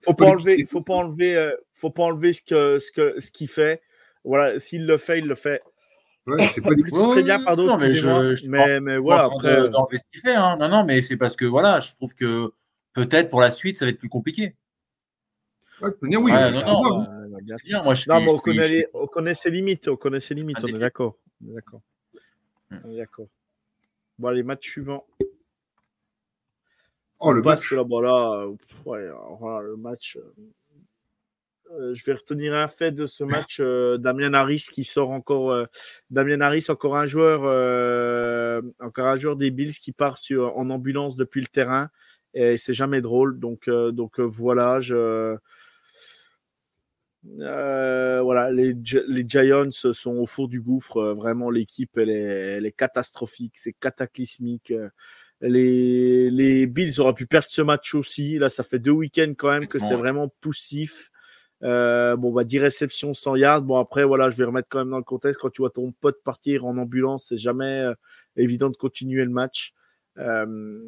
[0.00, 0.64] Faut pas enlever.
[0.64, 1.34] Faut pas enlever.
[1.34, 3.82] Euh, faut pas enlever ce que ce que ce qu'il fait.
[4.24, 5.62] Voilà, s'il le fait, il le fait.
[6.26, 7.66] Ouais, c'est pas du tout très bien, pardon.
[7.66, 9.60] Non, mais, je, mais, mais voilà, après.
[9.60, 10.56] Euh, ce qu'il fait, hein.
[10.58, 12.52] Non, non, mais c'est parce que voilà, je trouve que
[12.92, 14.54] peut-être pour la suite, ça va être plus compliqué.
[15.80, 17.82] Ouais, oui, ouais, non, non, euh, bien.
[17.82, 20.58] Moi, je non, mais on, connaît les, on connaît ses limites, on connaît ses limites,
[20.62, 21.16] on est d'accord.
[21.44, 21.80] On est d'accord.
[22.70, 22.96] Hmm.
[22.96, 23.26] D'accord.
[24.18, 25.04] Bon, les matchs suivants.
[27.18, 27.72] Oh, le match.
[27.72, 28.46] là, bon, là,
[28.84, 29.08] ouais,
[29.40, 30.16] voilà, le match.
[30.16, 30.32] Euh,
[31.94, 33.58] je vais retenir un fait de ce match.
[33.60, 35.50] Euh, Damien Harris qui sort encore.
[35.50, 35.64] Euh,
[36.10, 37.42] Damien Harris, encore un joueur,
[38.80, 41.88] encore un joueur des Bills qui part sur, en ambulance depuis le terrain.
[42.34, 43.38] Et c'est jamais drôle.
[43.38, 44.80] Donc, donc voilà.
[44.80, 45.36] Je,
[47.22, 48.74] voilà, les,
[49.06, 51.12] les, Giants sont au fond du gouffre.
[51.12, 53.54] Vraiment, l'équipe, elle est, elle est catastrophique.
[53.56, 54.72] C'est cataclysmique.
[55.40, 58.38] Les, les Bills auraient pu perdre ce match aussi.
[58.38, 61.11] Là, ça fait deux week-ends quand même que c'est vraiment poussif.
[61.62, 63.62] Euh, bon, bah, 10 réceptions, 100 yards.
[63.62, 65.40] Bon, après, voilà, je vais remettre quand même dans le contexte.
[65.40, 67.94] Quand tu vois ton pote partir en ambulance, c'est jamais euh,
[68.36, 69.72] évident de continuer le match.
[70.18, 70.80] Euh,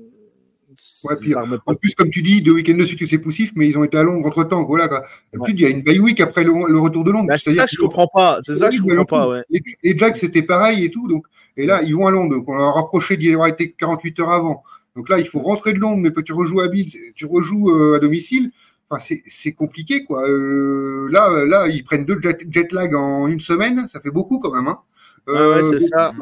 [1.05, 3.79] Ouais, puis, en plus, comme tu dis, deux week-ends de suite, c'est poussif, mais ils
[3.79, 4.65] ont été à Londres entre temps.
[4.65, 4.89] Voilà,
[5.33, 7.29] D'habitude, il y a une bye week après le, retour de Londres.
[7.29, 8.41] Bah, c'est ça que je comprends pas.
[8.43, 9.29] C'est ça je comprends pas.
[9.29, 9.43] Ouais.
[9.83, 11.07] Et, Jack, c'était pareil et tout.
[11.09, 11.27] Donc,
[11.57, 12.35] et là, ils vont à Londres.
[12.35, 14.63] Donc, on leur a rapproché d'y avoir été 48 heures avant.
[14.97, 17.97] Donc là, il faut rentrer de Londres, mais tu rejoues à Bill, tu rejoues euh,
[17.97, 18.51] à domicile.
[18.95, 20.29] Enfin, c'est compliqué, quoi.
[20.29, 23.89] Euh, là, là, ils prennent deux jet, lag en une semaine.
[23.89, 24.69] Ça fait beaucoup quand même.
[24.69, 24.79] Hein.
[25.27, 26.13] ouais, c'est ça.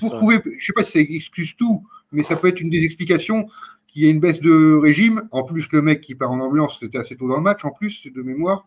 [0.00, 2.84] Pour trouver, je sais pas si ça excuse tout, mais ça peut être une des
[2.84, 3.48] explications
[3.88, 5.28] qu'il y ait une baisse de régime.
[5.32, 7.70] En plus, le mec qui part en ambulance, c'était assez tôt dans le match, en
[7.70, 8.66] plus, de mémoire.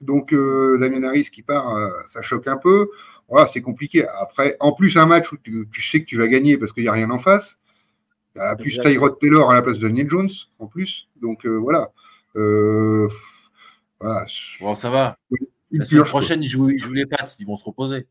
[0.00, 2.88] Donc, euh, Damien Harris qui part, euh, ça choque un peu.
[3.28, 4.06] Voilà, c'est compliqué.
[4.20, 6.88] Après, en plus, un match où tu, sais que tu vas gagner parce qu'il n'y
[6.88, 7.58] a rien en face.
[8.34, 11.08] Bah, plus Tyrod Taylor à la place de Daniel Jones, en plus.
[11.20, 11.90] Donc, euh, voilà.
[12.34, 14.26] Voilà.
[14.60, 15.16] Bon, ça va.
[15.70, 18.06] La semaine prochaine, ils jouent, ils jouent les Pats, ils vont se reposer.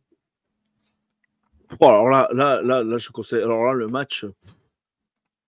[1.80, 3.42] Bon, alors là, là, là, là, je conseille.
[3.42, 4.26] Alors là, le match.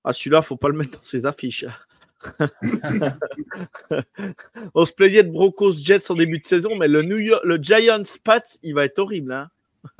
[0.04, 1.66] Ah, celui-là, faut pas le mettre dans ses affiches.
[4.74, 7.58] On se plaignait de Broncos Jets en début de saison, mais le, New York, le
[7.58, 9.34] Giants Pats, il va être horrible.
[9.34, 9.50] Hein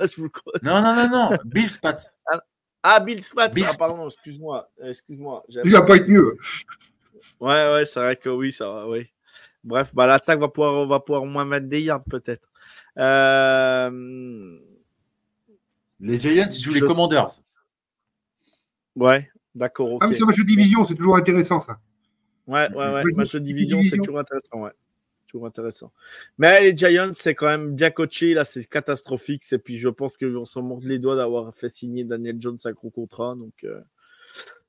[0.62, 1.30] non, non, non, non.
[1.44, 1.96] Bills Pats.
[2.30, 2.42] Ah,
[2.82, 3.50] ah Bills Pats.
[3.64, 4.68] Ah, pardon, excuse-moi.
[4.82, 5.44] Excuse-moi.
[5.48, 6.36] Il va pas être mieux.
[7.40, 8.88] Ouais, ouais, c'est vrai que oui, ça va.
[8.88, 9.06] Oui.
[9.64, 12.48] Bref, bah, l'attaque va pouvoir, va pouvoir moins mettre des yards, peut-être.
[12.98, 14.58] Euh.
[16.00, 17.28] Les Giants, ils jouent les Commanders.
[18.94, 19.98] Ouais, d'accord.
[20.00, 21.80] Ah, mais c'est un match de division, c'est toujours intéressant, ça.
[22.46, 23.02] Ouais, ouais, ouais.
[23.16, 24.70] Match de division, c'est toujours intéressant, ouais.
[25.26, 25.92] Toujours intéressant.
[26.38, 28.32] Mais les Giants, c'est quand même bien coaché.
[28.32, 29.42] Là, c'est catastrophique.
[29.50, 32.72] Et puis, je pense qu'on s'en mord les doigts d'avoir fait signer Daniel Jones un
[32.72, 33.34] gros contrat.
[33.34, 33.80] Donc, euh,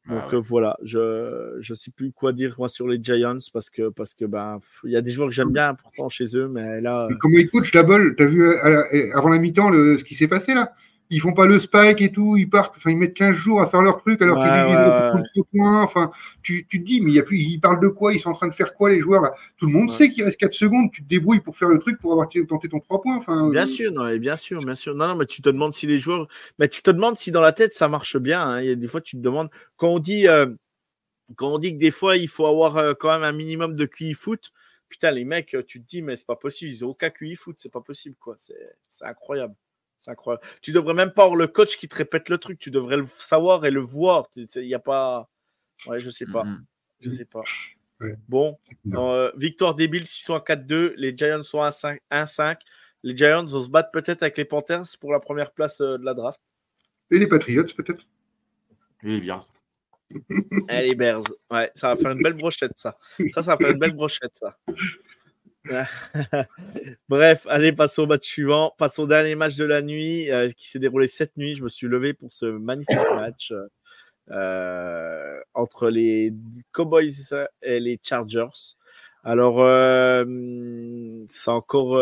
[0.10, 0.78] ah donc euh, voilà.
[0.84, 4.60] Je ne sais plus quoi dire moi sur les Giants parce que, parce que ben,
[4.84, 6.48] il y a des joueurs que j'aime bien pourtant chez eux.
[6.48, 7.08] Mais là.
[7.20, 8.48] comment ils coachent Double Tu as vu
[9.14, 10.74] avant la mi-temps ce qui s'est passé là?
[11.10, 13.68] Ils font pas le spike et tout, ils partent, enfin ils mettent 15 jours à
[13.68, 15.44] faire leur truc alors qu'ils ouais, ouais.
[15.54, 15.84] point.
[15.84, 16.12] Enfin,
[16.42, 18.14] tu, tu, te dis, mais il y a plus, ils parlent de quoi?
[18.14, 19.34] Ils sont en train de faire quoi les joueurs là?
[19.58, 22.00] Tout le monde sait qu'il reste 4 secondes, tu te débrouilles pour faire le truc
[22.00, 23.18] pour avoir tenté ton 3 points.
[23.18, 24.96] Enfin, bien sûr, non, bien sûr, bien sûr.
[24.96, 26.28] Non, non, mais tu te demandes si les joueurs,
[26.60, 28.42] mais tu te demandes si dans la tête ça marche bien.
[28.42, 28.62] Hein.
[28.62, 30.48] Il y a des fois tu te demandes quand on dit, euh,
[31.36, 33.86] quand on dit que des fois il faut avoir euh, quand même un minimum de
[33.86, 34.52] QI foot.
[34.90, 37.58] Putain, les mecs, tu te dis, mais c'est pas possible, ils ont aucun QI foot,
[37.60, 38.38] c'est pas possible, quoi.
[38.38, 38.56] C'est
[39.02, 39.54] incroyable.
[40.00, 40.46] C'est incroyable.
[40.62, 42.60] Tu devrais même pas avoir le coach qui te répète le truc.
[42.60, 44.28] Tu devrais le savoir et le voir.
[44.36, 45.30] Il n'y a pas.
[45.86, 46.44] Ouais, je sais pas.
[46.44, 46.64] Mm-hmm.
[47.02, 47.44] Je sais pas.
[48.28, 48.58] Bon,
[48.94, 50.94] euh, victoire des Bills, ils sont à 4-2.
[50.98, 52.58] Les Giants sont à 1-5.
[53.04, 56.06] Les Giants vont se battre peut-être avec les Panthers pour la première place euh, de
[56.06, 56.42] la draft.
[57.10, 58.06] Et les Patriots, peut-être.
[59.04, 59.44] Et les Bears.
[60.70, 61.24] et les Bears.
[61.50, 62.98] Ouais, ça va faire une belle brochette, ça.
[63.34, 64.58] Ça, ça va faire une belle brochette, ça.
[67.10, 68.74] Bref, allez, passons au match suivant.
[68.78, 71.56] Passons au dernier match de la nuit euh, qui s'est déroulé cette nuit.
[71.56, 73.54] Je me suis levé pour ce magnifique match
[74.32, 76.34] euh, entre les
[76.72, 77.12] Cowboys
[77.62, 78.76] et les Chargers.
[79.24, 80.24] Alors, euh,
[81.28, 81.98] ça a encore,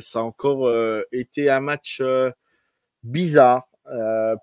[0.00, 0.70] ça a encore
[1.12, 2.02] été un match
[3.02, 3.68] bizarre.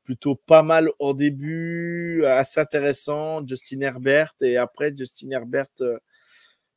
[0.03, 3.45] plutôt pas mal au début, assez intéressant.
[3.45, 5.71] Justin Herbert et après Justin Herbert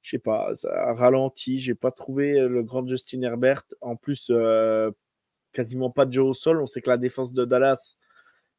[0.02, 1.60] je sais pas, ça a ralenti.
[1.60, 3.64] J'ai pas trouvé euh, le grand Justin Herbert.
[3.80, 4.90] En plus, euh,
[5.52, 6.60] quasiment pas de jeu au sol.
[6.60, 7.96] On sait que la défense de Dallas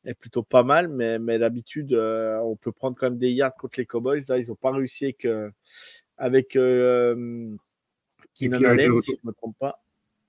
[0.06, 3.56] est plutôt pas mal, mais, mais d'habitude, euh, on peut prendre quand même des yards
[3.56, 4.22] contre les Cowboys.
[4.30, 5.28] Là, ils n'ont pas réussi avec,
[6.18, 7.58] avec Keenan
[8.64, 9.84] Allen, si je ne me trompe pas.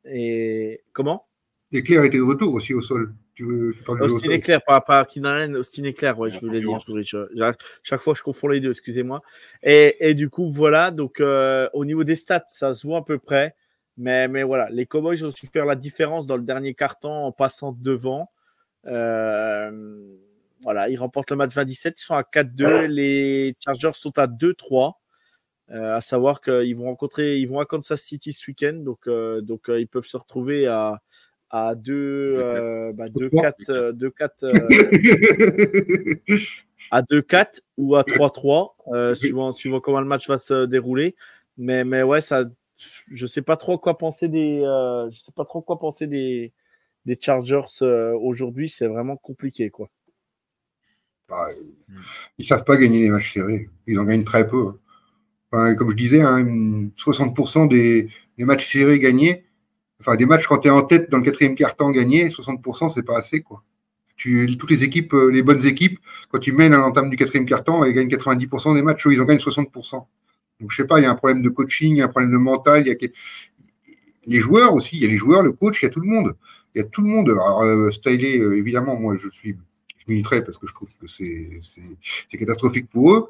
[0.05, 1.26] Et comment?
[1.70, 3.14] Éclair était de retour aussi au sol.
[3.35, 7.55] Tu veux, Austin Éclair, pas, pas Keenan Allen, Austin ouais, je voulais dire.
[7.83, 9.23] chaque fois, je confonds les deux, excusez-moi.
[9.63, 13.03] Et, et, du coup, voilà, donc euh, au niveau des stats, ça se voit à
[13.03, 13.55] peu près.
[13.97, 17.33] Mais, mais voilà, les Cowboys ont su faire la différence dans le dernier carton en
[17.33, 18.31] passant devant.
[18.87, 20.15] Euh,
[20.61, 22.87] voilà, ils remportent le match 27, ils sont à 4-2.
[22.87, 24.93] Les Chargers sont à 2-3.
[25.71, 29.69] Euh, à savoir qu'ils vont rencontrer, ils vont à Kansas City ce week-end, donc, donc
[29.69, 31.01] ils peuvent se retrouver à,
[31.53, 34.47] à 2 bah, 4 2 4
[36.91, 40.65] à 2 4 ou à 3 3 euh, suivant suivant comment le match va se
[40.66, 41.15] dérouler.
[41.59, 42.45] Mais mais ouais ça
[43.12, 46.53] je sais pas trop quoi penser des euh, je sais pas trop quoi penser des
[47.05, 48.69] des Chargers euh, aujourd'hui.
[48.69, 49.91] C'est vraiment compliqué quoi.
[51.29, 51.49] Bah,
[52.39, 53.69] ils savent pas gagner les matchs serrés.
[53.87, 54.73] Ils en gagnent très peu
[55.53, 56.43] enfin, comme je disais hein,
[56.97, 58.09] 60% des,
[58.39, 59.45] des matchs serrés gagnés
[60.03, 63.05] enfin, des matchs quand tu es en tête dans le quatrième quart-temps gagné, 60%, c'est
[63.05, 63.62] pas assez, quoi.
[64.19, 65.99] Toutes les équipes, euh, les bonnes équipes,
[66.31, 69.24] quand tu mènes à l'entame du quatrième quart-temps, elles gagnent 90% des matchs, ils en
[69.24, 70.07] gagnent 60%.
[70.61, 72.09] Donc, je sais pas, il y a un problème de coaching, il y a un
[72.09, 73.09] problème de mental, il y a
[74.27, 76.07] les joueurs aussi, il y a les joueurs, le coach, il y a tout le
[76.07, 76.37] monde.
[76.74, 77.31] Il y a tout le monde.
[77.31, 79.57] Alors, euh, euh, évidemment, moi, je suis,
[79.99, 83.29] je militerai parce que je trouve que c'est catastrophique pour eux.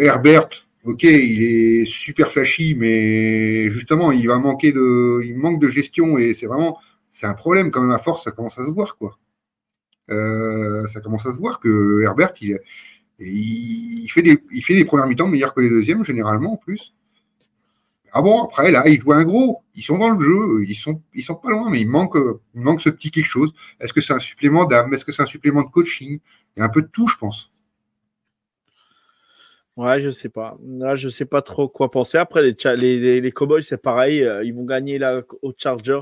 [0.00, 0.48] Herbert,
[0.84, 6.18] ok, il est super flashy, mais justement, il va manquer de, il manque de gestion
[6.18, 6.78] et c'est vraiment,
[7.10, 9.18] c'est un problème quand même à force, ça commence à se voir quoi.
[10.08, 12.58] ça commence à se voir que Herbert, il,
[13.18, 16.94] il fait des, il fait des premières mi-temps meilleurs que les deuxièmes généralement en plus.
[18.12, 19.62] Ah bon, après, là, ils jouent un gros.
[19.74, 20.64] Ils sont dans le jeu.
[20.68, 22.16] Ils sont, ils sont pas loin, mais il manque,
[22.54, 23.54] il manque ce petit quelque chose.
[23.80, 24.92] Est-ce que c'est un supplément d'âme?
[24.92, 26.20] Est-ce que c'est un supplément de coaching?
[26.56, 27.51] Il y a un peu de tout, je pense.
[29.76, 30.58] Ouais, je sais pas.
[30.66, 32.18] Là, je sais pas trop quoi penser.
[32.18, 34.22] Après, les, les, les Cowboys, c'est pareil.
[34.22, 36.00] Euh, ils vont gagner là, aux Chargers.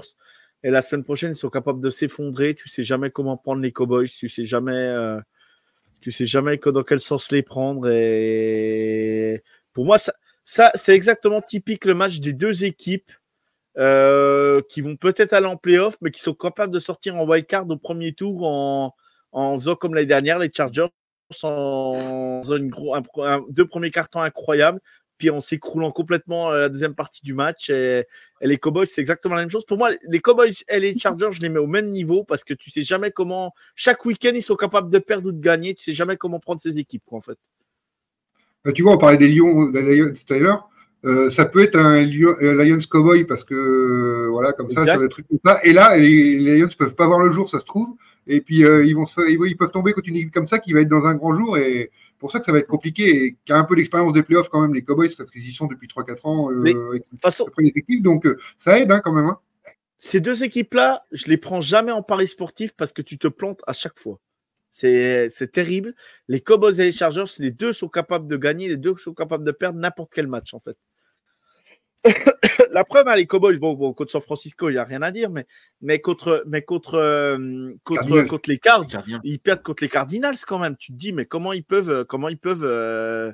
[0.64, 2.54] Et la semaine prochaine, ils sont capables de s'effondrer.
[2.54, 4.08] Tu sais jamais comment prendre les Cowboys.
[4.08, 5.20] Tu sais jamais, euh,
[6.00, 7.88] tu sais jamais dans quel sens les prendre.
[7.88, 9.42] Et
[9.72, 10.14] pour moi, ça,
[10.44, 13.12] ça, c'est exactement typique le match des deux équipes
[13.78, 17.70] euh, qui vont peut-être aller en playoff, mais qui sont capables de sortir en wildcard
[17.70, 18.94] au premier tour en,
[19.30, 20.88] en faisant comme l'année dernière, les Chargers
[21.42, 22.96] en une gros,
[23.50, 24.80] deux premiers cartons incroyables,
[25.20, 27.70] puis en s'écroulant complètement euh, la deuxième partie du match.
[27.70, 28.06] Et,
[28.40, 29.66] les Cowboys, c'est exactement la même chose.
[29.66, 32.54] Pour moi, les Cowboys et les Chargers, je les mets au même niveau parce que
[32.54, 33.52] tu sais jamais comment.
[33.76, 35.74] Chaque week-end, ils sont capables de perdre ou de gagner.
[35.74, 37.36] Tu sais jamais comment prendre ces équipes, en fait.
[38.64, 40.54] Bah, tu vois, on parlait des Lions, des Lions Tyler.
[41.04, 45.26] Euh, ça peut être un Lions Cowboy parce que voilà comme ça sur des trucs
[45.28, 47.96] comme ça et là les, les Lions peuvent pas voir le jour ça se trouve
[48.30, 50.72] et puis euh, ils vont se ils, peuvent tomber contre une équipe comme ça qui
[50.72, 53.36] va être dans un grand jour et pour ça que ça va être compliqué et
[53.44, 55.66] qui a un peu d'expérience des playoffs quand même les Cowboys parce qu'ils y sont
[55.66, 57.46] depuis 3-4 ans euh, avec façon...
[58.00, 59.38] donc euh, ça aide hein, quand même hein.
[59.98, 63.28] ces deux équipes là je les prends jamais en paris sportif parce que tu te
[63.28, 64.20] plantes à chaque fois
[64.70, 65.94] c'est terrible.
[66.28, 69.42] Les Cowboys et les Chargers, les deux sont capables de gagner, les deux sont capables
[69.42, 70.76] de perdre n'importe quel match, en fait.
[72.72, 75.10] la preuve, hein, les Cowboys, bon, bon, contre San Francisco, il n'y a rien à
[75.10, 75.46] dire, mais,
[75.80, 78.86] mais contre, mais contre, euh, contre, contre, les Cards,
[79.24, 80.76] ils perdent contre les Cardinals quand même.
[80.76, 83.32] Tu te dis, mais comment ils peuvent, euh, comment ils peuvent, euh...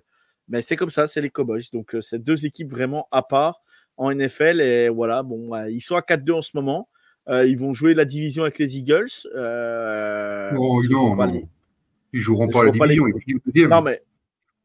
[0.48, 1.62] mais c'est comme ça, c'est les Cowboys.
[1.72, 3.62] Donc, euh, c'est deux équipes vraiment à part
[3.96, 6.88] en NFL et voilà, bon, ils sont à 4-2 en ce moment.
[7.28, 9.06] Euh, ils vont jouer la division avec les Eagles.
[9.34, 11.48] Euh, non, non, non.
[12.12, 13.06] Ils joueront pas la division.
[13.54, 14.02] Ils non, mais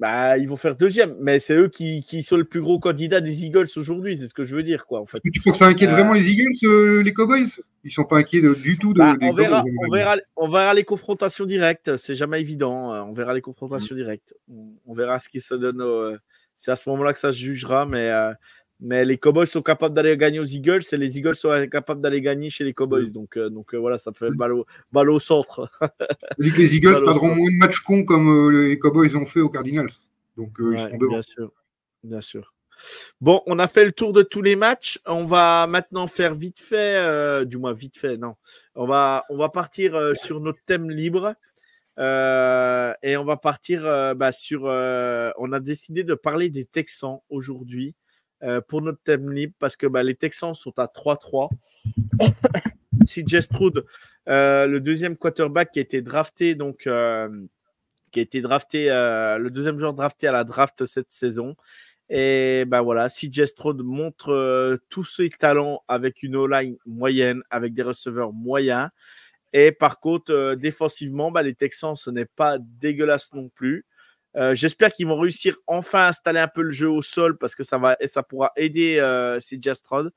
[0.02, 3.22] bah, ils vont faire deuxième, mais c'est eux qui, qui, sont le plus gros candidat
[3.22, 4.88] des Eagles aujourd'hui, c'est ce que je veux dire.
[4.88, 5.19] Quoi, en fait.
[5.32, 7.45] tu crois que ça inquiète euh, vraiment les Eagles, euh, les Cowboys?
[7.84, 10.86] Ils sont pas inquiets du tout de, bah, on, verra, on, verra, on, verra, les
[10.86, 12.91] confrontations directes, c'est jamais évident.
[13.07, 13.99] On verra les confrontations mm.
[13.99, 14.34] directes.
[14.88, 16.18] On, verra ce qui se donne.
[16.56, 18.10] C'est à ce moment-là que ça se jugera, mais
[18.81, 22.19] mais les Cowboys sont capables d'aller gagner aux Eagles et les Eagles sont capables d'aller
[22.19, 23.11] gagner chez les Cowboys.
[23.11, 25.69] Donc, euh, donc euh, voilà, ça fait balle au, balle au centre.
[26.39, 29.91] les Eagles perdront moins de matchs cons comme euh, les Cowboys ont fait aux Cardinals.
[30.35, 31.11] Donc ils seront devant.
[31.11, 31.51] Bien sûr.
[32.03, 32.55] Bien sûr.
[33.19, 34.99] Bon, on a fait le tour de tous les matchs.
[35.05, 38.33] On va maintenant faire vite fait, du moins vite fait, non.
[38.73, 41.35] On va, on va partir sur notre thème libre.
[41.99, 43.83] et on va partir
[44.15, 44.63] bah, sur.
[44.63, 47.95] on a décidé de parler des Texans aujourd'hui.
[48.43, 51.49] Euh, pour notre thème libre parce que bah, les Texans sont à 3-3.
[53.05, 53.85] si Stroud,
[54.30, 57.30] euh, le deuxième quarterback qui a été drafté, donc euh,
[58.11, 61.55] qui a été drafté, le deuxième joueur drafté à la draft cette saison.
[62.09, 67.84] Et ben voilà, CJ Stroud montre tous ses talents avec une O-line moyenne, avec des
[67.84, 68.89] receveurs moyens.
[69.53, 73.85] Et par contre, défensivement, bah, les Texans, ce n'est pas dégueulasse non plus.
[74.37, 77.53] Euh, j'espère qu'ils vont réussir enfin à installer un peu le jeu au sol parce
[77.53, 80.11] que ça va et ça pourra aider euh, CJ Stroud.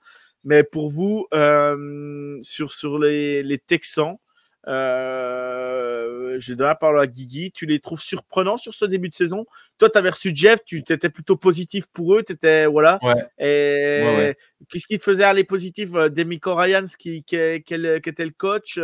[0.44, 4.18] Mais pour vous, euh, sur, sur les, les Texans,
[4.66, 7.50] euh, je donne la parole à Guigui.
[7.52, 9.46] Tu les trouves surprenants sur ce début de saison?
[9.78, 12.24] Toi, tu avais reçu Jeff, tu étais plutôt positif pour eux.
[12.28, 12.98] Étais, voilà.
[13.38, 14.34] Et
[14.68, 18.78] qu'est-ce qui te faisait aller positif Demico Ryans, qui, qui, qui, qui, était le coach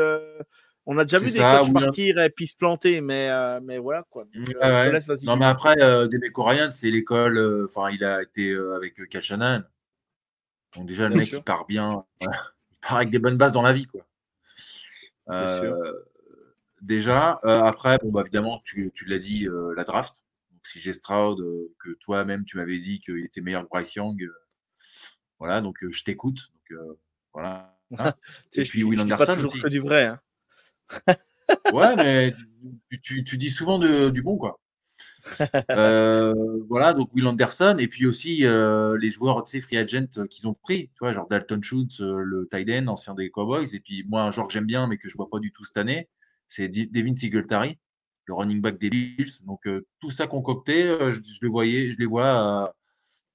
[0.92, 4.02] on a déjà vu des coachs partir et puis se planter, mais, euh, mais voilà
[4.10, 4.26] quoi.
[4.36, 7.38] Euh, non, mais après, euh, Demeco Ryan, c'est l'école.
[7.38, 9.22] Euh, enfin, il a été avec Cal
[10.74, 12.04] Donc, déjà, le mec, il part bien.
[12.20, 14.04] il part avec des bonnes bases dans la vie, quoi.
[15.30, 15.76] Sûr.
[16.82, 19.46] Déjà, après, bon, bah, évidemment, tu, tu l'as dit,
[19.76, 20.24] la draft.
[20.50, 21.38] Donc, si j'ai Stroud,
[21.78, 24.28] que toi-même, tu m'avais dit qu'il était meilleur que Bryce Young.
[25.38, 26.50] voilà, donc je t'écoute.
[26.52, 26.80] Donc,
[27.32, 27.78] voilà.
[28.56, 29.60] et puis Will Anderson pas aussi.
[29.60, 30.06] Que du vrai.
[30.06, 30.20] Hein
[31.72, 32.34] ouais, mais
[33.02, 34.60] tu, tu, dis souvent du bon, quoi.
[35.70, 36.32] Euh,
[36.68, 40.26] voilà, donc Will Anderson, et puis aussi euh, les joueurs, tu sais, free agent euh,
[40.26, 44.04] qu'ils ont pris, tu vois, genre Dalton Schultz, le end, ancien des Cowboys, et puis
[44.08, 46.08] moi, un joueur que j'aime bien, mais que je vois pas du tout cette année,
[46.48, 47.78] c'est Devin Singletary,
[48.26, 49.44] le running back des Bills.
[49.46, 49.68] Donc
[50.00, 52.74] tout ça concocté, je, je, les voyais, je les vois,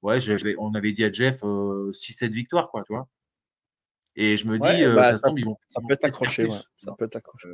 [0.02, 0.20] ouais,
[0.58, 3.08] on avait dit à Jeff 6-7 victoires, quoi, tu vois.
[4.16, 5.58] Et je me dis, bah, ça, tombe, ils vont.
[5.68, 6.58] Ça peut être accroché, ouais.
[6.78, 7.50] Ça peut être accroché.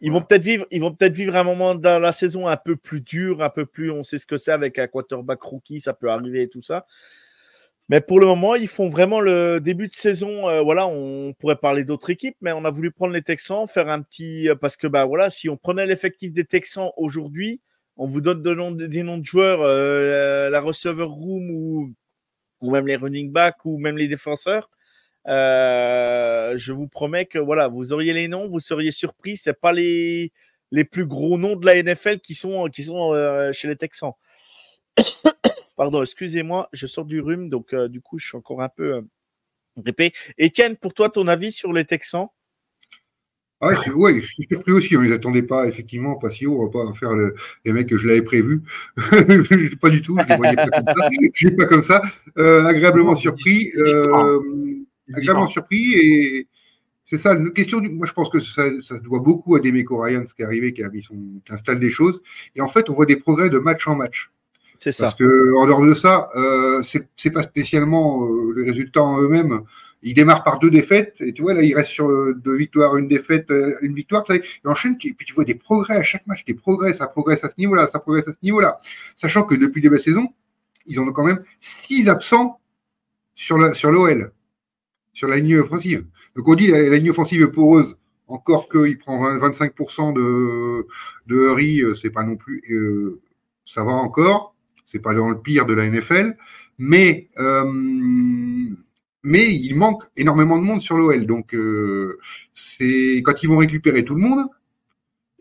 [0.00, 2.76] Ils vont peut-être vivre, ils vont peut-être vivre un moment dans la saison un peu
[2.76, 5.94] plus dur, un peu plus, on sait ce que c'est avec un quarterback rookie, ça
[5.94, 6.86] peut arriver et tout ça.
[7.88, 10.46] Mais pour le moment, ils font vraiment le début de saison.
[10.48, 13.88] Euh, voilà, on pourrait parler d'autres équipes, mais on a voulu prendre les Texans, faire
[13.88, 17.62] un petit parce que bah voilà, si on prenait l'effectif des Texans aujourd'hui,
[17.96, 18.42] on vous donne
[18.76, 21.94] des noms de joueurs, euh, la receiver room ou,
[22.60, 24.68] ou même les running backs ou même les défenseurs.
[25.28, 29.36] Euh, je vous promets que voilà, vous auriez les noms, vous seriez surpris.
[29.36, 30.32] C'est pas les,
[30.70, 34.12] les plus gros noms de la NFL qui sont, qui sont euh, chez les Texans.
[35.76, 39.02] Pardon, excusez-moi, je sors du rhume, donc euh, du coup, je suis encore un peu
[39.76, 40.12] répé.
[40.40, 42.28] Etienne, pour toi, ton avis sur les Texans?
[43.60, 44.96] Ah ouais, je suis surpris aussi.
[44.96, 46.60] On ne les attendait pas, effectivement, pas si haut.
[46.60, 47.10] On va pas faire
[47.64, 48.62] les mecs que je l'avais prévu.
[49.80, 50.16] pas du tout.
[50.16, 51.08] Je ne les voyais pas comme ça.
[51.34, 52.02] Je pas comme ça.
[52.36, 53.72] agréablement surpris.
[53.78, 54.77] Euh,
[55.14, 56.48] agréablement surpris et
[57.08, 59.60] c'est ça, une question du, moi je pense que ça, ça se doit beaucoup à
[59.60, 61.08] Demeco Ryan, ce qui est arrivé, qui, a, qui,
[61.48, 62.20] installe des choses.
[62.54, 64.30] Et en fait, on voit des progrès de match en match.
[64.76, 65.04] C'est ça.
[65.04, 69.62] Parce que en dehors de ça, euh, c'est pas spécialement euh, les résultats en eux-mêmes.
[70.02, 72.96] Il démarre par deux défaites, et tu vois, là, il reste sur euh, deux victoires,
[72.96, 76.26] une défaite, euh, une victoire, il enchaîne, et puis tu vois des progrès à chaque
[76.26, 78.78] match, des progrès, ça progresse à ce niveau-là, ça progresse à ce niveau-là.
[79.16, 80.28] Sachant que depuis le début de la saison,
[80.86, 82.60] ils ont quand même six absents
[83.34, 83.74] sur l'OL.
[83.74, 83.90] Sur
[85.18, 86.04] sur la ligne offensive.
[86.36, 87.96] Donc on dit la, la ligne offensive est poreuse,
[88.28, 90.86] encore qu'il prend 25% de,
[91.26, 93.20] de Hurry, euh, c'est pas non plus, euh,
[93.66, 94.54] ça va encore,
[94.84, 96.36] c'est pas dans le pire de la NFL,
[96.78, 97.64] mais euh,
[99.24, 101.26] mais il manque énormément de monde sur l'OL.
[101.26, 104.46] Donc quand ils vont récupérer tout le monde,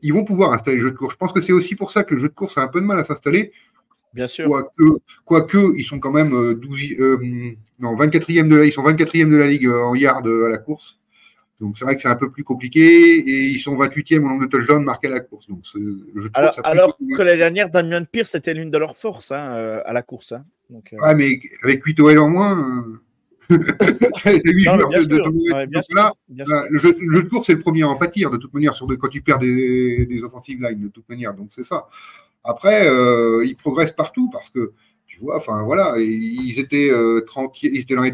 [0.02, 1.14] ils vont pouvoir installer le jeu de course.
[1.14, 2.82] Je pense que c'est aussi pour ça que le jeu de course a un peu
[2.82, 3.52] de mal à s'installer.
[4.14, 4.46] Bien sûr.
[4.46, 4.84] Quoique,
[5.26, 7.18] quoique ils sont quand même 12, euh,
[7.80, 10.50] non, 24e de la, ils sont 24e de la ligue euh, en yard euh, à
[10.50, 11.00] la course.
[11.60, 14.46] Donc c'est vrai que c'est un peu plus compliqué et ils sont 28e au nombre
[14.46, 15.48] de touchdowns marqués à la course.
[15.48, 15.64] Donc,
[16.34, 19.94] alors, alors que l'année dernière, Damien Pierce c'était l'une de leurs forces hein, euh, à
[19.94, 20.34] la course.
[20.34, 20.46] Hein.
[20.70, 22.86] Donc, Ah, mais avec 8 OL en moins.
[23.50, 23.58] le,
[26.80, 29.08] jeu, de course, c'est le premier à en pâtir, de toute manière, sur de, quand
[29.08, 31.34] tu perds des, des offensive lines, de toute manière.
[31.34, 31.88] Donc, c'est ça.
[32.48, 34.74] Après, euh, ils progressent partout parce que
[35.34, 38.14] enfin voilà, ils étaient euh, tranquilles, ils étaient dans les,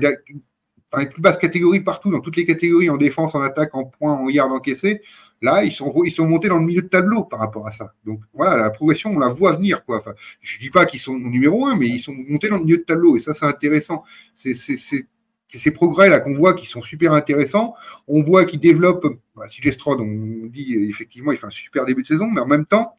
[1.07, 4.29] plus basses catégories partout, dans toutes les catégories, en défense, en attaque, en points, en
[4.29, 5.01] yard encaissé.
[5.41, 7.93] Là, ils sont, ils sont montés dans le milieu de tableau par rapport à ça.
[8.05, 9.83] Donc voilà, la progression, on la voit venir.
[9.85, 10.03] Quoi.
[10.41, 12.83] Je dis pas qu'ils sont numéro un, mais ils sont montés dans le milieu de
[12.83, 13.17] tableau.
[13.17, 14.03] Et ça, c'est intéressant.
[14.33, 17.75] C'est ces progrès-là qu'on voit qui sont super intéressants.
[18.07, 22.03] On voit qu'ils développent, bah, si Strode, on dit effectivement, il fait un super début
[22.03, 22.97] de saison, mais en même temps,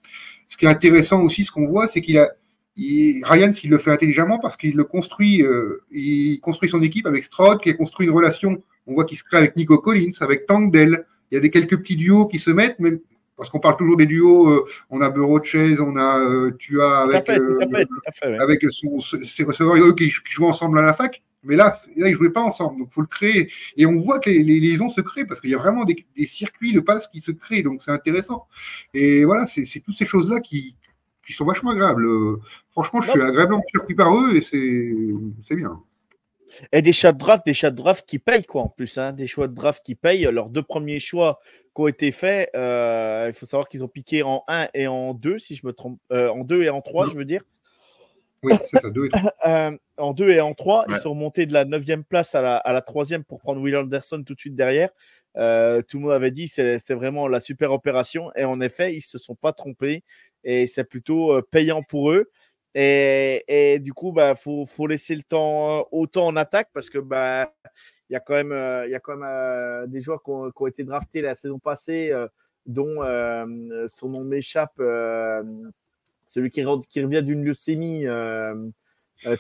[0.49, 2.31] ce qui est intéressant aussi, ce qu'on voit, c'est qu'il a,
[2.77, 7.25] Ryan, il le fait intelligemment parce qu'il le construit, euh, il construit son équipe avec
[7.25, 8.63] Stroud, qui a construit une relation.
[8.87, 11.07] On voit qu'il se crée avec Nico Collins, avec Tangdell.
[11.31, 13.01] Il y a des quelques petits duos qui se mettent, mais
[13.37, 14.49] parce qu'on parle toujours des duos.
[14.49, 17.29] Euh, on a Bureau Chase, on a euh, tu as avec,
[18.41, 21.23] avec son, ses receveurs qui, jouent ensemble à la fac.
[21.45, 23.51] Mais là, là ils jouaient pas ensemble, donc faut le créer.
[23.77, 26.07] Et on voit que les, les liaisons se créent parce qu'il y a vraiment des,
[26.17, 28.47] des, circuits de passes qui se créent, donc c'est intéressant.
[28.93, 30.77] Et voilà, c'est toutes ces choses là qui,
[31.27, 32.07] qui sont vachement agréables.
[32.71, 35.81] Franchement, je suis agréablement surpris par eux et c'est bien.
[36.73, 38.99] Et des choix de draft, des choix de draft qui payent, quoi, en plus.
[38.99, 40.29] Hein, des choix de draft qui payent.
[40.31, 41.41] Leurs deux premiers choix
[41.75, 45.15] qui ont été faits, euh, il faut savoir qu'ils ont piqué en 1 et en
[45.15, 45.99] 2, si je me trompe.
[46.13, 47.43] Euh, en 2 et en 3, je veux dire.
[48.45, 49.33] Oui, c'est ça, 2 et 3.
[49.47, 52.57] Euh, en 2 et en 3, ils sont remontés de la 9e place à la,
[52.57, 54.91] à la 3e pour prendre Will Anderson tout de suite derrière.
[55.35, 58.33] tout le monde avait dit c'est vraiment la super opération.
[58.37, 60.03] Et en effet, ils ne se sont pas trompés
[60.45, 62.31] et c'est plutôt payant pour eux.
[62.75, 66.99] Et, et, du coup, bah, faut, faut laisser le temps autant en attaque parce que
[66.99, 67.53] bah,
[68.09, 68.53] il y a quand même,
[68.87, 71.59] il y a quand même des joueurs qui ont, qui ont, été draftés la saison
[71.59, 72.13] passée,
[72.67, 72.97] dont
[73.89, 74.81] son nom m'échappe,
[76.35, 78.07] celui qui, qui, revient d'une leucémie,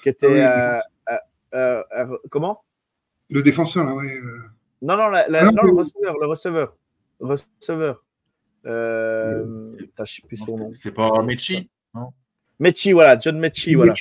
[0.02, 0.44] qui était
[1.52, 2.62] ah comment?
[3.30, 4.20] Le défenseur, là, ouais.
[4.82, 6.76] Non, non, la, la, non, non le receveur, le receveur,
[7.20, 8.04] receveur.
[8.66, 10.70] Euh, je sais plus son nom.
[10.72, 12.12] C'est pas Mechi non
[12.58, 13.94] Mechi, voilà, John Mechi, voilà.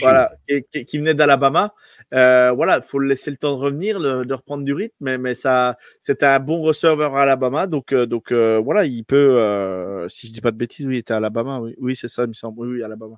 [0.00, 0.32] Voilà,
[0.72, 1.74] qui, venait d'Alabama.
[2.14, 5.18] Euh, voilà, il faut le laisser le temps de revenir, de reprendre du rythme, mais,
[5.18, 10.06] mais ça, c'était un bon receveur à Alabama, donc, euh, donc euh, voilà, il peut,
[10.08, 12.22] si je dis pas de bêtises, oui, il était à Alabama, oui, oui c'est ça,
[12.24, 13.16] il me semble, oui, Alabama.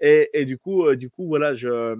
[0.00, 1.96] Et, et du coup, du coup, voilà, je,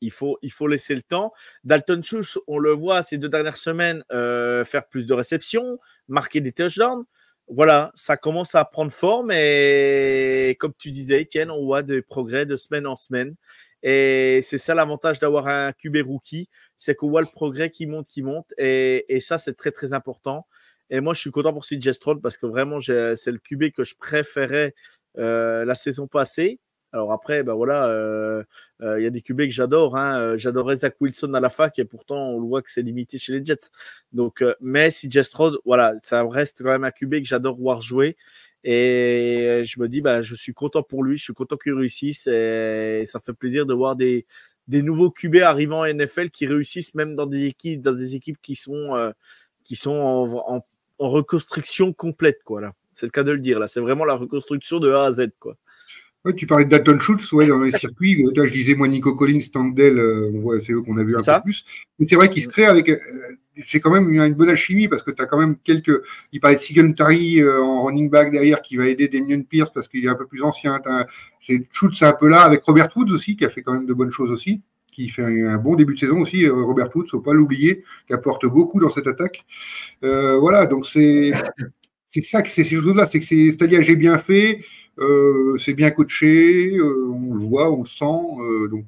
[0.00, 1.32] il faut, il faut laisser le temps.
[1.64, 6.52] Dalton Schultz, on le voit ces deux dernières semaines faire plus de réceptions, marquer des
[6.52, 7.04] touchdowns.
[7.48, 12.46] Voilà, ça commence à prendre forme et comme tu disais, Etienne, on voit des progrès
[12.46, 13.34] de semaine en semaine.
[13.82, 18.06] Et c'est ça l'avantage d'avoir un QB rookie, c'est qu'on voit le progrès qui monte,
[18.08, 18.54] qui monte.
[18.58, 20.46] Et, ça, c'est très, très important.
[20.88, 23.84] Et moi, je suis content pour CJ Stroll parce que vraiment, c'est le QB que
[23.84, 24.74] je préférais
[25.16, 26.60] la saison passée.
[26.92, 28.44] Alors après, ben voilà, euh,
[28.82, 29.96] euh, il y a des QB que j'adore.
[29.96, 30.18] Hein.
[30.20, 33.16] Euh, j'adorais Zach Wilson à la fac et pourtant on le voit que c'est limité
[33.16, 33.70] chez les Jets.
[34.12, 38.16] Donc, mais si Jestrod, voilà, ça reste quand même un QB que j'adore voir jouer.
[38.64, 42.26] Et je me dis, bah, je suis content pour lui, je suis content qu'il réussisse
[42.28, 44.26] et ça fait plaisir de voir des,
[44.68, 48.38] des nouveaux QB arrivant en NFL qui réussissent même dans des équipes, dans des équipes
[48.42, 49.12] qui sont,
[49.64, 52.60] qui sont en, en, reconstruction complète, quoi.
[52.60, 53.58] Là, c'est le cas de le dire.
[53.58, 55.56] Là, c'est vraiment la reconstruction de A à Z, quoi.
[56.24, 58.24] Ouais, tu parlais de Dalton Schultz ouais, dans les circuits.
[58.34, 61.42] Toi, je disais, moi, Nico Collins, Standel, euh, c'est eux qu'on a vu un peu
[61.42, 61.64] plus.
[61.98, 62.88] Mais c'est vrai qu'il se crée avec.
[62.88, 62.98] Euh,
[63.64, 66.00] c'est quand même une, bonne alchimie parce que tu as quand même quelques.
[66.30, 69.88] Il parlait de Sigentari euh, en running back derrière qui va aider Damien Pierce parce
[69.88, 70.80] qu'il est un peu plus ancien.
[71.40, 73.94] C'est Schultz un peu là avec Robert Woods aussi qui a fait quand même de
[73.94, 74.62] bonnes choses aussi
[74.92, 78.44] qui fait un, bon début de saison aussi, Robert Woods, faut pas l'oublier, qui apporte
[78.44, 79.46] beaucoup dans cette attaque.
[80.02, 81.32] voilà, donc c'est
[82.12, 84.60] c'est ça que c'est ces choses-là, c'est que c'est Stadia j'ai bien fait,
[84.98, 88.04] euh, c'est bien coaché, euh, on le voit, on le sent.
[88.04, 88.86] Euh, donc,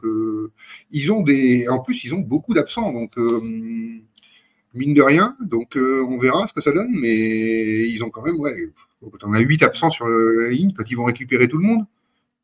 [0.91, 1.69] ils ont des.
[1.69, 2.93] En plus, ils ont beaucoup d'absents.
[2.93, 3.17] Donc,
[4.75, 5.37] mine de rien.
[5.41, 6.91] Donc, on verra ce que ça donne.
[6.93, 8.37] Mais ils ont quand même.
[8.37, 8.53] Ouais,
[9.23, 11.85] on a 8 absents sur la ligne quand ils vont récupérer tout le monde.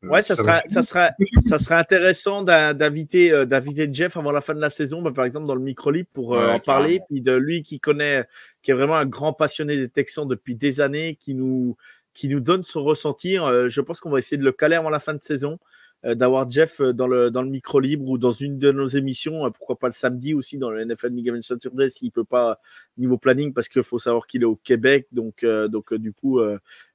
[0.03, 1.11] Ouais, ça, sera, ça, sera,
[1.41, 5.45] ça sera intéressant d'inviter d'inviter Jeff avant la fin de la saison, bah, par exemple
[5.45, 8.25] dans le micro pour en parler, puis de lui qui connaît,
[8.63, 11.77] qui est vraiment un grand passionné des Texans depuis des années, qui nous
[12.13, 13.37] qui nous donne son ressenti.
[13.39, 15.59] Euh, je pense qu'on va essayer de le caler avant la fin de saison,
[16.05, 18.87] euh, d'avoir Jeff euh, dans le, dans le micro libre ou dans une de nos
[18.87, 22.59] émissions, pourquoi pas le samedi aussi dans le NFL Mega Saturday s'il peut pas
[22.97, 25.07] niveau planning parce qu'il faut savoir qu'il est au Québec.
[25.11, 26.39] Donc, donc du coup,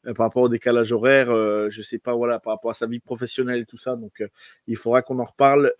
[0.04, 1.28] par rapport au décalage horaire,
[1.70, 3.96] je sais pas, voilà, par rapport à sa vie professionnelle et tout ça.
[3.96, 4.22] Donc,
[4.66, 5.72] il faudra qu'on en reparle.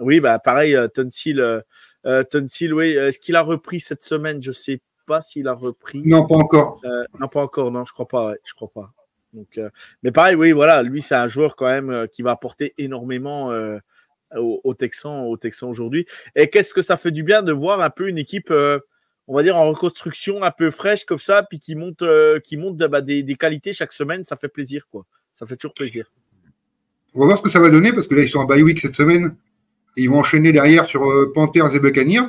[0.00, 1.42] oui, bah pareil, Tonsil.
[2.04, 4.40] Oui, est-ce qu'il a repris cette semaine?
[4.42, 6.02] Je sais pas s'il a repris.
[6.04, 6.80] Non, pas encore.
[6.84, 8.34] Euh, non, pas encore, non, je crois pas.
[8.44, 8.92] je crois pas.
[9.32, 9.68] Donc, euh,
[10.02, 13.52] mais pareil, oui, voilà, lui, c'est un joueur quand même euh, qui va apporter énormément
[14.36, 16.06] aux, Texans, aux Texans aujourd'hui.
[16.34, 19.42] Et qu'est-ce que ça fait du bien de voir un peu une équipe, on va
[19.42, 22.02] dire, en reconstruction un peu fraîche comme ça, puis qui monte,
[22.42, 25.06] qui monte bah, des, des, qualités chaque semaine, ça fait plaisir, quoi.
[25.32, 26.12] Ça fait toujours plaisir.
[27.14, 28.62] On va voir ce que ça va donner, parce que là, ils sont en bye
[28.62, 29.36] week cette semaine.
[29.96, 31.02] Et ils vont enchaîner derrière sur
[31.32, 32.26] Panthers et Buccaneers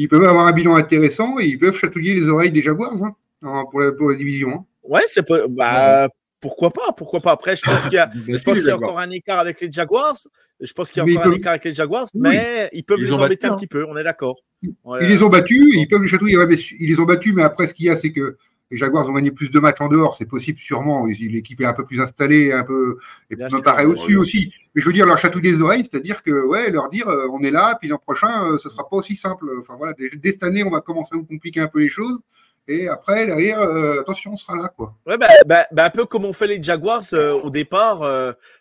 [0.00, 3.64] ils peuvent avoir un bilan intéressant et ils peuvent chatouiller les oreilles des Jaguars hein,
[3.70, 4.50] pour, la, pour, la, division.
[4.50, 4.64] Hein.
[4.82, 6.08] Ouais, c'est bah,
[6.40, 7.32] pourquoi pas, pourquoi pas.
[7.32, 9.60] Après, je pense qu'il y a, je pense qu'il y a encore un écart avec
[9.60, 10.16] les Jaguars.
[10.60, 13.12] Je pense qu'il y a encore un écart avec les Jaguars, mais ils peuvent les
[13.12, 13.84] embêter un petit peu.
[13.88, 14.36] On est d'accord.
[14.62, 16.36] Ils les ont battus, ils peuvent les chatouiller.
[16.78, 18.36] ils les ont battus, mais après, ce qu'il y a, c'est que
[18.70, 21.06] les Jaguars ont gagné plus de matchs en dehors, c'est possible sûrement.
[21.06, 22.98] L'équipe est un peu plus installée, un peu,
[23.30, 24.52] et me paraît au-dessus aussi.
[24.74, 27.42] Mais je veux dire, leur chatouiller des oreilles, c'est-à-dire que, ouais, leur dire, euh, on
[27.42, 29.46] est là, puis l'an prochain, euh, ce sera pas aussi simple.
[29.60, 32.20] Enfin voilà, dès, cette année, on va commencer à vous compliquer un peu les choses.
[32.68, 34.94] Et après, derrière, euh, attention, on sera là, quoi.
[35.04, 37.02] Ouais, bah, bah, bah, un peu comme on fait les Jaguars
[37.42, 37.98] au départ.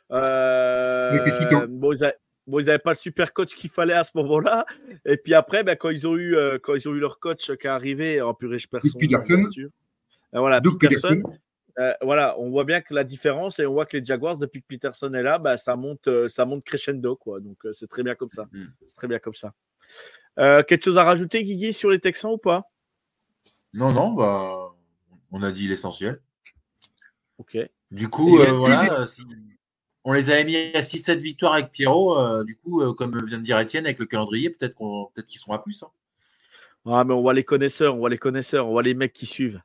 [0.09, 4.65] bon, ils n'avaient pas le super coach qu'il fallait à ce moment-là.
[5.05, 7.67] Et puis après, bah, quand ils ont eu, quand ils ont eu leur coach qui
[7.67, 9.69] est arrivé, en purée, je perds son euh,
[10.33, 11.21] voilà, Peterson.
[11.79, 14.61] Euh, voilà, on voit bien que la différence et on voit que les Jaguars depuis
[14.61, 17.39] que Peterson est là, bah, ça monte, euh, ça monte crescendo quoi.
[17.39, 18.49] Donc c'est très bien comme ça.
[18.51, 18.63] Mm.
[18.87, 19.53] C'est très bien comme ça.
[20.37, 22.69] quelque chose à rajouter, Guigui, sur les Texans ou pas?
[23.73, 24.73] Non, non, bah,
[25.31, 26.21] on a dit l'essentiel.
[27.37, 27.57] Ok.
[27.91, 29.05] Du coup, voilà,
[30.03, 32.43] on les avait mis à 6-7 victoires avec Pierrot.
[32.43, 35.53] du coup, comme vient de dire Étienne, avec le calendrier, peut-être qu'on, peut-être qu'ils seront
[35.53, 35.81] à plus.
[35.83, 35.89] Hein.
[36.85, 39.25] Ah, mais on voit les connaisseurs, on voit les connaisseurs, on voit les mecs qui
[39.25, 39.61] suivent.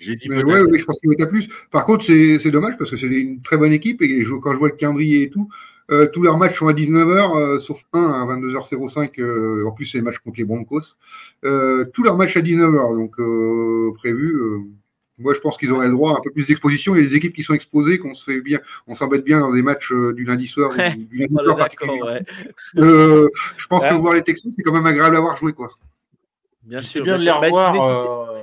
[0.00, 1.48] J'ai dit ouais, je pense qu'il plus.
[1.70, 4.68] Par contre, c'est dommage parce que c'est une très bonne équipe et quand je vois
[4.68, 5.48] le calendrier et tout,
[5.90, 9.20] euh, tous leurs matchs sont à 19h, euh, sauf un à 22h05.
[9.20, 10.96] Euh, en plus, c'est les matchs contre les Broncos.
[11.42, 13.16] tous leurs matchs à 19h, donc
[13.96, 14.34] prévu.
[15.18, 16.94] moi, je pense qu'ils auraient le droit à un peu plus d'exposition.
[16.94, 19.40] Il y a des équipes qui sont exposées, qu'on se fait bien, on s'embête bien
[19.40, 20.70] dans des matchs du lundi soir.
[20.70, 21.68] du, lundi soir
[22.74, 25.70] je pense que voir les Texans, c'est quand même agréable à voir jouer, quoi.
[26.64, 27.04] Bien sûr.
[27.04, 27.74] bien de les bah, revoir.
[28.30, 28.42] Euh,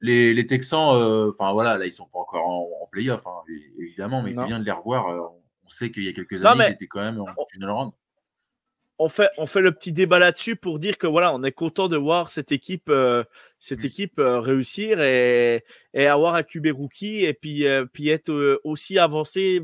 [0.00, 3.42] les, les, Texans, euh, enfin voilà, là ils sont pas encore en, en playoff, hein,
[3.78, 5.08] évidemment, mais c'est bien de les revoir.
[5.08, 5.20] Euh,
[5.64, 7.92] on sait qu'il y a quelques années, ils étaient quand même en final round.
[9.02, 11.88] On fait, on fait le petit débat là-dessus pour dire que voilà, on est content
[11.88, 12.92] de voir cette équipe,
[13.58, 15.64] cette équipe réussir et,
[15.94, 17.64] et, avoir un QB rookie et puis,
[17.94, 19.62] puis être aussi avancé.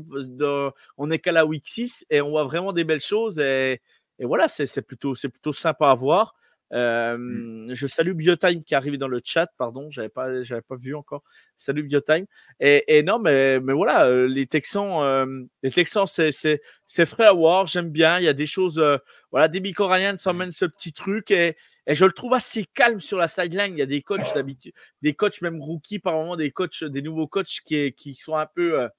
[0.97, 3.79] on est qu'à la week 6 et on voit vraiment des belles choses et,
[4.19, 6.35] et voilà, c'est plutôt, plutôt sympa à voir.
[6.71, 7.73] Mmh.
[7.73, 10.95] Je salue Biotime qui est arrivé dans le chat, pardon, j'avais pas, j'avais pas vu
[10.95, 11.23] encore.
[11.55, 12.25] Salut Biotime.
[12.59, 17.33] Et, et non, mais, mais voilà, les Texans, les Texans, c'est, c'est, c'est frais à
[17.33, 18.19] voir, j'aime bien.
[18.19, 18.83] Il y a des choses,
[19.31, 21.55] voilà, Demi Ryan s'emmène ce petit truc et,
[21.87, 23.73] Et je le trouve assez calme sur la sideline.
[23.73, 27.01] Il y a des coachs d'habitude, des coachs même rookies par moment, des coachs, des
[27.01, 28.81] nouveaux coachs qui, qui sont un peu.
[28.81, 28.89] Euh,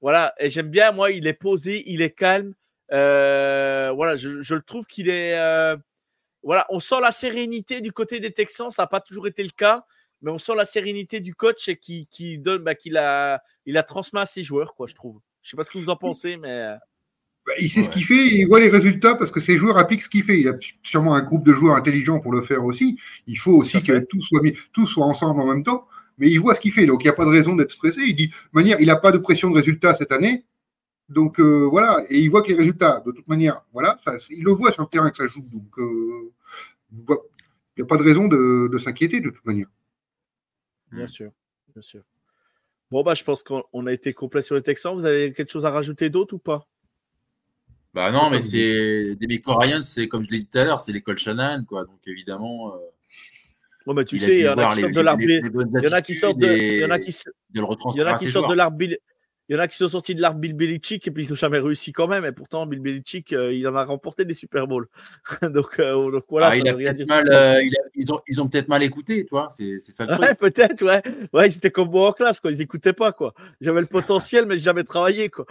[0.00, 0.34] voilà.
[0.38, 2.54] Et j'aime bien, moi, il est posé, il est calme.
[2.92, 5.36] Euh, voilà, je, je, le trouve qu'il est.
[5.36, 5.76] Euh,
[6.42, 8.70] voilà, on sent la sérénité du côté des Texans.
[8.70, 9.84] Ça n'a pas toujours été le cas,
[10.22, 13.82] mais on sent la sérénité du coach qui, qui donne, bah, qu'il a, il a
[13.82, 15.20] transmis à ses joueurs, quoi, je trouve.
[15.42, 16.74] Je sais pas ce que vous en pensez, mais.
[17.46, 20.02] Bah, il sait ce qu'il fait, il voit les résultats parce que ses joueurs appliquent
[20.02, 20.38] ce qu'il fait.
[20.38, 20.52] Il a
[20.82, 22.98] sûrement un groupe de joueurs intelligents pour le faire aussi.
[23.26, 25.86] Il faut aussi que tout soit, mis, tout soit ensemble en même temps,
[26.18, 26.84] mais il voit ce qu'il fait.
[26.84, 28.00] Donc il n'y a pas de raison d'être stressé.
[28.06, 30.44] Il dit, de manière, il n'a pas de pression de résultats cette année.
[31.08, 34.44] Donc euh, voilà, et il voit que les résultats, de toute manière, voilà, ça, il
[34.44, 35.40] le voit sur le terrain que ça joue.
[35.40, 36.32] Donc euh,
[36.92, 37.04] il
[37.78, 39.68] n'y a pas de raison de, de s'inquiéter de toute manière.
[40.92, 41.30] Bien sûr,
[41.72, 42.02] bien sûr.
[42.90, 44.94] Bon, bah, je pense qu'on a été complet sur les Texans.
[44.94, 46.66] Vous avez quelque chose à rajouter d'autre ou pas?
[47.94, 50.92] Bah non, mais c'est des Ryan, c'est comme je l'ai dit tout à l'heure, c'est
[50.92, 51.84] l'école Shannon, quoi.
[51.84, 52.74] Donc évidemment.
[52.74, 52.78] Euh,
[53.86, 55.46] bon, bah, tu sais, il y en a qui sortent de l'arbitre.
[55.46, 56.46] Il y en a qui sortent de.
[56.46, 57.10] Il y en a qui,
[57.54, 58.96] il y en a qui sortent de l'arbitre.
[59.48, 61.36] Il y en a qui sont sortis de l'arbre Bill Belichick et puis ils n'ont
[61.36, 62.26] jamais réussi quand même.
[62.26, 64.88] Et pourtant, Bill Belichick, euh, il en a remporté des Super Bowls.
[65.42, 66.50] donc, euh, donc, voilà.
[66.52, 66.56] Ah,
[67.06, 67.62] mal,
[67.94, 69.48] ils ont, ils ont peut-être mal écouté, toi.
[69.50, 71.02] C'est ça le ouais, peut-être, ouais.
[71.32, 72.50] Ouais, c'était comme moi en classe, quoi.
[72.50, 73.32] Ils n'écoutaient pas, quoi.
[73.60, 75.46] J'avais le potentiel, mais jamais travaillé, quoi.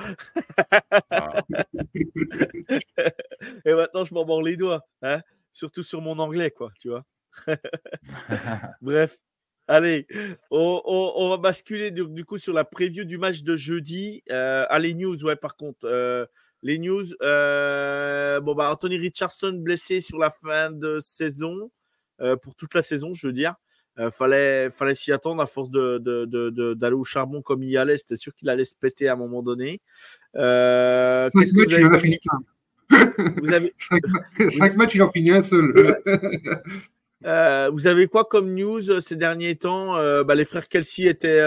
[1.10, 1.41] Ah.
[3.65, 4.86] et maintenant, je m'en mords les doigts.
[5.02, 5.22] Hein
[5.53, 7.03] Surtout sur mon anglais, quoi, tu vois.
[8.82, 9.18] Bref.
[9.69, 10.07] Allez,
[10.49, 14.23] on, va basculer du, coup sur la preview du match de jeudi.
[14.31, 15.80] Euh, ah, les news, ouais, par contre.
[15.84, 16.26] Euh,
[16.64, 17.03] les news.
[17.22, 21.69] Euh, bon, bah, Anthony Richardson blessé sur la fin de saison,
[22.22, 23.56] euh, pour toute la saison, je veux dire.
[24.11, 27.98] fallait fallait s'y attendre à force d'aller de, de, au charbon comme il y allait.
[27.98, 29.81] C'était sûr qu'il allait se péter à un moment donné.
[30.34, 32.39] Fini qu'un.
[33.41, 33.73] Vous avez...
[33.80, 34.02] cinq,
[34.77, 36.02] matchs, il en finit un seul.
[37.26, 39.98] Euh, vous avez quoi comme news euh, ces derniers temps?
[39.98, 41.41] Euh, bah, Les frères Kelsey étaient,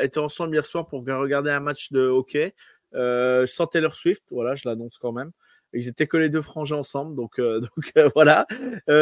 [0.00, 2.54] étaient ensemble hier soir pour regarder un match de hockey
[2.92, 4.24] sans Taylor Swift.
[4.30, 5.30] Voilà, je l'annonce quand même.
[5.72, 8.44] Ils étaient que les deux frangins ensemble, donc, donc voilà.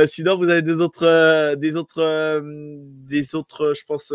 [0.06, 4.12] sinon, vous avez des autres, des autres, des autres, je pense,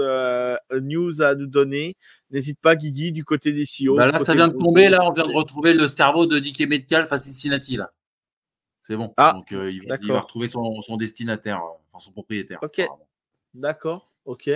[0.79, 1.97] news à nous donner.
[2.29, 3.95] N'hésite pas, Guigui, du côté des CEO.
[3.95, 4.89] Bah là, ça vient de tomber.
[4.89, 7.77] Là, on vient de retrouver le cerveau de Dick Metcalf à Cincinnati.
[7.77, 7.91] Là.
[8.83, 9.13] C'est bon.
[9.15, 12.59] Ah, Donc, euh, il, va retrouver son, destinataire, euh, enfin son propriétaire.
[12.61, 12.81] Ok.
[13.53, 14.09] D'accord.
[14.25, 14.49] Ok.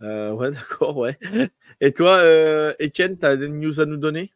[0.00, 0.96] Euh, ouais, d'accord.
[0.96, 1.18] Ouais.
[1.80, 2.22] Et toi,
[2.78, 4.30] Étienne, tu as des news à nous donner?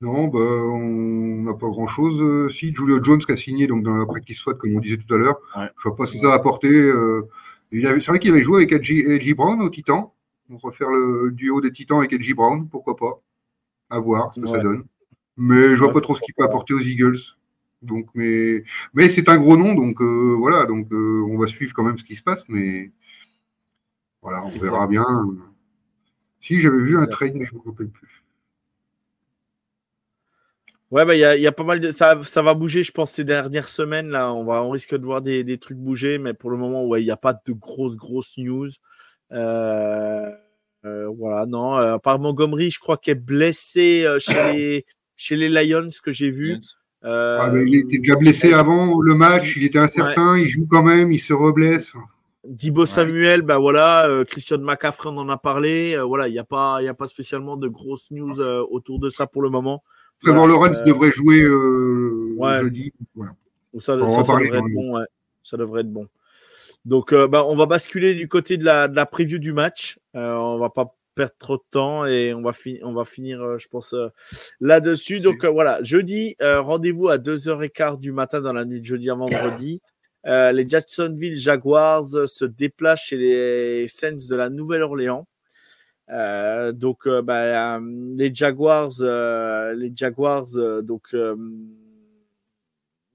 [0.00, 2.54] Non, bah, on n'a pas grand-chose.
[2.54, 5.12] si, Julio Jones qui a signé donc, dans la practice squad, comme on disait tout
[5.12, 5.38] à l'heure.
[5.56, 6.92] Je ne sais pas ce que ça va apporter.
[7.72, 10.14] C'est vrai qu'il avait joué avec LG, Brown au Titan.
[10.50, 13.20] On va refaire le duo des Titans avec LG Brown, pourquoi pas?
[13.90, 14.84] À voir ce que ça donne.
[15.36, 17.18] Mais je vois pas trop ce qu'il peut apporter aux Eagles.
[17.84, 21.74] Donc, mais, mais c'est un gros nom, donc euh, voilà, donc euh, on va suivre
[21.74, 22.92] quand même ce qui se passe, mais
[24.22, 25.04] voilà, on verra bien.
[26.40, 28.24] Si j'avais vu un trade, mais je ne me rappelle plus.
[30.90, 31.90] Ouais, bah, il y, a pas mal de.
[31.90, 34.08] Ça, ça, va bouger, je pense, ces dernières semaines.
[34.10, 37.02] Là, on, va, on risque de voir des, trucs bouger, mais pour le moment, ouais,
[37.02, 38.68] il n'y a pas de grosses, grosses news.
[39.32, 40.30] Euh,
[40.84, 41.74] voilà, non.
[41.74, 44.86] à part Montgomery, je crois qu'il est blessé chez, les,
[45.16, 46.60] chez les Lions, que j'ai vu.
[47.04, 50.82] Euh, ah, il était déjà blessé avant le match, il était incertain, il joue quand
[50.82, 51.92] même, il se reblesse.
[52.46, 55.94] Dibo Samuel, ben voilà, euh, Christian McCaffrey on en a parlé.
[55.94, 59.08] Euh, voilà, il n'y a pas, il a pas spécialement de grosses news autour de
[59.10, 59.82] ça pour le moment.
[60.22, 62.92] Trevor Lawrence devrait jouer jeudi.
[63.80, 65.04] Ça, devrait être bon.
[65.42, 66.06] Ça devrait être bon.
[66.86, 69.98] Donc, bah, on va basculer du côté de la, de la preview du match.
[70.14, 72.50] on va pas perdre trop de temps et on va,
[72.82, 74.08] on va finir, euh, je pense, euh,
[74.60, 75.20] là-dessus.
[75.20, 79.14] Donc euh, voilà, jeudi, rendez-vous à 2h15 du matin dans la nuit de jeudi à
[79.14, 79.80] vendredi.
[80.24, 85.26] les Jacksonville Jaguars se déplacent chez les Saints de la Nouvelle-Orléans.
[86.72, 90.46] donc bah, les Jaguars, les Jaguars,
[90.82, 91.08] donc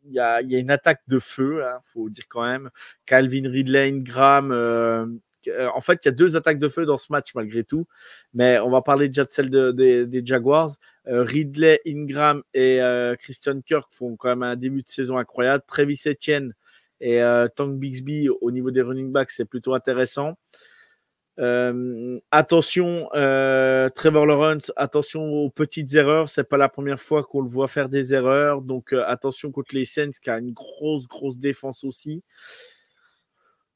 [0.05, 2.69] il y a, y, a, une attaque de feu, il hein, faut dire quand même.
[3.05, 7.33] Calvin Ridley, Ingram, en fait, il y a deux attaques de feu dans ce match
[7.35, 7.87] malgré tout.
[8.33, 10.71] Mais on va parler déjà de celle des Jaguars.
[11.07, 15.63] Euh, Ridley, Ingram et euh, Christian Kirk font quand même un début de saison incroyable.
[15.67, 16.53] Travis Etienne
[17.01, 17.21] et
[17.55, 20.37] Tank Bixby au niveau des running backs, c'est plutôt intéressant.
[22.31, 26.27] attention, Trevor Lawrence, attention aux petites erreurs.
[26.27, 28.61] C'est pas la première fois qu'on le voit faire des erreurs.
[28.61, 32.21] Donc attention contre les Saints qui a une grosse, grosse défense aussi.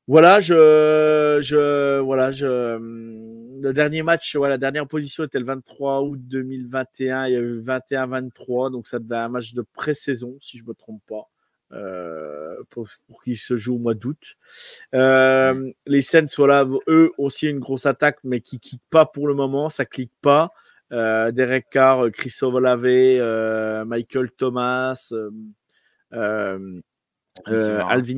[0.08, 2.78] Voilà, je, je, voilà, je,
[3.62, 7.28] le dernier match, voilà, la dernière position était le 23 août 2021.
[7.28, 10.66] Il y a eu 21-23, donc ça devait être un match de pré-saison, si je
[10.66, 11.30] me trompe pas.
[11.72, 12.88] Euh, pour,
[13.24, 14.36] qu'il se joue au mois d'août.
[14.94, 19.28] Euh, les Saints, voilà, eux aussi une grosse attaque, mais qui ne clique pas pour
[19.28, 20.52] le moment, ça clique pas.
[20.92, 25.12] Derek Carr, Chris Olave, Michael Thomas,
[26.12, 26.82] Alvin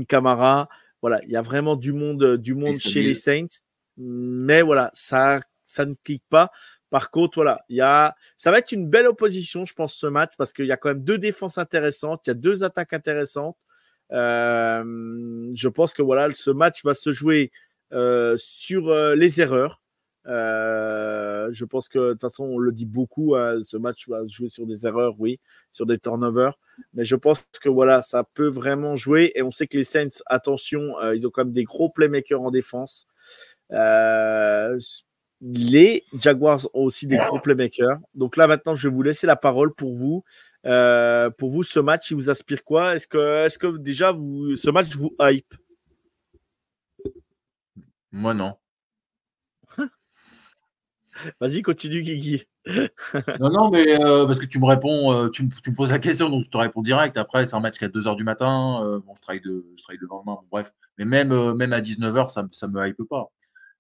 [0.06, 0.68] Kamara.
[1.06, 3.62] Voilà, il y a vraiment du monde, du monde chez les Saints,
[3.96, 6.50] mais voilà, ça, ça ne clique pas.
[6.90, 10.08] Par contre, voilà, il y a, ça va être une belle opposition, je pense, ce
[10.08, 12.94] match, parce qu'il y a quand même deux défenses intéressantes, il y a deux attaques
[12.94, 13.56] intéressantes.
[14.14, 17.52] Euh, je pense que voilà, ce match va se jouer
[17.94, 19.84] euh, sur euh, les erreurs.
[20.26, 24.32] Je pense que de toute façon, on le dit beaucoup, hein, ce match va se
[24.32, 25.40] jouer sur des erreurs, oui,
[25.72, 26.58] sur des turnovers.
[26.94, 29.32] Mais je pense que voilà, ça peut vraiment jouer.
[29.36, 32.52] Et on sait que les Saints, attention, ils ont quand même des gros playmakers en
[32.52, 33.08] défense.
[33.72, 34.80] Euh,
[35.42, 38.00] les Jaguars ont aussi des gros playmakers.
[38.14, 40.24] Donc là, maintenant, je vais vous laisser la parole pour vous.
[40.66, 42.96] Euh, pour vous, ce match, il vous inspire quoi?
[42.96, 44.14] Est-ce que, est que déjà,
[44.56, 45.54] ce match vous hype?
[48.12, 48.56] Moi, non.
[51.40, 52.46] Vas-y, continue, Guigui.
[53.40, 56.30] non, non, mais euh, parce que tu me réponds, euh, tu, me, poses la question,
[56.30, 57.18] donc je te réponds direct.
[57.18, 58.82] Après, c'est un match qui est à 2h du matin.
[59.06, 60.74] bon, je travaille, de, je travaille le lendemain, bref.
[60.98, 63.32] Mais même, même à 19h, ça ne me hype pas.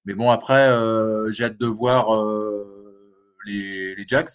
[0.05, 2.63] Mais bon, après, euh, j'ai hâte de voir euh,
[3.45, 4.29] les, les Jacks.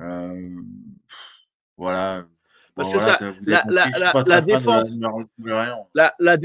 [0.00, 0.42] Euh,
[1.76, 2.24] voilà.
[2.76, 2.82] la,
[4.40, 6.40] défense, la, la,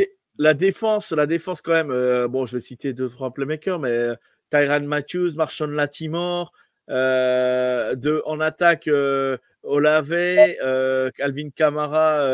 [0.53, 2.27] défense, la défense quand même.
[2.27, 4.09] bon, je vais citer deux trois playmakers, mais
[4.49, 6.51] Tyran Matthews, Marshawn Latimore,
[6.89, 8.89] de en attaque.
[9.63, 10.15] Olave,
[11.15, 12.25] Calvin Kamara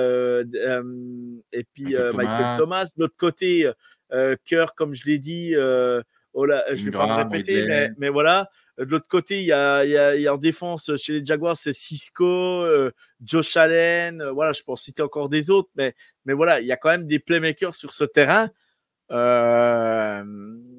[1.51, 2.93] et puis Michael Thomas.
[2.95, 3.71] De l'autre côté,
[4.13, 6.01] euh, cœur, comme je l'ai dit, euh,
[6.33, 8.49] oh je ne vais pas me répéter, mais, voilà.
[8.77, 11.73] De l'autre côté, il y, a, il, y a, en défense chez les Jaguars, c'est
[11.73, 12.91] Cisco, euh,
[13.23, 14.23] Josh Allen.
[14.33, 15.93] voilà, je peux citer encore des autres, mais,
[16.25, 18.49] mais voilà, il y a quand même des playmakers sur ce terrain.
[19.11, 20.23] Euh,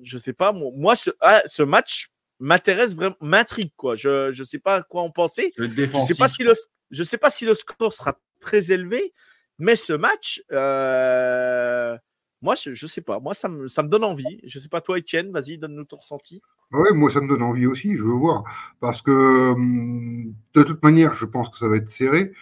[0.05, 3.97] je sais pas, moi, ce, ah, ce match m'intéresse vraiment, m'intrigue, quoi.
[3.97, 5.52] Je ne sais pas à quoi en penser.
[5.56, 6.52] Je ne sais pas si le,
[6.90, 9.12] je sais pas si le score sera très élevé,
[9.59, 11.97] mais ce match, euh,
[12.43, 13.20] moi, je ne sais pas.
[13.20, 14.40] Moi, ça me, ça me, donne envie.
[14.44, 16.43] Je ne sais pas, toi, Étienne, vas-y, donne-nous ton ressenti.
[16.72, 17.97] Oui, moi, ça me donne envie aussi.
[17.97, 18.44] Je veux voir.
[18.81, 22.32] Parce que, hum, de toute manière, je pense que ça va être serré.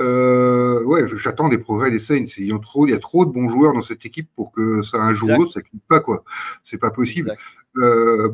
[0.00, 2.26] Euh, ouais, j'attends des progrès des Saints.
[2.38, 4.52] Il y, a trop, il y a trop de bons joueurs dans cette équipe pour
[4.52, 6.24] que ça, un jour ou l'autre, ça ne pas, quoi.
[6.64, 7.34] C'est pas possible.
[7.78, 8.30] Euh,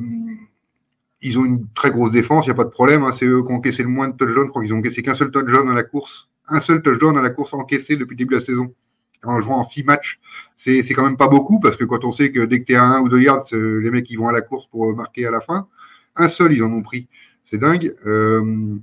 [1.20, 3.04] ils ont une très grosse défense, il n'y a pas de problème.
[3.04, 3.12] Hein.
[3.12, 4.46] C'est eux qui ont encaissé le moins de touchdowns.
[4.46, 6.28] Je crois qu'ils ont encaissé qu'un seul touchdown à la course.
[6.48, 8.74] Un seul touchdown à la course encaissé depuis le début de la saison
[9.24, 10.20] en jouant en six matchs,
[10.56, 12.76] c'est quand même pas beaucoup parce que quand on sait que dès que tu es
[12.76, 15.30] à un ou deux yards, les mecs ils vont à la course pour marquer à
[15.30, 15.68] la fin.
[16.16, 17.08] Un seul, ils en ont pris.
[17.44, 17.94] C'est dingue.
[18.06, 18.76] Euh,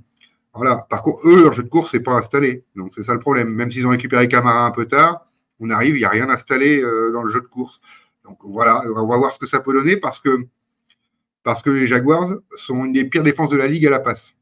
[0.54, 0.86] voilà.
[0.90, 2.64] Par contre, eux, leur jeu de course, c'est pas installé.
[2.76, 3.48] Donc c'est ça le problème.
[3.50, 5.26] Même s'ils ont récupéré Camara un peu tard,
[5.60, 7.80] on arrive, il n'y a rien installé euh, dans le jeu de course.
[8.24, 10.46] Donc voilà, on va voir ce que ça peut donner parce que,
[11.42, 14.36] parce que les Jaguars sont une des pires défenses de la ligue à la passe.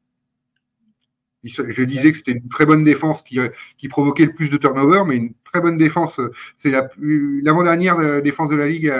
[1.44, 3.39] Je disais que c'était une très bonne défense qui,
[3.78, 6.20] qui, provoquait le plus de turnover, mais une très bonne défense.
[6.59, 8.93] C'est l'avant-dernière défense de la Ligue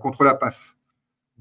[0.00, 0.76] contre la passe.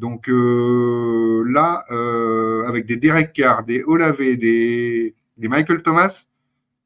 [0.02, 6.26] Donc euh, là, euh, avec des Derek Carr, des Olave, des, Michael Thomas,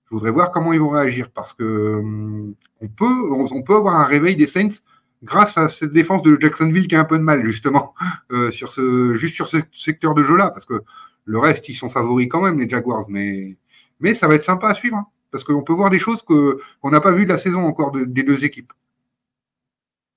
[0.04, 3.96] je voudrais voir comment ils vont réagir parce que euh, on, peut, on, peut avoir
[3.96, 4.82] un réveil des Saints
[5.24, 7.94] grâce à cette défense de Jacksonville qui a un peu de mal justement
[8.52, 10.84] sur ce, juste sur ce secteur de jeu-là parce que
[11.24, 13.56] le reste, ils sont favoris quand même, les Jaguars, mais,
[14.02, 16.90] mais ça va être sympa à suivre, hein, parce qu'on peut voir des choses qu'on
[16.92, 18.74] n'a pas vues de la saison encore des deux équipes.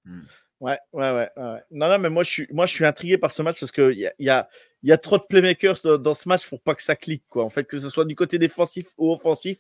[0.04, 0.22] Hmm.
[0.60, 1.30] Ouais, ouais, ouais,
[1.70, 3.92] Non, non, mais moi je suis, moi, je suis intrigué par ce match parce qu'il
[3.98, 4.48] y a, y, a,
[4.82, 7.24] y a trop de playmakers dans, ce match pour pas que ça clique.
[7.28, 7.44] Quoi.
[7.44, 9.58] En fait, que ce soit du côté défensif ou offensif,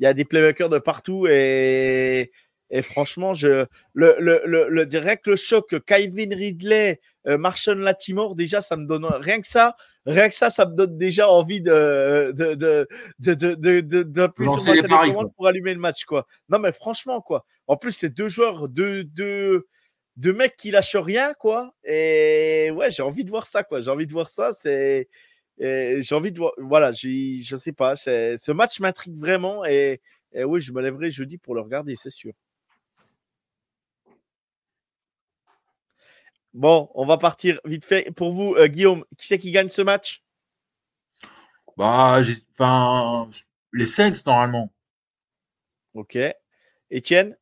[0.00, 2.32] il y a des playmakers de partout et,
[2.70, 8.34] et franchement, je, le, le, le, le direct le choc, Kevin Ridley, euh, Marshall Latimore,
[8.34, 11.60] déjà, ça me donne rien que ça, rien que ça, ça me donne déjà envie
[11.60, 16.26] de, de, de, de, de, de, de plus sur pour allumer le match, quoi.
[16.48, 17.44] Non, mais franchement, quoi.
[17.66, 19.66] En plus, c'est deux joueurs, deux, deux,
[20.16, 21.74] deux mecs qui lâchent rien, quoi.
[21.84, 23.80] Et ouais, j'ai envie de voir ça, quoi.
[23.80, 24.52] J'ai envie de voir ça.
[24.52, 25.08] C'est,
[25.58, 27.96] j'ai envie de voir, voilà, je sais pas.
[27.96, 30.00] Ce match m'intrigue vraiment et,
[30.32, 32.32] et oui, je me lèverai jeudi pour le regarder, c'est sûr.
[36.52, 38.10] Bon, on va partir vite fait.
[38.10, 40.24] Pour vous, euh, Guillaume, qui c'est qui gagne ce match?
[41.76, 42.20] Bah,
[42.58, 43.30] enfin,
[43.72, 44.72] Les Saints, normalement.
[45.94, 46.18] Ok.
[46.90, 47.36] Étienne?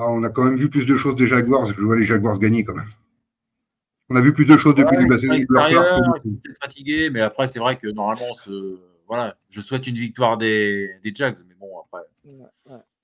[0.00, 1.66] Ah, On a quand même vu plus de choses des Jaguars.
[1.66, 2.88] Je vois les Jaguars gagner quand même.
[4.08, 5.34] On a vu plus de choses depuis le de la saison.
[6.24, 8.80] peut-être fatigué, mais après, c'est vrai que normalement, ce...
[9.06, 11.36] voilà, je souhaite une victoire des, des Jags.
[11.46, 12.02] Mais bon, après.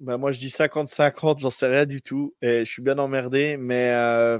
[0.00, 2.34] Bah, moi, je dis 50-50, j'en sais rien du tout.
[2.42, 4.38] Et je suis bien emmerdé, mais euh,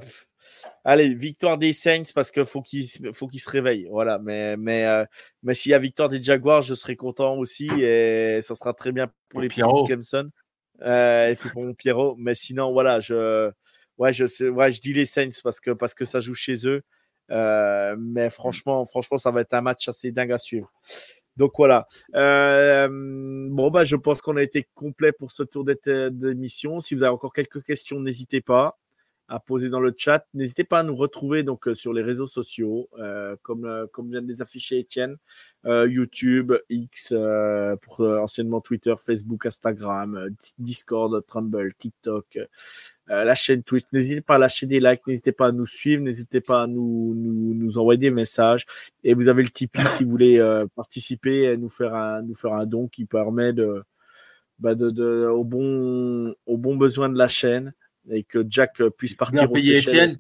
[0.85, 3.89] allez, victoire des Saints parce qu'il faut qu'ils faut qu'ils se réveillent.
[3.91, 5.05] Voilà, mais, mais, euh,
[5.43, 8.93] mais s'il y a victoire des Jaguars, je serai content aussi et ça sera très
[8.93, 9.85] bien pour, les Pierrot.
[9.85, 10.31] Clemson
[10.83, 12.17] euh, et puis pour mon Pierrot.
[12.19, 13.51] Mais sinon, voilà, je,
[13.99, 16.83] ouais, je, ouais, je dis les Saints parce que, parce que ça joue chez eux.
[17.99, 20.73] mais franchement, franchement, ça va être un match assez dingue à suivre.
[21.37, 21.87] Donc voilà.
[22.15, 26.81] Euh, bon, bah, je pense qu'on a été complet pour ce tour d'émission.
[26.81, 28.79] Si vous avez encore quelques questions, n'hésitez pas
[29.29, 30.27] à poser dans le chat.
[30.35, 34.11] N'hésitez pas à nous retrouver donc euh, sur les réseaux sociaux, euh, comme, euh, comme
[34.11, 35.17] vient de les afficher Étienne,
[35.65, 37.13] YouTube, X,
[37.83, 40.29] pour anciennement Twitter, Facebook, Instagram,
[40.61, 42.39] Discord, Trumble, TikTok,
[43.09, 43.85] la chaîne Twitch.
[43.93, 47.15] N'hésitez pas à lâcher des likes, n'hésitez pas à nous suivre, n'hésitez pas à nous,
[47.17, 48.65] nous, nous, envoyer des messages.
[49.03, 52.53] Et vous avez le Tipeee si vous voulez participer et nous faire un, nous faire
[52.53, 53.83] un don qui permet de,
[54.61, 57.75] bah de, de, au bon, au bon besoin de la chaîne
[58.11, 60.17] et que Jack puisse partir au Seychelles.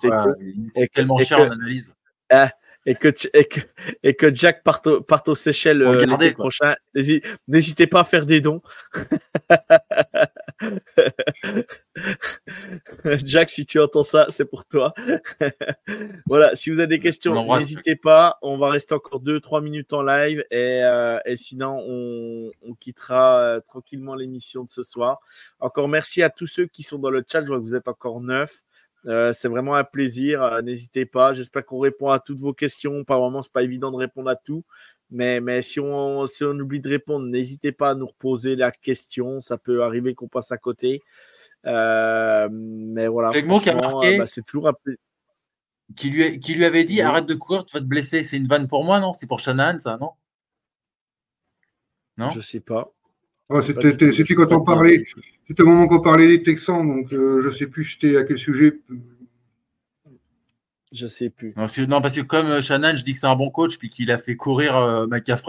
[0.74, 1.94] Et tellement cher en analyse.
[2.30, 2.50] Ah,
[2.86, 3.60] et que, et que,
[4.02, 6.74] et que Jack parte, parte aux Seychelles euh, l'été prochain.
[7.48, 8.62] N'hésitez pas à faire des dons.
[13.24, 14.94] Jack, si tu entends ça, c'est pour toi.
[16.26, 18.38] voilà, si vous avez des questions, n'hésitez pas.
[18.42, 23.40] On va rester encore 2-3 minutes en live et, euh, et sinon, on, on quittera
[23.40, 25.20] euh, tranquillement l'émission de ce soir.
[25.60, 27.42] Encore merci à tous ceux qui sont dans le chat.
[27.42, 28.62] Je vois que vous êtes encore neuf.
[29.06, 30.42] Euh, c'est vraiment un plaisir.
[30.42, 31.32] Euh, n'hésitez pas.
[31.32, 33.04] J'espère qu'on répond à toutes vos questions.
[33.04, 34.64] Par moment, c'est pas évident de répondre à tout.
[35.10, 38.72] Mais, mais si, on, si on oublie de répondre, n'hésitez pas à nous reposer la
[38.72, 39.40] question.
[39.40, 41.02] Ça peut arriver qu'on passe à côté.
[41.66, 43.30] Euh, mais voilà.
[43.30, 44.74] qui a marqué, bah, c'est toujours un
[45.94, 48.24] qui lui, qui lui avait dit arrête de courir, tu vas te blesser.
[48.24, 49.12] C'est une vanne pour moi, non?
[49.12, 50.10] C'est pour Shannon, ça, non?
[52.16, 52.30] Non?
[52.30, 52.92] Je sais pas.
[53.48, 53.96] Ah, c'était
[54.34, 55.04] quand on parlait,
[55.46, 58.24] c'était au moment qu'on parlait des Texans, donc euh, je ne sais plus c'était à
[58.24, 58.80] quel sujet.
[60.92, 61.54] Je sais plus.
[61.88, 64.10] Non, parce que comme euh, Shannon, je dis que c'est un bon coach, puis qu'il
[64.10, 65.06] a fait courir euh,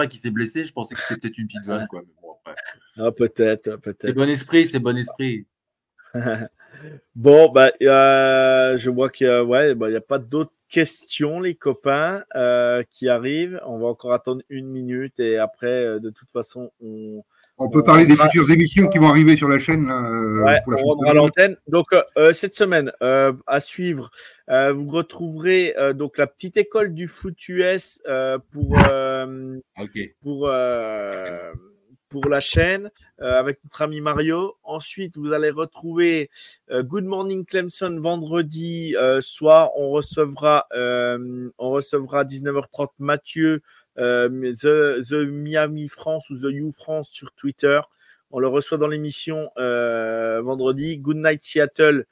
[0.10, 1.88] qui s'est blessé, je pensais que c'était peut-être une petite vanne.
[1.88, 2.04] Quoi.
[2.98, 4.02] Ah, peut-être, peut-être.
[4.08, 5.48] C'est bon esprit, c'est bon esprit.
[7.16, 12.24] bon, bah, je vois qu'il n'y a, ouais, bah, a pas d'autres questions, les copains,
[12.92, 13.60] qui arrivent.
[13.66, 17.24] On va encore attendre une minute et après, de toute façon, on
[17.60, 19.90] on peut parler des futures émissions qui vont arriver sur la chaîne.
[19.90, 21.58] Euh, ouais, on à l'antenne.
[21.68, 24.12] Donc euh, euh, cette semaine, à suivre,
[24.48, 28.02] vous retrouverez donc la petite école du foot US
[28.52, 28.78] pour
[30.22, 30.50] pour
[32.10, 32.90] pour la chaîne
[33.20, 34.56] avec notre ami Mario.
[34.64, 36.30] Ensuite, vous allez retrouver
[36.72, 39.72] Good Morning Clemson vendredi soir.
[39.78, 43.62] On recevra on recevra 19h30 Mathieu
[44.00, 47.80] euh, The, Miami France ou The You France sur Twitter.
[48.32, 50.98] On le reçoit dans l'émission euh, vendredi.
[50.98, 52.06] Good Night Seattle.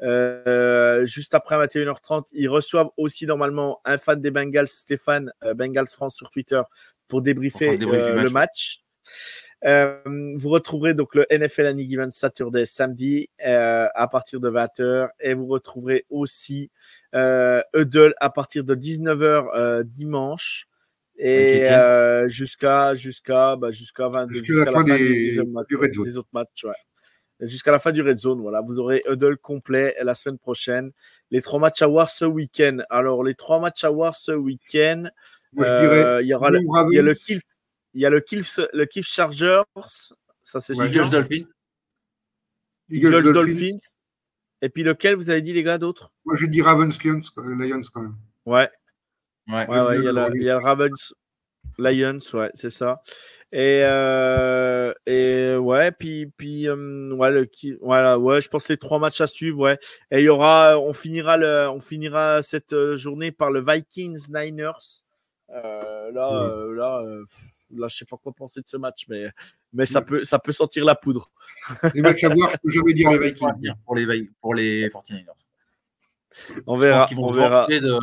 [0.00, 6.14] Euh, juste après 21h30, ils reçoivent aussi normalement un fan des Bengals, Stéphane, Bengals France
[6.14, 6.62] sur Twitter,
[7.08, 8.84] pour débriefer le match.
[9.64, 15.46] vous retrouverez donc le NFL Any Given Saturday samedi à partir de 20h et vous
[15.46, 16.70] retrouverez aussi
[17.12, 20.68] Huddle à partir de 19h dimanche
[21.18, 25.38] et euh, jusqu'à jusqu'à bah, jusqu'à jusqu'à la, fin des, des,
[26.16, 27.48] autres matchs ouais.
[27.48, 28.60] jusqu'à la fin du red zone voilà.
[28.60, 30.92] Vous aurez Huddle complet la semaine prochaine.
[31.32, 32.78] Les trois matchs à voir ce week-end.
[32.88, 35.08] Alors les trois matchs à voir ce week-end
[35.58, 37.40] euh, il y aura le, il y a le kill
[37.94, 38.42] il y a le kill
[38.72, 39.62] le kill Chargers.
[40.42, 41.48] Ça c'est ouais, Eagles Dolphins.
[42.90, 43.76] Eagles, Dolphins.
[44.62, 46.12] et puis lequel vous avez dit les gars d'autres?
[46.24, 48.16] Moi j'ai dit Ravens Lions quand même.
[48.46, 48.70] Ouais
[49.48, 51.14] Ouais, il, y a il, y a Ravens
[51.78, 53.00] Lions, ouais, c'est ça.
[53.50, 57.48] Et, euh, et ouais, puis, puis euh, ouais, le,
[57.80, 59.78] voilà, ouais, je pense les trois matchs à suivre, ouais.
[60.10, 64.26] Et il y aura, on finira le, on finira cette euh, journée par le Vikings
[64.30, 65.02] Niners.
[65.50, 67.02] Euh, là, euh, là,
[67.70, 69.30] là, je sais pas quoi penser de ce match, mais,
[69.72, 71.30] mais ça peut, ça peut sentir la poudre.
[71.94, 73.72] Les matchs à voir, je peux jamais dire les Vikings.
[73.86, 75.24] Pour les, pour les 49ers.
[76.66, 77.06] On verra.
[77.16, 77.66] on verra.
[77.66, 77.98] De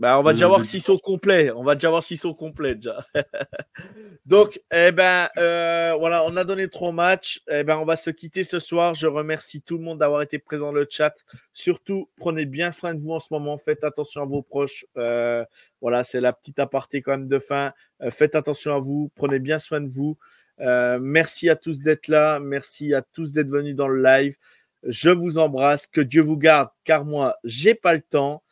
[0.00, 1.50] bah, on va déjà voir s'ils sont complets.
[1.50, 3.04] On va déjà voir s'ils sont complets déjà.
[4.24, 7.42] Donc, eh ben, euh, voilà, on a donné trois matchs.
[7.50, 8.94] Eh ben, on va se quitter ce soir.
[8.94, 11.12] Je remercie tout le monde d'avoir été présent dans le chat.
[11.52, 13.58] Surtout, prenez bien soin de vous en ce moment.
[13.58, 14.86] Faites attention à vos proches.
[14.96, 15.44] Euh,
[15.82, 17.74] voilà, c'est la petite aparté quand même de fin.
[18.00, 19.10] Euh, faites attention à vous.
[19.16, 20.16] Prenez bien soin de vous.
[20.58, 22.40] merci à tous d'être là.
[22.40, 24.34] Merci à tous d'être venus dans le live.
[24.82, 25.86] Je vous embrasse.
[25.86, 28.42] Que Dieu vous garde, car moi, j'ai pas le temps.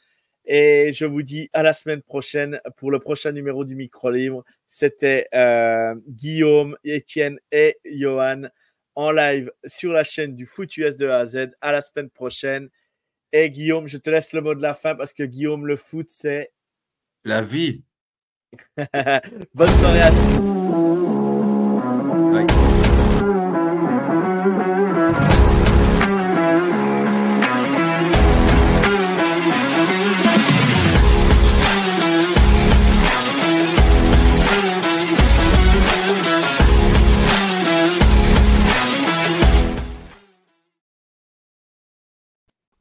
[0.50, 4.44] Et je vous dis à la semaine prochaine pour le prochain numéro du Micro Libre.
[4.66, 8.48] C'était euh, Guillaume, Étienne et Johan.
[8.94, 11.50] en live sur la chaîne du Foot US de A à Z.
[11.60, 12.70] À la semaine prochaine.
[13.32, 16.06] Et Guillaume, je te laisse le mot de la fin parce que Guillaume, le foot,
[16.08, 16.50] c'est
[17.24, 17.84] La vie.
[19.54, 20.58] Bonne soirée à tous.
[22.32, 22.87] Bye.